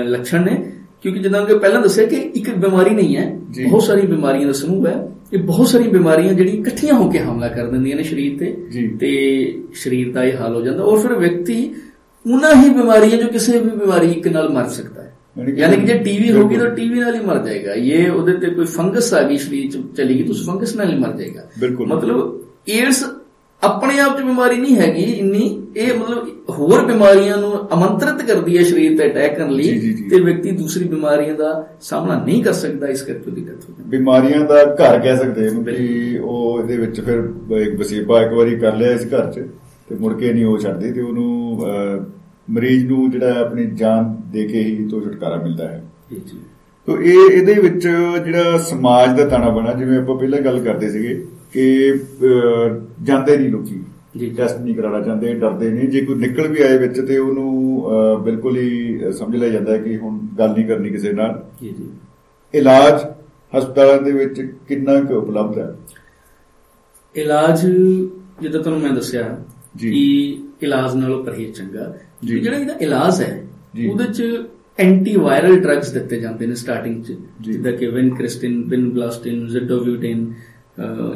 ਲੱਛਣ 0.04 0.44
ਨੇ। 0.44 0.72
ਕਿਉਂਕਿ 1.02 1.20
ਜਿੱਦਾਂ 1.20 1.46
ਕਿ 1.46 1.58
ਪਹਿਲਾਂ 1.58 1.82
ਦੱਸਿਆ 1.82 2.06
ਕਿ 2.06 2.16
ਇੱਕ 2.16 2.50
ਬਿਮਾਰੀ 2.50 2.90
ਨਹੀਂ 2.90 3.16
ਹੈ। 3.16 3.38
ਬਹੁਤ 3.68 3.82
ਸਾਰੀ 3.82 4.06
ਬਿਮਾਰੀਆਂ 4.06 4.46
ਦਾ 4.46 4.52
ਸਮੂਹ 4.52 4.86
ਹੈ। 4.86 5.08
ਇਹ 5.32 5.38
ਬਹੁਤ 5.38 5.68
ਸਾਰੀਆਂ 5.68 5.90
ਬਿਮਾਰੀਆਂ 5.90 6.32
ਜਿਹੜੀਆਂ 6.32 6.54
ਇਕੱਠੀਆਂ 6.54 6.94
ਹੋ 6.94 7.10
ਕੇ 7.10 7.18
ਹਮਲਾ 7.18 7.48
ਕਰ 7.48 7.66
ਦਿੰਦੀਆਂ 7.66 7.96
ਨੇ 7.96 8.02
ਸਰੀਰ 8.02 8.38
ਤੇ। 8.38 8.68
ਤੇ 9.00 9.10
ਸਰੀਰ 9.74 10.12
ਦਾ 10.12 10.24
ਇਹ 10.24 10.36
ਹਾਲ 10.40 10.54
ਹੋ 10.54 10.62
ਜਾਂਦਾ। 10.62 10.82
ਔਰ 10.82 10.98
ਫਿਰ 10.98 11.12
ਵਿਅਕਤੀ 11.12 11.74
ਉਹਨਾਂ 12.32 12.54
ਹੀ 12.54 12.70
ਬਿਮਾਰੀਆਂ 12.70 13.18
ਜੋ 13.18 13.28
ਕਿਸੇ 13.28 13.60
ਵੀ 13.60 13.70
ਬਿਮਾਰੀ 13.70 14.10
ਇੱਕ 14.10 14.28
ਨਾਲ 14.28 14.48
ਮਰ 14.48 14.68
ਸਕਦਾ। 14.68 15.01
ਹੈ 15.36 15.42
ਯਾਨੀ 15.42 15.52
ਕਿ- 15.52 15.60
ਯਾਨੀ 15.60 15.76
ਕਿ 15.76 15.86
ਜੇ 15.86 15.98
ਟੀਵੀ 16.00 16.30
ਹੋਗੀ 16.32 16.48
ਬਿਲਕੁਲ। 16.48 16.58
ਤਾਂ 16.60 16.76
ਟੀਵੀ 16.76 17.00
ਨਾਲ 17.00 17.14
ਹੀ 17.14 17.20
ਮਰ 17.20 17.38
ਜਾਏਗਾ 17.38 17.74
ਇਹ 17.74 18.10
ਉਹਦੇ 18.10 18.32
ਤੇ 18.36 18.50
ਕੋਈ 18.50 18.64
ਫੰਗਸ 18.66 19.12
ਆ 19.14 19.22
ਗਈ 19.22 19.36
ਸਰੀਰ 19.38 19.70
ਚ 19.70 19.78
ਚਲੀ 19.96 20.14
ਗਈ 20.14 20.22
ਤਾਂ 20.22 20.30
ਉਸ 20.30 20.46
ਫੰਗਸ 20.46 20.74
ਨਾਲ 20.76 20.90
ਹੀ 20.92 20.98
ਮਰ 20.98 21.12
ਜਾਏਗਾ। 21.12 21.42
ਮਤਲਬ 21.86 22.40
ਏਡਸ 22.70 23.04
ਆਪਣੇ 23.62 23.98
ਆਪ 24.00 24.16
ਚ 24.18 24.22
ਬਿਮਾਰੀ 24.22 24.56
ਨਹੀਂ 24.56 24.76
ਹੈਗੀ 24.76 25.02
ਇੰਨੀ 25.02 25.40
ਇਹ 25.76 25.92
ਮਤਲਬ 25.94 26.28
ਹੋਰ 26.50 26.84
ਬਿਮਾਰੀਆਂ 26.86 27.36
ਨੂੰ 27.36 27.52
ਆਮੰਤਰਿਤ 27.72 28.22
ਕਰਦੀ 28.22 28.56
ਹੈ 28.58 28.62
ਸਰੀਰ 28.64 28.96
ਤੇ 28.98 29.06
ਅਟੈਕ 29.06 29.36
ਕਰਨ 29.36 29.50
ਲਈ। 29.52 29.92
ਤੇ 30.10 30.20
ਵਿਅਕਤੀ 30.20 30.50
ਦੂਸਰੀ 30.50 30.84
ਬਿਮਾਰੀਆਂ 30.84 31.34
ਦਾ 31.34 31.50
ਸਾਹਮਣਾ 31.80 32.22
ਨਹੀਂ 32.24 32.42
ਕਰ 32.44 32.52
ਸਕਦਾ 32.52 32.88
ਇਸ 32.88 33.02
ਕਰਕੇ 33.02 33.30
ਉਹਦੀ 33.30 33.40
ਡੈਥ 33.40 33.68
ਹੋ 33.70 33.74
ਜਾਂਦੀ 33.78 33.88
ਬਿਮਾਰੀਆਂ 33.90 34.40
ਦਾ 34.44 34.64
ਘਰ 34.74 34.98
ਕਹਿ 34.98 35.16
ਸਕਦੇ 35.16 35.48
ਹਾਂ 35.48 35.62
ਕਿ 35.64 36.18
ਉਹ 36.22 36.58
ਇਹਦੇ 36.60 36.76
ਵਿੱਚ 36.76 37.00
ਫਿਰ 37.00 37.22
ਇੱਕ 37.60 37.78
ਵਸੀਬਾ 37.78 38.22
ਇੱਕ 38.22 38.32
ਵਾਰੀ 38.32 38.56
ਕਰ 38.56 38.76
ਲਿਆ 38.76 38.92
ਇਸ 38.92 39.06
ਘਰ 39.06 39.30
'ਚ 39.32 39.44
ਤੇ 39.88 39.94
ਮੁੜ 39.94 40.12
ਕੇ 40.20 40.32
ਨਹੀਂ 40.32 40.44
ਉਹ 40.44 40.58
ਛੱਡਦੀ 40.58 40.92
ਤੇ 40.92 41.00
ਉਹਨੂੰ 41.00 41.58
ਮਰੀਜ਼ 42.50 42.84
ਨੂੰ 42.86 43.10
ਜਿਹੜਾ 43.10 43.40
ਆਪਣੀ 43.40 43.66
ਜਾਨ 43.74 44.16
ਦੇ 44.30 44.44
ਕੇ 44.44 44.62
ਹੀ 44.62 44.86
ਤੋਂ 44.88 45.00
ਛੁਟਕਾਰਾ 45.02 45.36
ਮਿਲਦਾ 45.36 45.68
ਹੈ। 45.68 45.84
ਤੋ 46.86 47.00
ਇਹ 47.00 47.30
ਇਹਦੇ 47.30 47.54
ਵਿੱਚ 47.54 47.88
ਜਿਹੜਾ 48.24 48.58
ਸਮਾਜ 48.58 49.16
ਦਾ 49.18 49.28
ਤਾਣਾ 49.28 49.48
ਬਣਾ 49.48 49.72
ਜਿਵੇਂ 49.72 49.98
ਆਪਾਂ 49.98 50.16
ਪਹਿਲਾਂ 50.18 50.40
ਗੱਲ 50.40 50.58
ਕਰਦੇ 50.60 50.90
ਸੀਗੇ 50.90 51.26
ਕਿ 51.52 51.94
ਜਾਂਦੇ 53.02 53.36
ਨਹੀਂ 53.36 53.48
ਲੋਕੀ। 53.48 53.80
ਜੀ। 54.16 54.30
ਟੈਸਟ 54.30 54.58
ਨਹੀਂ 54.60 54.74
ਕਰਾਉਣਾ 54.74 55.00
ਚਾਹੁੰਦੇ 55.00 55.34
ਡਰਦੇ 55.34 55.70
ਨੇ 55.70 55.86
ਜੇ 55.86 56.00
ਕੋਈ 56.04 56.14
ਨਿਕਲ 56.14 56.48
ਵੀ 56.48 56.62
ਆਏ 56.62 56.78
ਵਿੱਚ 56.78 57.00
ਤੇ 57.00 57.18
ਉਹਨੂੰ 57.18 58.22
ਬਿਲਕੁਲ 58.24 58.56
ਹੀ 58.56 59.00
ਸਮਝ 59.12 59.36
ਲਿਆ 59.36 59.48
ਜਾਂਦਾ 59.48 59.72
ਹੈ 59.72 59.78
ਕਿ 59.78 59.96
ਹੁਣ 59.96 60.18
ਗੱਲ 60.38 60.52
ਨਹੀਂ 60.52 60.66
ਕਰਨੀ 60.66 60.90
ਕਿਸੇ 60.90 61.12
ਨਾਲ। 61.12 61.42
ਜੀ 61.62 61.70
ਜੀ। 61.70 61.88
ਇਲਾਜ 62.54 63.00
ਹਸਪਤਾਲਾਂ 63.58 64.00
ਦੇ 64.02 64.12
ਵਿੱਚ 64.12 64.40
ਕਿੰਨਾ 64.68 65.00
ਕੁ 65.00 65.14
ਉਪਲਬਧ 65.14 65.58
ਹੈ? 65.58 65.74
ਇਲਾਜ 67.16 67.66
ਜਿੱਦਾਂ 68.40 68.60
ਤੁਹਾਨੂੰ 68.60 68.80
ਮੈਂ 68.80 68.92
ਦੱਸਿਆ। 68.92 69.24
ਕਿ 69.78 70.38
ਇਲਾਜ 70.62 70.96
ਨਾਲੋਂ 70.96 71.24
ਪਰਹੇਜ਼ 71.24 71.52
ਚੰਗਾ। 71.52 71.96
ਜਿਹੜਾ 72.24 72.56
ਇਹਦਾ 72.58 72.74
ਇਲਾਜ 72.80 73.22
ਹੈ। 73.22 73.46
ਉਹਦੇ 73.90 74.04
ਚ 74.04 74.22
ਐਂਟੀ 74.78 75.16
ਵਾਇਰਲ 75.16 75.60
ਡਰੱਗਸ 75.60 75.92
ਦਿੱਤੇ 75.92 76.20
ਜਾਂਦੇ 76.20 76.46
ਨੇ 76.46 76.54
ਸਟਾਰਟਿੰਗ 76.54 77.04
ਚ। 77.04 77.16
ਜਿੱਦਾਂ 77.40 77.72
ਕਿ 77.72 77.86
ਵਿਨਕ੍ਰਿਸਟਿਨ 77.86 78.64
ਵਿਨਬਲਾਸਟਿਨ 78.68 79.46
ਜ਼ੈਡੋਵਿਊਟਿਨ 79.48 80.32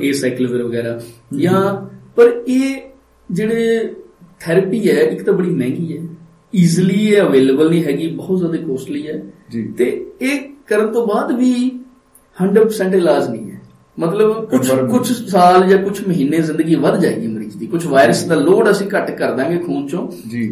ਏਸਾਈਕਲੋਵਿਰ 0.03 0.63
ਵਗੈਰਾ। 0.63 1.01
ਜਾਂ 1.39 1.87
ਪਰ 2.17 2.43
ਇਹ 2.49 2.81
ਜਿਹੜੇ 3.31 3.95
ਥੈਰੇਪੀ 4.41 4.91
ਹੈ 4.91 4.95
ਇੱਕ 4.95 5.23
ਤਾਂ 5.23 5.35
ਬੜੀ 5.35 5.51
ਮਹਿੰਗੀ 5.51 5.99
ਹੈ। 5.99 6.03
ਈਜ਼ੀਲੀ 6.57 7.09
ਇਹ 7.09 7.23
ਅਵੇਲੇਬਲ 7.23 7.71
ਨਹੀਂ 7.71 7.85
ਹੈਗੀ 7.85 8.11
ਬਹੁਤ 8.11 8.39
ਜ਼ਿਆਦਾ 8.39 8.57
ਕੋਸਟਲੀ 8.57 9.09
ਹੈ। 9.09 9.23
ਤੇ 9.79 10.07
ਇਹ 10.23 10.41
ਕਰਨ 10.67 10.93
ਤੋਂ 10.93 11.07
ਬਾਅਦ 11.07 11.33
ਵੀ 11.33 11.81
100% 12.43 12.95
ਇਲਾਜ 12.95 13.29
ਨਹੀਂ 13.31 13.51
ਹੈ। 13.51 13.61
ਮਤਲਬ 13.99 14.45
ਕੁਝ 14.45 14.71
ਕੁਝ 14.71 15.13
ਸਾਲ 15.31 15.69
ਜਾਂ 15.69 15.79
ਕੁਝ 15.79 16.09
ਮਹੀਨੇ 16.09 16.39
ਜ਼ਿੰਦਗੀ 16.39 16.75
ਵੱਧ 16.75 17.01
ਜਾਏਗੀ 17.01 17.27
ਮਰੀਜ਼ 17.47 17.59
ਦੀ। 17.59 17.67
ਕੁਝ 17.67 17.85
ਵਾਇਰਸ 17.87 18.23
ਦਾ 18.25 18.35
ਲੋਡ 18.35 18.71
ਅਸੀਂ 18.71 18.87
ਘੱਟ 18.97 19.11
ਕਰ 19.11 19.33
ਦਾਂਗੇ 19.33 19.59
ਖੂਨ 19.59 19.87
ਚੋਂ। 19.89 20.07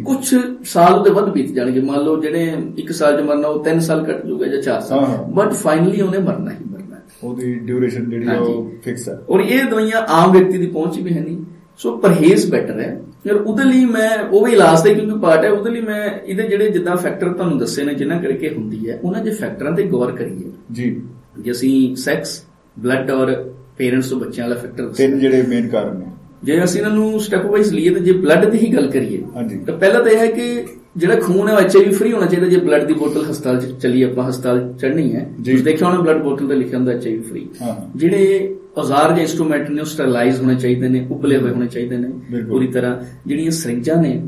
ਕੁਝ 0.05 0.35
ਸਾਲ 0.63 0.93
ਉਹਦੇ 0.93 1.09
ਵੱਧ 1.09 1.29
ਬੀਤ 1.29 1.51
ਜਾਣਗੇ। 1.51 1.81
ਮੰਨ 1.81 2.01
ਲਓ 2.01 2.21
ਜਿਹੜੇ 2.21 2.53
1 2.77 2.91
ਸਾਲ 2.91 3.17
ਚ 3.17 3.23
ਮਰਨਾ 3.23 3.47
ਉਹ 3.47 3.63
3 3.63 3.79
ਸਾਲ 3.79 4.03
ਕੱਟ 4.05 4.25
ਜੂਗਾ 4.25 4.47
ਜਾਂ 4.47 4.61
4 4.61 4.73
ਹਾਂ, 4.73 4.81
ਸਾਲ। 4.81 5.25
ਬਟ 5.33 5.53
ਫਾਈਨਲੀ 5.53 6.01
ਉਹਨੇ 6.01 6.17
ਮਰਨਾ 6.19 6.51
ਹੀ 6.51 6.69
ਮਰਨਾ। 6.71 7.01
ਉਹਦੀ 7.23 7.53
ਡਿਊਰੇਸ਼ਨ 7.59 8.09
ਜਿਹੜੀ 8.09 8.35
ਉਹ 8.37 8.71
ਫਿਕਸ 8.83 9.09
ਹੈ 9.09 9.17
ਔਰ 9.29 9.39
ਇਹ 9.39 9.63
ਦਵਾਈਆਂ 9.63 10.01
ਆਮ 10.11 10.31
ਵਿਅਕਤੀ 10.31 10.57
ਦੀ 10.57 10.67
ਪਹੁੰਚ 10.67 10.99
ਵੀ 10.99 11.13
ਹੈ 11.13 11.21
ਨਹੀਂ। 11.21 11.37
ਸੋ 11.77 11.97
ਪਰਹੇਜ਼ 11.97 12.49
ਬੈਟਰ 12.51 12.79
ਹੈ। 12.79 13.01
ਯਾਰ 13.27 13.35
ਉਹਦੇ 13.35 13.63
ਲਈ 13.63 13.85
ਮੈਂ 13.85 14.09
ਉਹ 14.23 14.45
ਵੀ 14.45 14.51
ਇਲਾਜ 14.51 14.83
ਦਾ 14.83 14.93
ਕਿਉਂਕਿ 14.93 15.17
ਪਾਰਟ 15.19 15.45
ਹੈ 15.45 15.49
ਉਹਦੇ 15.51 15.69
ਲਈ 15.71 15.81
ਮੈਂ 15.81 16.09
ਇਹਦੇ 16.25 16.43
ਜਿਹੜੇ 16.43 16.69
ਜਿੱਦਾਂ 16.69 16.95
ਫੈਕਟਰ 16.95 17.33
ਤੁਹਾਨੂੰ 17.33 17.57
ਦੱਸੇ 17.57 17.83
ਨੇ 17.83 17.93
ਜਿਨ੍ਹਾਂ 17.93 18.21
ਕਰਕੇ 18.21 18.49
ਹੁੰਦੀ 18.49 18.89
ਹੈ 18.89 18.99
ਉਹਨਾਂ 19.03 19.23
ਦੇ 19.23 19.31
ਫੈਕਟਰਾਂ 19.31 19.71
ਤੇ 19.71 19.83
ਗੌਰ 19.83 20.11
ਕਰੀਏ। 20.11 20.51
ਜੀ। 20.71 21.01
ਜੇ 21.39 21.51
ਅਸੀਂ 21.51 21.95
ਸੈਕਸ 21.95 22.41
ਬਲੱਡ 22.79 23.11
ਔਰ 23.11 23.33
ਪੇਰੈਂਟਸ 23.77 24.09
ਤੋਂ 24.09 24.19
ਬੱਚਿਆਂ 24.19 24.47
ਵਾਲਾ 24.47 24.59
ਫੈਕਟਰ 24.61 24.87
ਤਿੰਨ 24.87 25.19
ਜਿਹੜੇ 25.19 25.41
ਮੇਨ 25.41 25.67
ਕਾਰਨ 25.67 25.97
ਨੇ। 25.97 26.05
ਜੇ 26.43 26.63
ਅਸੀਂ 26.63 26.81
ਇਹਨਾਂ 26.81 26.95
ਨੂੰ 26.95 27.19
ਸਟੈਪ 27.19 27.45
ਵਾਈਜ਼ 27.45 27.73
ਲਈਏ 27.73 27.89
ਤਾਂ 27.89 28.01
ਜੇ 28.01 28.11
ਬਲੱਡ 28.11 28.45
ਦੀ 28.45 28.57
ਹੀ 28.57 28.73
ਗੱਲ 28.73 28.87
ਕਰੀਏ 28.91 29.21
ਹਾਂਜੀ। 29.35 29.57
ਤਾਂ 29.57 29.77
ਪਹਿਲਾਂ 29.77 30.03
ਤਾਂ 30.03 30.11
ਇਹ 30.11 30.17
ਹੈ 30.17 30.27
ਕਿ 30.27 30.65
ਜਿਹੜਾ 30.97 31.15
ਖੂਨ 31.15 31.47
ਹੈ 31.47 31.55
ਐਚਆਈਵੀ 31.55 31.91
ਫ੍ਰੀ 31.91 32.11
ਹੋਣਾ 32.11 32.25
ਚਾਹੀਦਾ 32.25 32.47
ਜੇ 32.47 32.57
ਬਲੱਡ 32.57 32.83
ਦੀ 32.83 32.93
ਬੋਤਲ 32.93 33.25
ਹਸਪਤਾਲ 33.31 33.59
ਚ 33.61 33.71
ਚੱਲੀ 33.81 34.01
ਆਪਾਂ 34.01 34.29
ਹਸਪਤਾਲ 34.29 34.73
ਚੜ੍ਹਨੀ 34.81 35.15
ਹੈ 35.15 35.29
ਦੇਖਿਆ 35.63 35.87
ਹੋਣਾ 35.87 36.01
ਬਲੱਡ 36.01 36.21
ਬੋਤਲ 36.23 36.47
ਤੇ 36.47 36.55
ਲਿਖਿਆ 36.55 36.77
ਹੁੰਦਾ 36.77 36.91
ਐਚਆਈਵੀ 36.91 37.21
ਫ੍ਰੀ। 37.21 37.47
ਜਿਹੜੇ 37.95 38.55
ਔਜ਼ਾਰ 38.77 39.09
ਜਾਂ 39.09 39.19
ਇਨਸਟਰੂਮੈਂਟ 39.19 39.69
ਨੇ 39.69 39.81
ਉਹ 39.81 39.85
ਸਟਰਲਾਈਜ਼ 39.85 40.41
ਹੋਣੇ 40.41 40.55
ਚਾਹੀਦੇ 40.55 40.87
ਨੇ 40.89 41.07
ਉਬਲੇ 41.11 41.37
ਹੋਏ 41.37 41.51
ਹੋਣੇ 41.51 41.67
ਚਾਹੀਦੇ 41.67 41.97
ਨੇ। 41.97 42.41
ਪੂਰੀ 42.43 42.67
ਤਰ੍ਹਾਂ 42.67 42.95
ਜਿਹੜੀਆਂ 43.27 43.51
ਸਰਿੰਜਾਂ 43.51 43.97
ਨੇ 43.97 44.21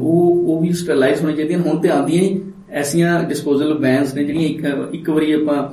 ਉਹ 0.00 0.44
ਉਹ 0.48 0.60
ਵੀ 0.60 0.72
ਸਟਰਲਾਈਜ਼ 0.72 1.22
ਹੋਣੀ 1.22 1.34
ਚਾਹੀਦੀਆਂ 1.36 1.58
ਹੁਣ 1.58 1.78
ਤੇ 1.80 1.88
ਆਉਂਦੀਆਂ 1.88 2.22
ਹੀ 2.22 2.40
ਐਸੀਆਂ 2.70 3.22
ਡਿਸਪੋਜ਼ਲ 3.22 3.74
ਬੈਨਸ 3.74 4.14
ਨੇ 4.14 4.24
ਜਿਹੜੀਆਂ 4.24 4.48
ਇੱਕ 4.48 4.94
ਇੱਕ 4.94 5.10
ਵਾਰੀ 5.10 5.32
ਆਪਾਂ 5.32 5.68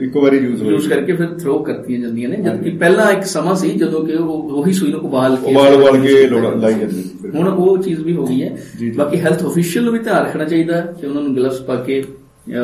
ਇੱਕ 0.00 0.16
ਵਾਰੀ 0.16 0.38
ਯੂਜ਼ 0.38 0.62
ਹੋਈ 0.62 0.70
ਯੂਜ਼ 0.70 0.88
ਕਰਕੇ 0.88 1.12
ਫਿਰ 1.12 1.26
ਥਰੋ 1.26 1.58
ਕਰਤੀਆਂ 1.58 2.00
ਜਾਂਦੀਆਂ 2.00 2.28
ਨੇ 2.28 2.36
ਜਦਕਿ 2.36 2.70
ਪਹਿਲਾਂ 2.70 3.10
ਇੱਕ 3.12 3.22
ਸਮਾਂ 3.24 3.54
ਸੀ 3.54 3.70
ਜਦੋਂ 3.70 4.04
ਕਿ 4.06 4.14
ਉਹ 4.14 4.50
ਉਹੀ 4.52 4.72
ਸੂਈ 4.72 4.90
ਨੂੰ 4.90 5.00
ਉਬਾਲ 5.00 5.36
ਕੇ 5.36 5.50
ਉਬਾਲ 5.50 5.74
ਉਬਾਲ 5.74 6.00
ਕੇ 6.00 6.28
ਲਾਈ 6.60 6.74
ਜਾਂਦੀ। 6.74 7.04
ਹੁਣ 7.34 7.48
ਉਹ 7.48 7.78
ਚੀਜ਼ 7.78 8.00
ਵੀ 8.00 8.16
ਹੋ 8.16 8.26
ਗਈ 8.26 8.42
ਹੈ। 8.42 8.56
ਬਾਕੀ 8.96 9.20
ਹੈਲਥ 9.20 9.44
ਅਫੀਸ਼ੀਅਲ 9.46 9.84
ਨੂੰ 9.84 9.92
ਵੀ 9.92 9.98
ਧਿਆਨ 9.98 10.24
ਰੱਖਣਾ 10.24 10.44
ਚਾਹੀਦਾ 10.44 10.80
ਕਿ 10.80 11.06
ਉਹਨਾਂ 11.06 11.22
ਨੂੰ 11.22 11.36
ਗਲਵਸ 11.36 11.60
ਪਾ 11.60 11.74
ਕੇ 11.76 12.02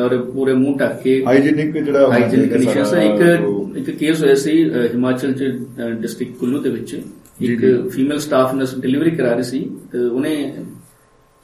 ਔਰ 0.03 0.17
ਪੂਰੇ 0.17 0.53
ਮੂੰਹ 0.53 0.77
ਢੱਕ 0.77 1.01
ਕੇ 1.01 1.23
ਹਾਈਜੀਨਿਕ 1.27 1.77
ਜਿਹੜਾ 1.77 2.07
ਹਾਈਜੀਨਿਕ 2.11 2.51
ਕੰਡੀਸ਼ਨਸ 2.53 2.93
ਇੱਕ 2.93 3.77
ਇੱਕ 3.77 3.89
ਕੇਸ 3.97 4.23
ਹੋਇਆ 4.23 4.35
ਸੀ 4.35 4.63
ਹਿਮਾਚਲ 4.73 5.33
ਚ 5.33 5.51
ਡਿਸਟ੍ਰਿਕਟ 6.01 6.35
ਕੁੱਲੂ 6.35 6.59
ਦੇ 6.59 6.69
ਵਿੱਚ 6.69 6.93
ਇੱਕ। 7.41 7.89
ਫੀਮੇਲ 7.89 8.19
ਸਟਾਫ 8.19 8.53
ਨਰਸ 8.55 8.75
ਡਿਲੀਵਰੀ 8.79 9.11
ਕਰਾ 9.11 9.33
ਰਹੀ 9.33 9.43
ਸੀ 9.43 9.59
ਤੇ 9.91 9.99
ਉਹਨੇ 9.99 10.53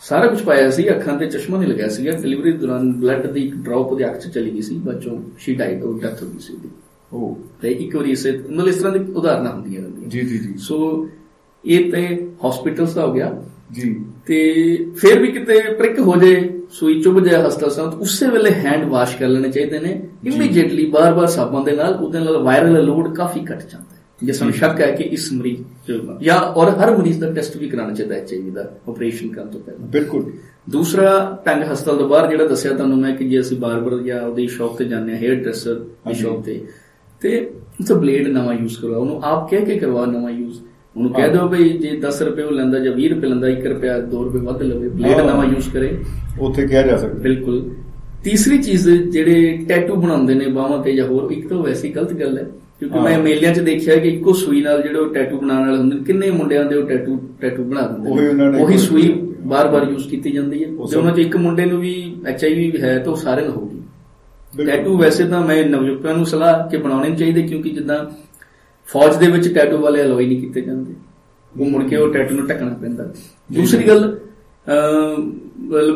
ਸਾਰਾ 0.01 0.27
ਕੁਝ 0.27 0.41
ਪਾਇਆ 0.41 0.69
ਸੀ 0.69 0.89
ਅੱਖਾਂ 0.89 1.17
ਤੇ 1.17 1.25
ਚਸ਼ਮਾ 1.25 1.57
ਨਹੀਂ 1.57 1.69
ਲੱਗਿਆ 1.69 1.89
ਸੀਗਾ। 1.89 2.11
ਡਿਲੀਵਰੀ 2.11 2.51
ਦੌਰਾਨ 2.51 2.93
ਬਲੱਡ 2.93 3.27
ਦੀ 3.27 3.41
ਇੱਕ 3.41 3.55
ਡ੍ਰੌਪ 3.55 3.91
ਉਹਦੀ 3.91 4.05
ਅੱਖ 4.05 4.17
'ਚ 4.17 4.27
ਚਲੀ 4.27 4.51
ਗਈ 4.51 4.61
ਸੀ 4.61 4.75
ਬੱਚੋਂ 4.75 5.21
ਸ਼ੀ 5.39 5.55
ਡਾਈਡ 5.55 5.83
ਉਹ 5.83 5.99
ਡੈਥ 5.99 6.23
ਹੋ 6.23 6.27
ਗਈ 6.27 6.39
ਸੀ 6.39 6.53
ਉਹਦੀ। 6.53 6.69
ਉਹ 7.13 7.37
ਤੇ 7.61 7.71
ਇੱਕ 7.71 7.95
ਵਾਰੀ 7.95 8.11
ਇਸੇ 8.11 8.31
ਮਤਲਬ 8.31 8.67
ਇਸ 8.67 8.75
ਤਰ੍ਹਾਂ 8.75 8.93
ਦੀ 8.93 9.11
ਉਦਾਹਰਨਾਂ 9.13 9.51
ਹੁੰਦੀਆਂ 9.51 9.81
ਰਹਿੰਦੀਆਂ। 9.81 10.09
ਜੀ 10.09 10.21
ਜੀ 10.21 10.37
ਜੀ। 10.37 10.57
ਸੋ 10.57 11.09
ਇਹ 11.65 11.91
ਤੇ 11.91 12.29
ਹਸਪੀਟਲਸ 12.47 12.93
ਦਾ 12.93 13.05
ਹੋ 13.05 13.13
ਗਿਆ। 13.13 13.43
ਜੀ। 13.71 14.05
ਤੇ 14.25 14.75
ਫਿਰ 14.97 15.19
ਵੀ 15.19 15.27
ਕਿਤੇ 15.27 15.61
ਪ੍ਰਿਕ 15.73 15.99
ਹੋ 15.99 16.15
ਜਾਏ 16.15 16.61
ਸੂਈ 16.71 17.01
ਚੁੱਭ 17.01 17.19
ਜਾਏ 17.19 17.47
ਹਸਤਾ 17.47 17.69
ਸਾਂ 17.69 17.83
ਉਸੇ 17.83 18.27
ਵੇਲੇ 18.27 18.51
ਹੈਂਡ 18.51 18.89
ਵਾਸ਼ 18.89 19.17
ਕਰ 19.17 19.27
ਲੈਣੇ 19.27 19.49
ਚਾਹੀਦੇ 19.49 19.79
ਨੇ। 19.79 20.01
ਇਮੀਡੀਏਟਲੀ 20.25 20.85
ਬਾਰ-ਬਾਰ 20.85 21.27
ਸਾਬਣ 21.27 21.63
ਦੇ 21.63 21.71
ਨਾਲ 21.71 21.93
ਉਹਦੇ 21.93 22.19
ਨਾਲ 22.19 22.37
ਵਾਇਰਲ 22.37 22.85
ਲੋਡ 22.85 23.15
ਕਾਫੀ 23.15 23.39
ਘਟ 23.39 23.59
ਜਾਂਦਾ 23.71 23.96
ਜੇ 24.23 24.31
ਸਾਨੂੰ 24.31 24.53
ਸ਼ੱਕ 24.53 24.81
ਹੈ 24.81 24.91
ਕਿ 24.91 25.03
ਇਸ 25.03 25.33
ਮਰੀਜ਼ 25.33 25.91
ਜਾਂ 26.21 26.37
ਔਰ 26.37 26.69
ਹਰ 26.69 26.97
ਮਰੀਜ਼ 26.97 27.19
ਦਾ 27.19 27.31
ਟੈਸਟ 27.31 27.57
ਵੀ 27.57 27.69
ਕਰਾਉਣਾ 27.69 27.93
ਚਾਹੀਦਾ 27.93 28.15
ਹੈ 28.15 28.21
ਐਚਆਈਵੀ 28.21 28.49
ਦਾ 28.51 28.73
ਆਪਰੇਸ਼ਨ 28.89 29.27
ਕਰਨ 29.27 29.47
ਤੋਂ 29.47 29.59
ਪਹਿਲਾਂ। 29.59 29.87
ਬਿਲਕੁਲ। 29.87 30.31
ਦੂਸਰਾ 30.69 31.41
ਟੰਗ 31.45 31.63
ਹਸਪਤਾਲ 31.63 31.97
ਤੋਂ 31.97 32.09
ਬਾਹਰ 32.09 32.29
ਜਿਹੜਾ 32.29 32.47
ਦੱਸਿਆ 32.47 32.73
ਤੁਹਾਨੂੰ 32.73 32.97
ਮੈਂ 32.97 33.15
ਕਿ 33.15 33.29
ਜੇ 33.29 33.39
ਅਸੀਂ 33.39 33.57
ਬਾਰਬਰ 33.57 34.03
ਜਾਂ 34.03 34.21
ਉਹਦੀ 34.21 34.47
ਸ਼ਾਪ 34.47 34.77
ਤੇ 34.77 34.85
ਜਾਂਦੇ 34.85 35.11
ਹਾਂ 35.11 35.19
ਹੇਅਰ 35.19 35.35
ਡਰੈਸਰ 35.35 35.75
ਦੀ। 36.07 36.13
ਸ਼ਾਪ 36.13 36.43
ਤੇ 36.43 36.65
ਤੇ 37.21 37.51
ਉੱਥੇ 37.81 37.93
ਬਲੇਡ 37.93 38.27
ਨਵਾਂ 38.27 38.53
ਯੂਜ਼ 38.53 38.77
ਕਰਵਾ 38.79 38.97
ਉਹਨੂੰ 38.97 39.23
ਆਪ 39.23 39.51
ਕਹਿ 39.51 39.65
ਕੇ 39.65 39.75
ਕਰਵਾ 39.75 40.05
ਨਵਾਂ 40.05 40.31
ਯੂਜ਼ 40.31 40.59
ਉਹਨੂੰ 40.97 41.11
ਕਹਿ। 41.13 41.29
ਦਿਓ 41.29 41.47
ਬਈ 41.47 41.69
ਜੇ 41.69 41.99
10 41.99 42.21
ਰੁਪਏ 42.21 42.43
ਉਹ 42.43 42.51
ਲੈਂਦਾ 42.51 42.79
ਜਾਂ 42.79 42.93
20 42.93 43.09
ਰੁਪਏ 43.09 43.27
ਲੈਂਦਾ 43.27 43.47
1 43.47 43.67
ਰੁਪਿਆ 43.67 43.97
2 43.97 44.23
ਰੁਪਏ 44.23 44.39
ਵੱਧ 44.39 44.61
ਲਵੇ 44.61 44.89
ਬਲੇਡ। 44.89 45.17
ਨਵਾਂ 45.17 45.45
ਯੂਜ਼ 45.45 45.69
ਕਰੇ। 45.69 45.97
ਉੱਥੇ 46.39 46.67
ਕਿਹਾ 46.67 46.81
ਜਾ 46.81 46.97
ਸਕਦਾ। 46.97 47.21
ਬਿਲਕੁਲ। 47.21 47.71
ਤੀਸਰੀ 48.23 48.57
ਚੀਜ਼ 48.57 48.89
ਜਿਹੜੇ 48.89 49.65
ਟੈਟੂ 49.69 49.95
ਬਣਾਉਂਦੇ 49.95 50.33
ਨੇ 50.33 50.47
ਬਾਹਾਂ 50.47 50.83
ਤੇ 50.83 50.95
ਜਾਂ 50.95 51.05
ਹੋਰ 51.07 51.31
ਇੱਕ 51.31 51.47
ਤਾਂ 51.47 51.57
ਵੈਸੀ 51.57 51.89
ਗਲਤ 51.89 52.13
ਗੱਲ 52.13 52.37
ਹੈ। 52.37 52.47
ਕਿਉਂਕਿ। 52.81 52.99
ਮੈਂ 52.99 53.17
ਮੇਲਿਆਂ 53.19 53.53
'ਚ 53.53 53.59
ਦੇਖਿਆ 53.59 53.95
ਕਿ 53.95 54.09
ਇੱਕੋ 54.09 54.33
ਸੂਈ 54.33 54.61
ਨਾਲ 54.61 54.81
ਜਿਹੜੇ 54.81 54.99
ਉਹ 54.99 55.13
ਟੈਟੂ 55.13 55.37
ਬਣਾਉਣ 55.39 55.65
ਵਾਲੇ 55.65 55.77
ਹੁੰਦੇ 55.77 55.95
ਨੇ 55.95 56.03
ਕਿੰਨੇ 56.03 56.29
ਮੁੰਡਿਆਂ 56.31 56.65
ਦੇ 56.65 56.75
ਉਹ 56.75 56.87
ਟੈਟੂ 56.89 57.19
ਟੈਟੂ 57.41 57.63
ਬਣਾ 57.63 57.87
ਦਿੰਦੇ 57.87 58.09
ਉਹੀ 58.11 58.27
ਉਹਨਾਂ 58.27 58.51
ਨੇ 58.51 58.61
ਉਹੀ 58.63 58.77
ਸੂਈ 58.77 59.11
ਬਾਰ-ਬਾਰ 59.45 59.87
ਯੂਜ਼ 59.89 60.07
ਕੀਤੀ 60.09 60.31
ਜਾਂਦੀ 60.31 60.63
ਹੈ। 60.63 60.69
ਜੇ 60.69 60.95
ਉਹਨਾਂ 60.97 61.13
'ਚ 61.13 61.19
ਇੱਕ 61.19 61.35
ਮੁੰਡੇ 61.37 61.65
ਨੂੰ 61.65 61.79
ਵੀ 61.81 61.93
ਐਚਆਈਵੀ 62.27 62.71
ਹੈ 62.81 62.97
ਤਾਂ 62.99 63.15
ਸਾਰਿਆਂ 63.15 63.47
ਨੂੰ 63.47 63.55
ਹੋਊਗੀ। 63.55 64.65
ਟੈਟੂ 64.65 64.97
ਵੈਸੇ 64.97 65.23
ਤਾਂ 65.23 65.41
ਮੈਂ 65.47 65.63
ਨਵਯੁਵਕਾਂ 65.65 66.13
ਨੂੰ 66.15 66.25
ਸਲਾਹ 66.25 66.69
ਕਿ 66.69 66.77
ਬਣਾਉਣੇ 66.77 67.15
ਚਾਹੀਦੇ 67.15 67.41
ਕਿਉਂਕਿ 67.41 67.69
ਜਿੱਦਾਂ 67.69 67.99
ਫੌਜ 68.87 69.15
ਦੇ 69.15 69.27
ਵਿੱਚ 69.27 69.53
ਟੈਟੂ 69.53 69.77
ਵਾਲੇ 69.77 70.03
ਅਲੋਈ 70.03 70.25
ਨਹੀਂ 70.27 70.39
ਕੀਤੇ 70.41 70.61
ਜਾਂਦੇ। 70.61 70.93
ਉਹ 71.53 71.65
ਮੁੜ 71.65 71.83
ਕੇ 71.83 71.95
ਉਹ 71.95 72.13
ਟੈਟੂ 72.13 72.35
ਨੂੰ 72.35 72.47
ਢੱਕਣਾ 72.47 72.73
ਪੈਂਦਾ। 72.81 73.03
ਦੂਸਰੀ 73.49 73.87
ਗੱਲ 73.87 74.17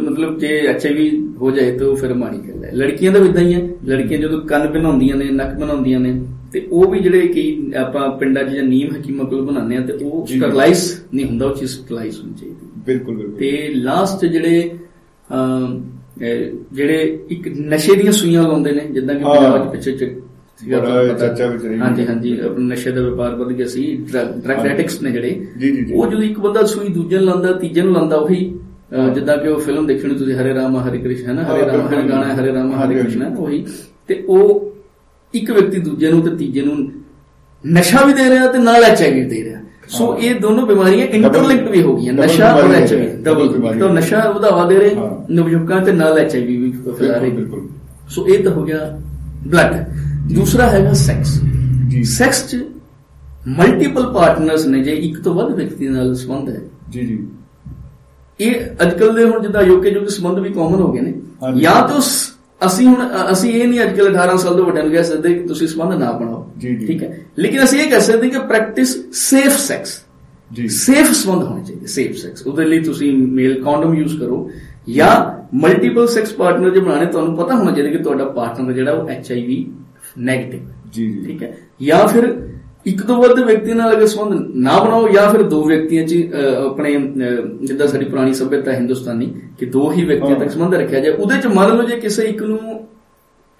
ਮਤਲਬ 0.01 0.37
ਜੇ 0.39 0.57
ਐਚਆਈਵੀ 0.67 1.09
ਹੋ 1.41 1.51
ਜਾਏ 1.51 1.77
ਤਾਂ 1.77 1.93
ਫਿਰ 1.95 2.13
ਮਾੜੀ 2.13 2.37
ਗੱਲ 2.39 2.63
ਹੈ। 2.65 2.71
ਲੜਕੀਆਂ 2.73 3.11
ਦਾ 3.11 3.19
ਵੀ 3.19 3.29
ਇਦਾਂ 3.29 3.41
ਹੀ 3.41 3.53
ਹੈ। 3.53 3.61
ਲੜਕੀਆਂ 3.85 4.19
ਜਦੋਂ 4.19 4.39
ਕੰਨ 4.41 4.67
ਬਣਾਉਂਦੀਆਂ 4.67 5.15
ਨੇ 5.15 5.29
ਨੱਕ 5.31 5.53
ਬਣਾਉਂਦੀਆਂ 5.55 5.99
ਨੇ 5.99 6.19
ਤੇ 6.51 6.67
ਉਹ 6.71 6.91
ਵੀ 6.91 6.99
ਜਿਹੜੇ 6.99 7.27
ਕਈ 7.27 7.71
ਆਪਾਂ 7.77 8.09
ਪਿੰਡਾਂ 8.09 8.43
'ਚ 8.43 8.49
ਜਾਂ 8.49 8.63
ਨੀਮ 8.63 8.95
ਹਕੀਮਾਂ 8.95 9.25
ਕੋਲ 9.25 9.41
ਬਣਾਉਂਦੇ 9.41 9.77
ਆ 9.77 9.81
ਤੇ 9.81 9.93
ਉਹ। 9.93 10.25
ਸਟਰਲਾਈਜ਼ 10.27 10.93
ਨਹੀਂ 11.13 11.25
ਹੁੰਦਾ 11.25 11.45
ਉਹ 11.45 11.55
ਚੀਜ਼ 11.55 11.71
ਸਟਰਲਾਈਜ਼ 11.71 12.19
ਹੋਣੀ 12.19 12.33
ਚਾਹੀਦੀ 12.33 12.67
ਬਿਲਕੁਲ 12.85 13.15
ਬਿਲਕੁਲ 13.15 13.35
ਤੇ 13.35 13.67
ਲਾਸਟ 13.73 14.25
ਜਿਹੜੇ 14.25 14.71
ਜਿਹੜੇ 16.73 17.19
ਇੱਕ 17.29 17.47
ਨਸ਼ੇ 17.47 17.95
ਦੀਆਂ 17.95 18.11
ਸੂਈਆਂ 18.11 18.43
ਲਾਉਂਦੇ 18.43 18.71
ਨੇ 18.71 18.81
ਜਿੱਦਾਂ 18.91 19.15
ਕਿ। 19.15 19.23
ਪੰਜਾਬ 19.23 19.67
'ਚ 19.67 19.71
ਪਿੱਛੇ 19.71 19.91
ਚ। 19.91 20.09
ਹਾਂਜੀ 21.81 22.05
ਹਾਂਜੀ 22.07 22.39
ਨਸ਼ੇ 22.59 22.91
ਦਾ 22.91 23.01
ਵਪਾਰ 23.01 23.35
ਵੱਧ 23.35 23.51
ਗਿਆ 23.51 23.67
ਸੀ 23.67 24.05
ਡਰਗ। 24.13 24.65
ਐਡਿਕਟਸ 24.65 25.01
ਨੇ 25.01 25.11
ਜਿਹੜੇ। 25.11 25.45
ਉਹ 25.93 26.07
ਜਦੋਂ 26.07 26.23
ਇੱਕ 26.23 26.39
ਬੰਦਾ 26.39 26.63
ਸੂਈ 26.65 26.87
ਦੂਜੇ 26.87 27.17
ਨੂੰ 27.17 27.25
ਲਾਉਂਦਾ 27.25 27.53
ਤੀਜੇ 27.53 27.81
ਨੂੰ 27.81 27.93
ਲਾਉਂਦਾ 27.93 28.15
ਉਹੀ 28.15 28.45
ਜਿੱਦਾਂ 29.13 29.37
ਕਿ 29.37 29.47
ਉਹ 29.47 29.59
ਫਿਲਮ 29.59 29.87
ਦੇਖਣੀ 29.87 30.15
ਤੁਸੀਂ 30.15 30.33
ਹਰੇ 30.33 30.53
ਰਾਮ 30.53 30.77
ਹਰੇ 30.77 30.97
ਕ੍ਰਿਸ਼ਨ 30.97 31.27
ਹੈ 31.27 31.33
ਨਾ 31.33 31.43
ਹਰੇ 31.43 31.65
ਰਾਮ 31.65 31.87
ਹਰੇ। 31.87 32.09
ਗਾਣਾ 32.09 32.33
ਹਰੇ 32.35 32.53
ਰਾਮ 32.53 32.71
ਹਰੇ। 32.71 32.95
ਕ੍ਰਿਸ਼ਨ 32.95 33.23
ਉਹੀ 33.23 33.65
ਤੇ 34.07 34.23
ਉਹ 34.27 34.70
ਇੱਕ 35.33 35.51
ਵਿਅਕਤੀ 35.51 35.79
ਦੂਜੇ 35.79 36.11
ਨੂੰ 36.11 36.21
ਤੇ 36.21 36.35
ਤੀਜੇ 36.35 36.61
ਨੂੰ 36.61 36.91
ਨਸ਼ਾ 37.73 38.05
ਵੀ 38.05 38.13
ਦੇ 38.13 38.29
ਰਿਹਾ 38.29 38.47
ਤੇ 38.47 38.57
ਨਾਲ 38.57 38.83
ਐਚਆਈਵੀ 38.83 39.23
ਦੇ 39.23 39.43
ਰਿਹਾ। 39.43 39.59
ਸੋ। 39.87 40.17
ਇਹ 40.17 40.35
ਦੋਨੋਂ 40.35 40.67
ਬਿਮਾਰੀਆਂ 40.67 41.07
ਇੰਟਰਲਿੰਕਡ 41.07 41.67
ਵੀ 41.67 41.81
ਹੋ 41.81 41.97
ਗਈਆਂ 41.97 42.13
ਨਸ਼ਾ 42.13 42.53
ਔਰ 42.53 42.71
ਐਚਆਈਵੀ 42.71 43.23
ਡਬਲ 43.23 43.49
ਬਿਮਾਰੀ 43.49 43.79
ਤਾਂ। 43.79 43.89
ਨਸ਼ਾ 43.89 44.31
ਵਧਾਵਾ 44.31 44.65
ਦੇ 44.65 44.77
ਰਹੇ 44.77 44.95
ਹਾਂ। 44.95 45.33
ਨਵਯੁਵਕਾਂ 45.33 45.81
ਤੇ 45.81 45.91
ਨਾਲ 45.91 46.19
ਐਚਆਈਵੀ 46.19 46.57
ਵੀ 46.57 46.71
ਫੈਲਾ 46.91 47.17
ਰਹੇ। 47.17 47.29
ਬਿਲਕੁਲ। 47.29 47.67
ਸੋ 48.09 48.27
ਇਹ 48.27 48.43
ਤਾਂ 48.43 48.51
ਹੋ 48.51 48.63
ਗਿਆ 48.63 49.01
ਬਲੱਡ 49.47 49.75
ਦੂਸਰਾ 50.33 50.69
ਹੈਗਾ 50.69 50.93
ਸੈਕਸ 50.93 51.41
ਜੀ। 51.87 52.03
ਸੈਕਸ 52.03 52.49
ਚ 52.49 52.65
ਮਲਟੀਪਲ 53.47 54.13
ਪਾਰਟਨਰਸ 54.13 54.65
ਨੇ 54.65 54.83
ਜੇ 54.83 54.91
ਇੱਕ 54.91 55.21
ਤੋਂ 55.21 55.33
ਵੱਧ 55.33 55.55
ਵਿਅਕਤੀ 55.55 55.87
ਨਾਲ 55.87 56.15
ਸੰਬੰਧ 56.15 56.49
ਹੈ। 56.49 56.61
ਜੀ 56.89 57.05
ਜੀ। 57.05 57.27
ਇਹ 58.39 58.55
ਅੱਜਕੱਲ 58.81 59.15
ਦੇ 59.15 59.23
ਹੁਣ 59.23 59.41
ਜਿੱਦਾਂ 59.41 59.61
ਯੋਕੇ 59.61 59.91
ਜੋ 59.91 60.05
ਸੰਬੰਧ 60.05 60.39
ਵੀ 60.39 60.49
ਕਾਮਨ 60.49 60.79
ਹੋ 60.79 60.91
ਗਏ 60.91 61.01
ਨੇ। 61.01 61.13
ਜਾਂ 61.59 61.87
ਤਾਂ 61.87 62.01
ਅਸੀਂ 62.65 62.87
ਹੁਣ 62.87 63.09
ਅਸੀਂ 63.31 63.51
ਇਹ 63.51 63.67
ਨਹੀਂ 63.67 63.81
ਅੱਜਕੱਲ 63.81 64.07
18 64.07 64.37
ਸਾਲ 64.37 64.55
ਤੋਂ 64.55 64.65
ਵੱਡਿਆਂ 64.65 64.83
ਨੂੰ 64.83 64.93
ਕਹਿ 64.93 65.03
ਸਕਦੇ 65.03 65.33
ਕਿ 65.33 65.47
ਤੁਸੀਂ 65.47 65.67
ਸੰਬੰਧ 65.67 65.99
ਨਾ 65.99 66.11
ਬਣਾਓ। 66.11 66.51
ਜੀ, 66.57 66.75
ਜੀ। 66.75 66.87
ਠੀਕ 66.87 67.03
ਹੈ? 67.03 67.19
ਲੇਕਿਨ 67.39 67.63
ਅਸੀਂ 67.63 67.79
ਇਹ 67.79 67.91
ਕਹਿ 67.91 68.01
ਸਕਦੇ 68.01 68.29
ਕਿ 68.29 68.39
ਪ੍ਰੈਕਟਿਸ 68.39 68.97
ਸੇਫ 69.13 69.57
ਸੈਕਸ 69.57 70.01
ਜੀ। 70.53 70.67
ਸੇਫ 70.67 71.11
ਸੰਬੰਧ 71.11 71.43
ਹੋਣੇ 71.43 71.63
ਚਾਹੀਦੇ 71.63 71.87
ਸੇਫ 71.87 72.17
ਸੈਕਸ 72.17 72.47
ਉਹਦੇ 72.47 72.65
ਲਈ 72.65 72.79
ਤੁਸੀਂ 72.79 73.17
ਮੇਲ 73.17 73.63
ਕੰਡੋਮ 73.63 73.95
ਯੂਜ਼ 73.95 74.19
ਕਰੋ 74.19 74.51
ਜਾਂ 74.89 75.41
ਮਲਟੀਪਲ 75.55 76.07
ਸੈਕਸ 76.07 76.33
ਪਾਰਟਨਰ 76.33 76.69
ਜੇ 76.69 76.79
ਬਣਾਣੇ 76.79 77.05
ਤੁਹਾਨੂੰ 77.05 77.35
ਪਤਾ 77.37 77.55
ਹੋਣਾ 77.55 77.71
ਚਾਹੀਦਾ 77.71 77.89
ਕਿ 77.89 77.97
ਤੁਹਾਡਾ 77.97 78.25
ਪਾਰਟਨਰ 78.25 78.71
ਜਿਹੜਾ 78.71 78.91
ਉਹ 78.91 79.09
ਐਚਆਈਵੀ 79.09 79.71
ਨੈਗੇਟਿਵ 80.17 80.59
ਜੀ 80.91 81.11
ਜੀ। 81.11 81.25
ਠੀਕ 81.25 81.43
ਹੈ? 81.43 81.57
ਜਾਂ 81.81 82.07
ਫਿਰ 82.07 82.49
ਇੱਕ 82.85 83.01
ਤੋਂ 83.01 83.15
ਵੱਧ 83.15 83.39
ਵਿਅਕਤੀ 83.39 83.73
ਨਾਲ 83.73 83.91
ਅਗਰ 83.93 84.07
ਸੰਬੰਧ 84.07 84.55
ਨਾ 84.57 84.79
ਬਣਾਓ 84.79 85.07
ਜਾਂ 85.07 85.29
ਫਿਰ 85.31 85.41
ਦੋ 85.41 85.63
ਵਿਅਕਤੀਆਂ 85.63 86.05
'ਚ 86.07 86.15
ਆਪਣੇ 86.65 86.93
ਜਿੱਦਾਂ 87.61 87.87
ਸਾਡੀ 87.87 88.05
ਪੁਰਾਣੀ 88.05 88.33
ਸਭਿਅਤਾ 88.33 88.71
ਹਿੰਦੁਸਤਾਨੀ 88.71 89.33
ਕਿ 89.59 89.65
ਦੋ 89.65 89.91
ਹੀ 89.91 90.05
ਵਿਅਕਤੀਆਂ 90.05 90.39
ਤੱਕ। 90.39 90.49
ਸੰਬੰਧ 90.49 90.73
ਰੱਖਿਆ 90.73 90.99
ਜਾਏ 90.99 91.13
ਉਹਦੇ 91.13 91.37
'ਚ 91.37 91.47
ਮੰਨ 91.47 91.77
ਲਓ 91.77 91.83
ਜੇ 91.83 91.97
ਕਿਸੇ 91.97 92.23
ਇੱਕ 92.23 92.41
ਨੂੰ 92.41 92.59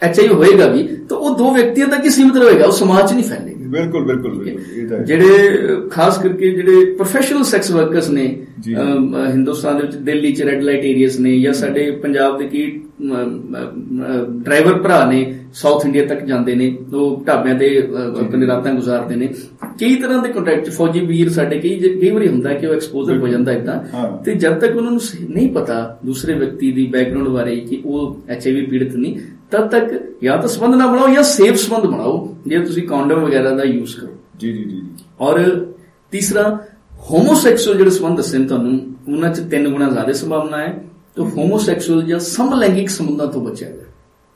ਐਚਆਈਵੀ 0.02 0.34
ਹੋਏਗਾ 0.34 0.68
ਵੀ 0.68 0.84
ਤਾਂ 1.10 1.18
ਉਹ 1.18 1.38
ਦੋ 1.38 1.52
ਵਿਅਕਤੀਆਂ 1.52 1.88
ਤੱਕ 1.88 2.06
ਹੀ 2.06 2.10
ਸੀਮਿਤ 2.10 2.38
ਰਹੇਗਾ 2.38 2.66
ਉਹ 2.66 2.72
ਸਮਾਜ 2.72 3.10
'ਚ 3.10 3.14
ਨਹੀਂ 3.14 3.24
ਫੈਲੇਗਾ 3.24 3.51
ਬਿਲਕੁਲ 3.72 4.04
ਬਿਲਕੁਲ 4.06 4.38
ਬਿਲਕੁਲ। 4.38 5.04
ਜਿਹੜੇ 5.06 5.76
ਖਾਸ 5.92 6.18
ਕਰਕੇ 6.18 6.50
ਜਿਹੜੇ 6.52 6.86
ਪ੍ਰੋਫੈਸ਼ਨਲ 6.94 7.44
ਸੈਕਸ 7.44 7.72
ਵਰਕਰਸ 7.72 8.10
ਨੇ 8.10 8.26
ਹਿੰਦੁਸਤਾਨ 8.68 9.78
ਦੇ 9.78 9.86
ਵਿੱਚ 9.86 9.96
ਦਿੱਲੀ 10.06 10.32
'ਚ 10.34 10.42
ਰੈੱਡ 10.42 10.64
ਲਾਈਟ 10.64 10.86
ਏਰੀਆਸ 10.86 11.20
ਨੇ 11.20 11.38
ਜਾਂ 11.40 11.54
ਸਾਡੇ 11.54 11.90
ਪੰਜਾਬ 12.02 12.38
ਦੇ 12.40 12.48
ਕੀ 12.48 12.66
ਡਰਾਈਵਰ 14.44 14.78
ਭਰਾ 14.82 15.04
ਨੇ 15.12 15.20
ਸਾਊਥ 15.54 15.86
ਇੰਡੀਆ 15.86 16.06
ਤੱਕ 16.06 16.24
ਜਾਂਦੇ 16.26 16.56
ਨੇ 16.56 16.76
ਉਹ 16.94 17.24
ਢਾਬਿਆਂ 17.28 17.56
ਤੇ 17.56 17.70
ਆਪਣੇ 18.22 18.48
ਰਾਤਾਂ 18.48 18.74
ਗੁਜ਼ਾਰਦੇ 18.74 19.16
ਨੇ। 19.16 19.30
ਕਈ 19.80 19.96
ਤਰ੍ਹਾਂ 19.96 20.22
ਦੇ 20.24 20.30
ਕੰਟੈਕਟ 20.34 20.70
ਫੌਜੀ 20.70 21.00
ਵੀਰ 21.06 21.30
ਸਾਡੇ 21.30 21.60
ਕਈ 21.60 21.76
ਕਈ 22.02 22.10
ਵਾਰੀ 22.10 22.28
ਹੁੰਦਾ 22.28 22.54
ਕਿ 22.54 22.68
ਉਹ 22.68 22.74
ਐਕਸਪੋਜ਼ਰ 22.74 23.18
ਹੋ 23.18 23.28
ਜਾਂਦਾ 23.28 23.52
ਇਦਾਂ। 23.52 23.80
ਤੇ 24.24 24.36
ਜਦ 24.36 24.60
ਤੱਕ 24.60 24.76
ਉਹਨਾਂ 24.76 24.92
ਨੂੰ 24.92 25.02
ਨਹੀਂ 25.30 25.50
ਪਤਾ 25.54 26.00
ਦੂਸਰੇ 26.06 26.34
ਵਿਅਕਤੀ 26.34 26.72
ਦੀ 26.72 26.86
ਬੈਕਗ੍ਰਾਉਂਡ 26.88 27.30
ਬਾਰੇ 27.30 27.56
ਕਿ 27.60 27.82
ਉਹ 27.86 28.22
ਐਚਆਈਵੀ 28.30 28.66
ਪੀੜਤ 28.66 28.96
ਨਹੀਂ 28.96 29.16
ਤਦ 29.52 29.70
ਤੱਕ 29.70 29.94
ਜਾਂ 30.24 30.38
ਤਾਂ 30.38 30.48
ਸੰਬੰਧ 30.48 30.76
ਨਾ 30.76 30.88
ਬਣਾਓ 30.88 31.08
ਜਾਂ 31.14 31.24
ਸੇਫ 31.24 31.56
ਸੰਬੰਧ 31.56 31.86
ਬਣਾਓ 31.86 32.36
ਜੇ 32.48 32.60
ਤੁਸੀਂ 32.60 32.88
ਕੰਡੋਮ 32.88 33.24
ਵਗੈਰਾ 33.24 33.50
ਦਾ 33.50 33.64
ਯੂਜ਼ 33.64 33.96
ਕਰੋ। 33.96 34.16
ਜੀ 34.40 34.54
ਜੀ 34.54 34.64
ਜੀ 34.64 34.82
ਔਰ 35.20 35.66
ਤੀਸਰਾ 36.12 36.66
ਹੋਮੋਸੈਕਸੁਅਲ 37.12 37.78
ਜਿਹੜੇ 37.78 37.90
ਸੰਬੰਧ 37.90 38.18
ਦੱਸੇ 38.18 38.38
ਨੇ 38.38 38.46
ਤੁਹਾਨੂੰ 38.46 38.80
ਉਹਨਾਂ 39.08 39.34
'ਚ 39.34 39.40
ਤਿੰਨ 39.40 39.70
ਗੁਣਾ 39.70 39.90
ਜ਼ਿਆਦਾ 39.90 40.14
ਸੰਭਾਵਨਾ 40.14 40.58
ਹੈ 40.58 40.84
ਤਾਂ 41.16 41.26
ਹੋਮੋਸੈਕਸੁਅਲ 41.26 42.02
ਜਾਂ 42.02 42.20
ਸਮਲੈਂਗਿਕ 42.20 42.90
ਸੰਬੰਧਾਂ 42.90 43.28
ਤੋਂ 43.28 43.42
ਬਚਿਆ 43.42 43.70
ਜਾਵੇ? 43.70 43.84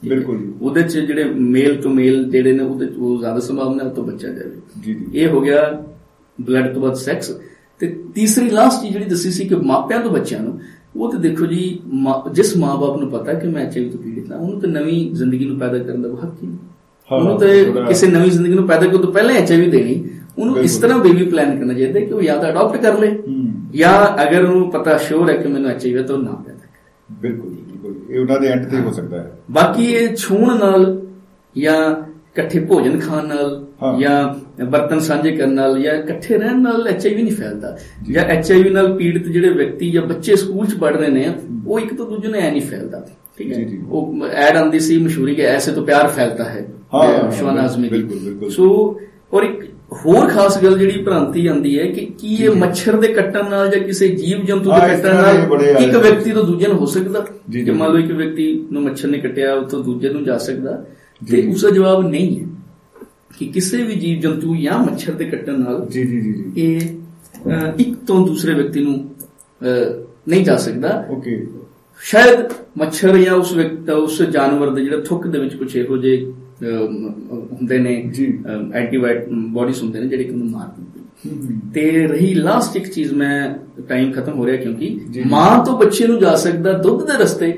ਬਿਲਕੁਲ। 0.04 0.54
ਉਹਦੇ 0.62 0.82
'ਚ 0.82 0.98
ਜਿਹੜੇ 0.98 1.24
ਮੇਲ 1.24 1.82
ਟੂ 1.82 1.90
ਮੇਲ 1.90 2.24
ਜਿਹੜੇ 2.32 2.54
ਨੇ 2.54 2.64
ਉਹਦੇ 2.64 2.86
'ਚ 2.86 2.98
ਉਹ 2.98 3.20
ਜ਼ਿਆਦਾ 3.20 3.40
ਸੰਭਾਵਨਾ 3.40 3.84
ਤੋਂ 3.84 4.04
ਬਚਿਆ 4.04 4.30
ਜਾਵੇ। 4.30 4.52
ਜੀ 4.82 4.94
ਜੀ। 4.94 5.06
ਇਹ 5.14 5.28
ਹੋ 5.28 5.42
ਗਿਆ 5.42 5.84
ਬਲੱਡ 6.42 6.74
ਤੋਂ 6.74 6.82
ਬਾਅਦ 6.82 6.94
ਸੈਕਸ 6.94 7.32
ਤੇ 7.80 8.04
ਤੀਸਰੀ 8.16 8.50
ਲਾਸਟ 8.50 8.82
ਚੀਜ਼ 8.82 8.94
ਜਿਹੜੀ 8.94 9.06
ਦੱਸੀ 9.06 9.32
ਸੀ 9.32 9.48
ਕਿ 9.48 9.56
ਮਾਪਿਆਂ 9.56 10.00
ਤੋਂ 10.02 10.12
ਬੱਚਿਆਂ 10.12 10.42
ਨੂੰ 10.42 10.60
ਉਹ 10.96 11.12
ਤੇ 11.12 11.18
ਦੇਖੋ 11.18 11.46
ਜੀ 11.46 11.80
ਜਿਸ 12.32 12.58
ਮਾਂ-ਬਾਪ 12.58 12.98
ਨੂੰ 12.98 13.10
ਪਤਾ 13.10 13.34
ਕਿ 13.34 13.48
ਮੈਂ 13.48 13.66
ਐਚਆਈਵੀ 13.66 13.90
ਤੋਂ 13.90 14.00
ਪੀੜਿਤ 14.00 14.32
ਹਾਂ 14.32 14.40
ਉਹਨੂੰ 14.40 14.62
ਤੇ 14.62 14.68
ਨਵੀਂ 14.68 15.16
ਜ਼ਿੰਦਗੀ 15.16 15.46
ਨੂੰ 15.46 15.60
ਪੈਦਾ 15.60 15.78
ਕਰਨ 15.78 16.02
ਦਾ 16.02 16.10
ਹੱਕ 16.10 16.44
ਹੀ 16.44 16.50
ਉਹਨੂੰ 17.12 17.38
ਤੇ 17.38 17.74
ਕਿਸੇ 17.88 18.08
ਨਵੀਂ 18.08 18.32
ਜ਼ਿੰਦਗੀ 18.32 18.54
ਨੂੰ 18.54 18.68
ਪੈਦਾ 18.68 18.88
ਕਰਨ 18.88 18.98
ਤੋਂ 18.98 19.14
ਪਹਿਲਾਂ 19.14 19.36
ਐਚਆਈਵੀ 19.36 19.70
ਦੇਣੀ। 19.70 20.10
ਉਹਨੂੰ 20.40 20.58
ਇਸ। 20.58 20.78
ਤਰ੍ਹਾਂ 20.78 21.00
ਬੇਬੀ 21.00 21.26
ਪਲਾਨ 21.26 21.60
ਕਰਨਾ 21.60 21.74
ਚਾਹੀਦਾ 21.74 22.00
ਕਿ 22.00 22.14
ਉਹ 22.14 22.22
ਜਾਂ 22.22 22.42
ਤਾਂ 22.42 22.52
ਅਡਾਪਟ 22.52 22.78
ਕਰ 22.78 23.00
ਲੇ 23.00 23.20
ਜਾਂ 23.74 24.24
ਅਗਰ 24.24 24.46
ਉਹਨੂੰ 24.46 24.72
ਪਤਾ 24.72 24.98
ਸ਼ੋਰ 24.98 25.30
ਹੈ 25.30 25.38
ਕਿ 25.38 25.48
ਮੈਨੂੰ 25.48 25.72
ਐਚਆਈਵੀ 25.72 26.04
ਤਾਂ 26.04 26.18
ਨਾ 26.18 26.32
ਪੈਦਾ 26.32 26.60
ਬਿਲਕੁਲ 27.12 27.50
ਬਿਲਕੁਲ। 27.52 28.16
ਇਹ 28.16 28.20
ਉਹਨਾਂ 28.20 28.40
ਦੇ 28.40 28.48
ਐਂਡ 28.48 28.66
ਤੇ 28.66 28.80
ਹੋ 28.80 28.92
ਸਕਦਾ 28.92 29.18
ਹੈ। 29.18 29.40
ਬਾਕੀ 29.52 29.86
ਇਹ 29.86 30.16
ਛੂਣ 30.16 30.58
ਨਾਲ 30.58 31.02
ਜਾਂ 31.58 31.92
ਇਕੱਠੇ 32.02 32.60
ਭੋਜਨ 32.60 33.00
ਖਾਣ 33.00 33.28
ਨਾਲ। 33.28 33.65
ਜਾਂ 34.00 34.66
ਬਰਤਨ 34.66 35.00
ਸਾਂਝੇ 35.00 35.32
ਕਰਨ 35.32 35.54
ਨਾਲ 35.54 35.82
ਜਾਂ 35.82 35.94
ਇਕੱਠੇ 35.94 36.38
ਰਹਿਣ 36.38 36.62
ਨਾਲ 36.62 36.88
ਐਚਆਈਵੀ 36.88 37.24
ਨਹੀਂ 37.24 37.36
ਫੈਲਦਾ 37.36 37.76
ਜੀ। 38.04 38.16
ਐਚਆਈਵੀ 38.16 38.70
ਨਾਲ 38.70 38.94
ਪੀੜਤ 38.98 39.28
ਜਿਹੜੇ 39.28 39.50
ਵਿਅਕਤੀ 39.50 39.92
ਜਾਂ 39.92 40.02
ਬੱਚੇ 40.02 40.36
ਸਕੂਲ 40.36 40.68
'ਚ 40.68 40.74
ਪੜ 40.74 40.96
ਰਹੇ 40.98 41.10
ਨੇ 41.10 41.26
ਉਹ 41.68 41.80
ਇੱਕ 41.80 41.94
ਤੋਂ 41.94 42.06
ਦੂਜੇ 42.06 42.28
ਨੂੰ 42.28 42.40
ਐ 42.40 42.50
ਨਹੀਂ 42.52 42.62
ਫੈਲਦਾ 42.62 43.06
ਠੀਕ 43.38 43.52
ਹੈ। 43.54 43.66
ਉਹ 43.90 44.26
ਐਡ 44.28 44.58
ਆਂਦੀ 44.58 44.80
ਸੀ 44.80 44.98
ਮਸ਼ਹੂਰੀ 44.98 45.36
ਕਿ 45.36 45.42
ਐਸੇ 45.42 45.72
ਤੋਂ 45.72 45.86
ਪਿਆਰ 45.86 46.08
ਫੈਲਤਾ 46.08 46.44
ਹੈ 46.44 46.66
ਹਾਂ, 46.94 47.32
ਸ਼ਵਾਨਾ 47.32 47.62
ਆਜ਼ਮੀ 47.62 47.90
ਬਿਲਕੁਲ, 47.90 48.20
ਬਿਲਕੁਲ। 48.20 48.50
ਸੋ 48.50 49.00
ਔਰ 49.34 49.44
ਇੱਕ 49.44 49.64
ਹੋਰ 50.06 50.28
ਖਾਸ 50.28 50.58
ਗੱਲ 50.64 50.78
ਜਿਹੜੀ 50.80 51.02
ਭ੍ਰਾਂਤੀ 51.04 51.46
ਆਂਦੀ 51.48 51.78
ਹੈ 51.80 51.86
ਕਿ 51.86 52.06
ਕੀ 52.20 52.36
ਇਹ। 52.36 52.50
ਮੱਛਰ 52.50 52.96
ਦੇ 52.96 53.08
ਕੱਟਣ 53.08 53.50
ਨਾਲ 53.50 53.70
ਜਾਂ 53.70 53.80
ਕਿਸੇ 53.80 54.08
ਜੀਵ 54.08 54.46
ਜੰਤੂ 54.46 54.72
ਦੇ 54.72 54.80
ਕੱਟਣ 54.88 55.16
ਨਾਲ 55.16 55.36
ਇੱਕ। 55.84 55.96
ਵਿਅਕਤੀ 55.96 56.32
ਤੋਂ 56.32 56.44
ਦੂਜੇ 56.44 56.68
ਨੂੰ 56.68 56.78
ਹੋ 56.78 56.86
ਸਕਦਾ 56.86 57.26
ਜੀ। 57.50 57.64
ਮੰਨ 57.72 57.92
ਲਓ 57.92 57.98
ਇੱਕ 57.98 58.12
ਵਿਅਕਤੀ 58.12 58.68
ਨੂੰ 58.72 58.84
ਮੱਛਰ 58.84 59.08
ਨੇ 59.08 59.18
ਕੱਟਿਆ 59.18 59.54
ਉਤੋਂ 59.54 59.84
ਦੂਜੇ 59.84 60.10
ਨੂੰ 60.10 60.24
ਜਾ 60.24 60.38
ਸਕਦਾ। 60.38 60.84
ਤੇ 61.22 61.48
ਉਸ 61.52 61.62
ਦਾ 61.62 61.70
ਜਵਾਬ 61.70 62.08
ਨਹੀਂ 62.08 62.40
ਹੈ 62.40 62.46
ਕਿ 63.40 63.46
ਕਿਸੇ 63.46 63.84
ਵੀ 63.84 63.96
ਜੀਵ 63.96 64.20
ਜੰਤੂ 64.20 64.56
ਜਾਂ 64.56 64.78
ਮੱਛਰ 64.80 65.14
ਦੇ 65.14 65.26
ਕੱਟਣ 65.26 65.60
ਨਾਲ 65.60 65.88
ਜੀ 65.92 66.04
ਜੀ 66.06 66.22
ਜੀ 66.22 66.44
ਇਹ 66.58 66.82
ਇੱਕ 67.80 67.96
ਤੋਂ 68.08 68.28
ਦੂਸਰੇ 68.28 68.54
ਵਿਅਕਤੀ 68.54 68.84
ਨੂੰ 68.84 69.10
ਨਹੀਂ 70.28 70.44
ਜਾ 70.46 70.56
ਸਕਦਾ 70.58 71.06
ਓਕੇ 71.10 71.48
ਸ਼ਾਇਦ 72.02 72.40
ਮੱਛਰ 72.78 73.18
ਜਾਂ 73.18 73.34
ਉਸ 73.34 73.54
ਵਿਅਕਤੀ 73.54 73.92
ਉਸ 73.92 74.22
ਜਾਨਵਰ 74.22 74.70
ਦੇ 74.70 74.84
ਜਿਹੜਾ 74.84 75.00
ਥੁੱਕ 75.02 75.28
ਦੇ 75.28 75.40
ਵਿੱਚ 75.40 75.56
ਕੁਝ 75.56 75.76
ਇਹੋ 75.76 75.98
ਜਿਹੇ 75.98 76.34
ਹੁੰਦੇ 77.52 77.78
ਨੇ 77.78 78.02
ਜੀ। 78.14 78.26
ਐਂਟੀਬਾਇਟ 78.74 79.30
ਬੋਡੀਜ਼ 79.30 79.82
ਹੁੰਦੇ 79.84 80.00
ਨੇ 80.00 80.08
ਜਿਹੜੇ 80.08 80.24
ਕਿ 80.24 80.32
ਉਹਨੂੰ 80.32 80.50
ਮਾਰ 80.50 80.68
ਦਿੰਦੇ। 80.68 81.72
ਤੇ 81.74 82.08
ਰਹੀ 82.08 82.34
ਲਾਸਟ 82.34 82.76
ਇੱਕ 82.78 82.88
ਚੀਜ਼ 82.92 83.14
ਮੈਂ 83.14 83.56
ਟਾਈਮ 83.82 84.12
ਖਤਮ 84.12 84.34
ਹੋ 84.34 84.46
ਰਿਹਾ 84.46 84.58
ਕਿਉਂਕਿ। 84.58 85.00
ਮਾਂ 85.28 85.66
ਤੋਂ 85.66 85.78
ਬੱਚੇ 85.80 86.08
ਨੂੰ 86.08 86.20
ਜਾ 86.20 86.36
ਸਕਦਾ 86.36 86.74
ਦੁੱਧ 86.74 87.06
ਦੇ 87.06 87.24
ਰਸਤੇ 87.24 87.52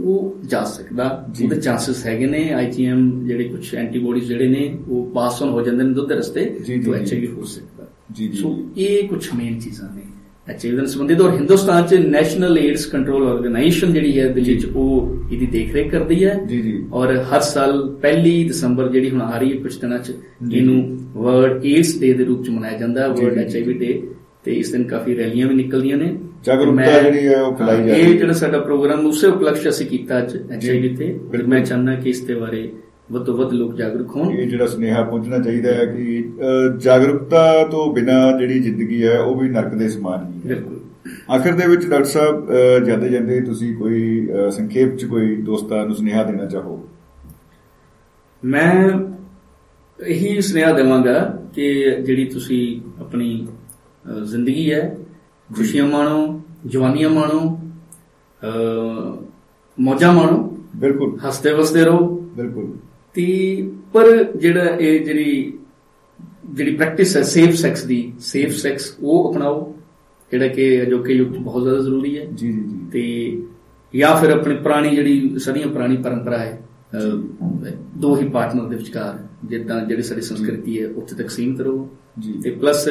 ਉਹ 0.00 0.34
ਜਾ 0.46 0.62
ਸਕਦਾ। 0.64 1.06
ਉਹਦੇ 1.42 1.56
ਚਾਂਸਸ 1.56 2.04
ਹੈਗੇ 2.06 2.26
ਨੇ 2.26 2.42
ਆਈਜੀਐਮ 2.52 3.10
ਜਿਹੜੇ 3.26 3.44
ਕੁਝ 3.44 3.74
ਐਂਟੀਬਾਡੀਜ਼ 3.74 4.28
ਜਿਹੜੇ 4.28 4.48
ਨੇ 4.48 4.76
ਉਹ 4.88 5.10
ਪਾਸ 5.14 5.42
ਔਨ 5.42 5.48
ਹੋ 5.48 5.62
ਜਾਂਦੇ 5.62 5.84
ਨੇ 5.84 5.94
ਦੁੱਧ 5.94 6.08
ਦੇ 6.08 6.14
ਰਸਤੇ 6.14 6.44
ਤੋਂ। 6.84 6.94
ਐਚਆਈਵੀ 6.94 7.26
ਹੋ 7.26 7.44
ਸਕਦਾ 7.44 7.86
ਜੀ, 8.12 8.28
ਜੀ। 8.28 8.38
ਸੋ 8.38 8.56
ਇਹ 8.76 9.08
ਕੁਝ 9.08 9.24
ਮੇਨ 9.36 9.58
ਚੀਜ਼ਾਂ 9.60 9.88
ਨੇ 9.94 10.02
ਐਚਆਈਵੀ 10.48 10.76
ਨਾਲ 10.76 10.86
ਸੰਬੰਧਿਤ 10.86 11.20
ਔਰ 11.20 11.30
ਹਿੰਦੁਸਤਾਨ 11.30 11.86
'ਚ 11.86 11.94
ਨੈਸ਼ਨਲ 11.94 12.58
ਏਡਸ 12.58 12.84
ਕੰਟਰੋਲ 12.86 13.26
ਆਰਗੇਨਾਈਜੇਸ਼ਨ 13.28 13.92
ਜਿਹੜੀ 13.92 14.18
ਹੈ 14.20 14.28
ਦਿੱਲੀ 14.28 14.56
'ਚ 14.58 14.66
ਉਹ 14.74 15.32
ਇਹਦੀ 15.32 15.46
ਦੇਖਰੇਖ 15.46 15.90
ਕਰਦੀ 15.90 16.24
ਹੈ 16.24 16.34
ਜੀ 16.48 16.60
ਜੀ 16.62 16.72
ਔਰ 16.92 17.14
ਹਰ 17.32 17.40
ਸਾਲ 17.40 17.88
ਪਹਿਲੀ 18.02 18.44
ਦਸੰਬਰ 18.48 18.88
ਜਿਹੜੀ 18.88 19.10
ਹੁਣ 19.10 19.22
ਆ 19.22 19.38
ਰਹੀ 19.38 19.52
ਹੈ 19.52 19.56
ਕੁਝ 19.62 19.76
ਦਿਨਾਂ 19.78 19.98
'ਚ। 19.98 20.12
ਇਹਨੂੰ 20.52 20.98
ਵਰਲਡ 21.14 21.64
ਏਡਸ 21.66 21.98
ਡੇ 22.00 22.12
ਦੇ 22.12 22.24
ਰੂਪ 22.24 22.42
'ਚ 22.44 22.50
ਮਨਾਇਆ 22.50 22.78
ਜਾਂਦਾ 22.78 23.08
ਵਰਲਡ 23.08 23.38
ਐਚਆਈਵੀ 23.38 23.72
ਡੇ 23.74 24.02
ਤੇ 24.44 24.52
ਇਸ 24.52 24.70
ਦਿਨ 24.72 24.84
ਕਾਫੀ 24.84 25.16
ਰੈਲੀਆਂ 25.16 25.48
ਵੀ 25.48 25.54
ਨਿਕਲਦੀਆਂ 25.54 25.96
ਨੇ 25.96 26.16
ਜਾਗਰੂਕਤਾ 26.44 27.00
ਜਿਹੜੀ 27.02 27.26
ਹੈ 27.26 27.40
ਉਹ 27.42 27.56
ਫੈਲਾਈ 27.56 27.76
ਜਾ 27.76 27.92
ਰਹੀ 27.92 28.00
ਇਹ 28.00 28.12
ਹੈ। 28.12 28.18
ਜਿਹੜਾ 28.18 28.32
ਸਾਡਾ 28.32 28.58
ਪ੍ਰੋਗਰਾਮ 28.60 29.06
ਉਸੇ 29.06 29.26
ਉਪਲਕਸ਼ 29.26 29.68
ਅਸੀਂ 29.68 29.86
ਕੀਤਾ 29.86 30.18
ਅੱਜ 30.18 30.36
ਐਚਆਈਵੀ 30.52 30.88
ਤੇ। 30.96 31.18
ਮੈਂ 31.48 31.60
ਚਾਹੁੰਦਾ 31.60 31.94
ਕਿ 31.94 32.10
ਇਸ 32.10 32.20
ਦੇ 32.20 32.34
ਬਾਰੇ 32.34 32.70
ਵੱਧ 33.12 33.24
ਤੋਂ 33.24 33.36
ਵੱਧ 33.36 33.52
ਲੋਕ 33.52 33.74
ਜਾਗਰੂਕ 33.76 34.16
ਹੋਣ। 34.16 34.32
ਇਹ 34.32 34.48
ਜਿਹੜਾ 34.48 34.66
ਸੁਨੇਹਾ 34.66 35.02
ਪਹੁੰਚਣਾ 35.02 35.38
ਚਾਹੀਦਾ 35.38 35.72
ਹੈ 35.74 35.84
ਕਿ 35.86 36.24
ਜਾਗਰੂਕਤਾ 36.78 37.66
ਤੋਂ 37.70 37.92
ਬਿਨਾ 37.94 38.38
ਜਿਹੜੀ 38.38 38.58
ਜ਼ਿੰਦਗੀ 38.60 39.04
ਹੈ 39.04 39.18
ਉਹ 39.20 39.40
ਵੀ 39.40 39.48
ਨਰਕ 39.48 39.74
ਦੇ 39.74 39.88
ਸਮਾਨ 39.88 40.26
ਹੀ 40.26 40.38
ਹੈ। 40.38 40.54
ਬਿਲਕੁਲ। 40.54 40.76
ਆਖਰ 41.34 41.52
ਦੇ 41.52 41.66
ਵਿੱਚ 41.66 41.86
ਡਾਕਟਰ 41.86 42.04
ਸਾਹਿਬ 42.04 42.52
ਜਾਂਦੇ 42.86 43.08
ਜਾਂਦੇ 43.08 43.40
ਤੁਸੀਂ 43.40 43.74
ਕੋਈ 43.76 44.28
ਸੰਖੇਪ 44.50 44.96
ਚ 44.96 45.04
ਕੋਈ 45.04 45.34
ਦੋਸਤਾਂ 45.42 45.84
ਨੂੰ 45.86 45.94
ਸੁਨੇਹਾ 45.96 46.22
ਦੇਣਾ 46.22 46.46
ਚਾਹੋ? 46.46 46.88
ਮੈਂ 48.42 48.90
ਇਹੀ 49.98 50.40
ਸੁਨੇਹਾ 50.40 50.72
ਦੇਵਾਂਗਾ 50.72 51.18
ਕਿ 51.54 51.72
ਜਿਹੜੀ 52.00 52.24
ਤੁਸੀਂ 52.24 52.80
ਆਪਣੀ 53.00 53.46
ਜ਼ਿੰਦਗੀ 54.24 54.72
ਹੈ 54.72 54.96
ਖੁਸ਼ੀਆਂ 55.56 55.86
ਮਾਣੋ 55.86 56.42
ਜਵਾਨੀਆਂ 56.66 57.10
ਮਾਣੋ 57.10 57.60
ਮੌਜਾਂ 59.80 60.12
ਮਾਣੋ 60.12 60.58
ਬਿਲਕੁਲ। 60.76 61.18
ਹੱਸਦੇ 61.26 61.52
ਵਸਦੇ 61.52 61.84
ਰਹੋ। 61.84 62.06
ਬਿਲਕੁਲ। 62.36 62.72
ਤੇ 63.14 63.70
ਪਰ 63.92 64.24
ਜਿਹੜਾ 64.36 64.64
ਇਹ 64.64 65.00
ਜਿਹੜੀ 65.00 65.58
ਜਿਹੜੀ 66.44 66.76
ਪ੍ਰੈਕਟਿਸ 66.76 67.16
ਹੈ 67.16 67.22
ਸੇਫ 67.22 67.54
ਸੈਕਸ 67.54 67.84
ਦੀ 67.84 68.12
ਸੇਫ 68.20 68.56
ਸੈਕਸ 68.56 68.94
ਉਹ 69.02 69.32
ਅਪਣਾਓ 69.32 69.76
ਜਿਹੜਾ 70.30 70.48
ਕਿ 70.48 70.82
ਅਜੋਕੇ 70.82 71.12
ਯੁੱਗ 71.12 71.28
ਬਹੁਤ 71.28 71.62
ਜ਼ਿਆਦਾ 71.62 71.78
ਜ਼ਰੂਰੀ 71.78 72.18
ਹੈ। 72.18 72.24
ਜੀ 72.24 72.52
ਜੀ 72.52 72.60
ਜੀ। 72.60 72.78
ਤੇ 72.92 73.42
ਜਾਂ 73.98 74.16
ਫਿਰ 74.16 74.30
ਆਪਣੀ 74.30 74.56
ਪੁਰਾਣੀ 74.56 74.96
ਜਿਹੜੀ 74.96 75.38
ਸਦੀਆਂ 75.38 75.66
ਪੁਰਾਣੀ 75.66 75.96
ਪਰੰਪਰਾ 75.96 76.38
ਹੈ 76.38 76.62
ਦੋ 77.98 78.16
ਹੀ 78.16 78.28
ਪਾਰਟਨਰ 78.28 78.68
ਦੇ 78.68 78.76
ਵਿਚਕਾਰ 78.76 79.26
ਜਿੱਦਾਂ 79.44 79.86
ਜਿਹੜੀ 79.86 80.02
ਸਾਡੀ 80.02 80.20
ਸੰਸਕ੍ਰਿਤੀ 80.20 80.82
ਹੈ 80.82 80.88
ਉੱਥੇ 80.88 81.16
ਤੱਕ 81.16 81.30
ਸੀਮਿਤ 81.30 81.60
ਰਹੋ 81.60 81.88
ਜੀ। 82.18 82.32
ਤੇ 82.32 82.50
ਪਲੱਸ 82.50 82.88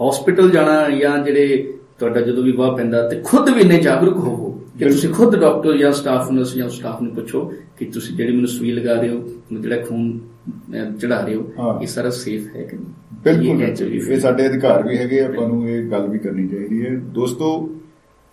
ਹਸਪੀਟਲ 0.00 0.50
ਜਾਣਾ 0.50 0.88
ਜਾਂ 0.90 1.18
ਜਿਹੜੇ 1.18 1.74
ਤੁਹਾਡਾ 1.98 2.20
ਜਦੋਂ 2.20 2.42
ਵੀ 2.44 2.52
ਵਾਹ 2.52 2.76
ਪੈਂਦਾ 2.76 3.08
ਤੇ 3.08 3.20
ਖੁਦ 3.24 3.50
ਵੀ 3.50 3.60
ਇੰਨੇ 3.60 3.78
ਜਾਗਰੂਕ 3.80 4.16
ਹੋਵੋ 4.16 4.50
ਕਿ 4.78 4.84
ਤੁਸੀਂ 4.84 5.10
ਖੁਦ 5.10 5.36
ਡਾਕਟਰ 5.40 5.76
ਜਾਂ 5.76 5.92
ਸਟਾਫ 5.92 6.30
ਨਰਸ 6.32 6.54
ਜਾਂ 6.54 6.68
ਸਟਾਫ 6.68 7.02
ਨੂੰ 7.02 7.14
ਪੁੱਛੋ 7.14 7.44
ਕਿ 7.78 7.84
ਤੁਸੀਂ 7.84 8.16
ਜਿਹੜੀ 8.16 8.32
ਮੈਨੂੰ 8.32 8.48
ਸੂਈ 8.48 8.72
ਲਗਾ 8.72 8.94
ਰਹੇ 8.94 9.08
ਹੋ 9.08 9.28
ਜਿਹੜਾ 9.60 9.76
ਖੂਨ 9.84 10.18
ਚੜਾ 11.00 11.20
ਰਹੇ 11.20 11.34
ਹੋ। 11.34 11.78
ਇਹ 11.82 11.86
ਸਾਰਾ 11.86 12.10
ਸੇਫ 12.10 12.56
ਹੈ 12.56 12.62
ਕਿ 12.62 12.76
ਨਹੀਂ? 12.76 12.86
ਬਿਲਕੁਲ। 13.24 14.12
ਇਹ 14.12 14.20
ਸਾਡੇ 14.20 14.46
ਅਧਿਕਾਰ 14.46 14.82
ਵੀ 14.88 14.96
ਹੈਗੇ 14.98 15.20
ਆਪਾਂ 15.20 15.48
ਨੂੰ 15.48 15.68
ਇਹ 15.68 15.84
ਗੱਲ 15.90 16.08
ਵੀ 16.08 16.18
ਕਰਨੀ 16.18 16.46
ਚਾਹੀਦੀ 16.48 16.86
ਹੈ। 16.86 16.94
ਦੋਸਤੋ 17.14 17.50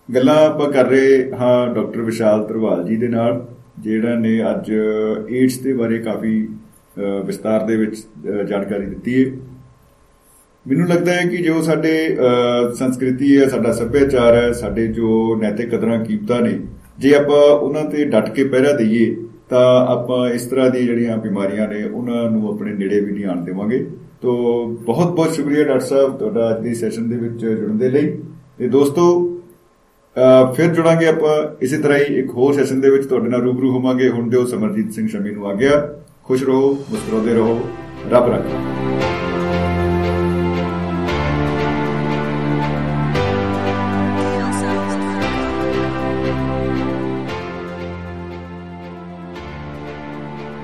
ਗੱਲਾਂ 0.08 0.36
ਆਪਾਂ 0.46 0.70
ਕਰ 0.72 0.86
ਰਹੇ 0.86 1.30
ਹਾਂ 1.32 1.74
ਡਾਕਟਰ 1.74 2.00
ਵਿਸ਼ਾਲ 2.00 2.44
ਤਰਵਾਲ 2.44 2.84
ਜੀ 2.88 2.96
ਦੇ 2.96 3.08
ਨਾਲ 3.08 3.46
ਜਿਹੜਾ 3.78 4.14
ਨੇ 4.14 4.40
ਅੱਜ 4.50 4.70
ਏਡਸ 5.30 5.58
ਦੇ 5.58 5.72
ਬਾਰੇ 5.72 5.98
ਕਾਫੀ 5.98 6.48
ਵਿਸਤਾਰ 7.26 7.66
ਦੇ 7.66 7.76
ਵਿੱਚ 7.76 7.96
ਜਾਣਕਾਰੀ 8.48 8.86
ਦਿੱਤੀ 8.86 9.24
ਹੈ। 9.24 9.30
ਮੈਨੂੰ 10.68 10.86
ਲੱਗਦਾ 10.88 11.12
ਹੈ 11.12 11.22
ਕਿ 11.26 11.36
ਜੋ 11.36 11.60
ਸਾਡੇ 11.62 12.16
ਸੰਸਕ੍ਰਿਤੀ 12.74 13.36
ਹੈ, 13.38 13.46
ਸਾਡਾ 13.48 13.72
ਸੱਭਿਆਚਾਰ 13.72 14.34
ਹੈ, 14.34 14.52
ਸਾਡੇ 14.52 14.86
ਜੋ 14.86 15.36
ਨੈਤਿਕ 15.36 15.70
ਕਦਰਾਂ 15.70 16.04
ਕੀਮਤਾਂ 16.04 16.40
ਨੇ, 16.40 16.58
ਜੇ 16.98 17.14
ਆਪਾਂ 17.14 17.36
ਉਹਨਾਂ 17.36 17.84
ਤੇ 17.84 18.04
ਡਟ 18.04 18.28
ਕੇ 18.30 18.44
ਪਹਿਰਾ 18.44 18.72
ਦਈਏ, 18.72 19.16
ਤਾਂ 19.48 19.86
ਆਪਾਂ 19.86 20.28
ਇਸ 20.30 20.44
ਤਰ੍ਹਾਂ 20.46 20.70
ਦੀ 20.70 20.84
ਜਿਹੜੀਆਂ 20.86 21.16
ਬਿਮਾਰੀਆਂ 21.16 21.68
ਨੇ, 21.68 21.84
ਉਹਨਾਂ 21.84 22.30
ਨੂੰ 22.30 22.48
ਆਪਣੇ 22.48 22.72
ਨੇੜੇ 22.72 23.00
ਵੀ 23.00 23.12
ਨਹੀਂ 23.12 23.24
ਆਣ 23.24 23.40
ਦੇਵਾਂਗੇ। 23.44 23.86
ਤੋਂ, 24.22 24.68
ਬਹੁਤ 24.84 25.12
ਬਹੁਤ 25.12 25.34
ਸ਼ੁਕਰੀਆ 25.34 25.64
ਡਾਕਟਰ 25.64 25.86
ਸਾਹਿਬ 25.86 26.16
ਤੁਹਾਡਾ 26.18 26.50
ਅੱਜ 26.50 26.62
ਦੀ 26.62 26.74
ਸੈਸ਼ਨ 26.74 27.08
ਦੇ 27.10 27.16
ਵਿੱਚ 27.16 27.40
ਜੁੜਨ 27.40 27.78
ਦੇ 27.78 27.90
ਲਈ। 27.90 28.16
ਤੇ 28.58 28.68
ਦੋਸਤੋ 28.68 29.04
ਫਿਰ 30.56 30.74
ਜੁੜਾਂਗੇ 30.74 31.06
ਆਪਾਂ 31.06 31.34
ਇਸੇ 31.62 31.78
ਤਰ੍ਹਾਂ 31.78 31.98
ਹੀ 31.98 32.18
ਇੱਕ 32.18 32.30
ਹੋਰ 32.30 32.52
ਸੈਸ਼ਨ 32.54 32.80
ਦੇ 32.80 32.90
ਵਿੱਚ। 32.90 33.06
ਤੁਹਾਡੇ 33.06 33.28
ਨਾਲ 33.28 33.42
ਰੂਬਰੂ 33.42 33.70
ਹੋਵਾਂਗੇ। 33.70 34.08
ਹੁਣ 34.08 34.28
ਦਿਓ 34.30 34.44
ਸਮਰਜੀਤ 34.44 34.92
ਸਿੰਘ 34.92 35.08
ਸ਼ਮੀ 35.08 35.30
ਨੂੰ 35.30 35.48
ਆ 35.48 35.54
ਗਿਆ। 35.54 35.82
ਖੁਸ਼ 36.24 36.44
ਰਹੋ, 36.44 36.72
ਮੁਸਕਰਾਉਂਦੇ 36.90 37.34
ਰਹੋ। 37.34 37.60
ਰੱਬ 38.10 38.32
ਰੱਖੇ। 38.32 39.19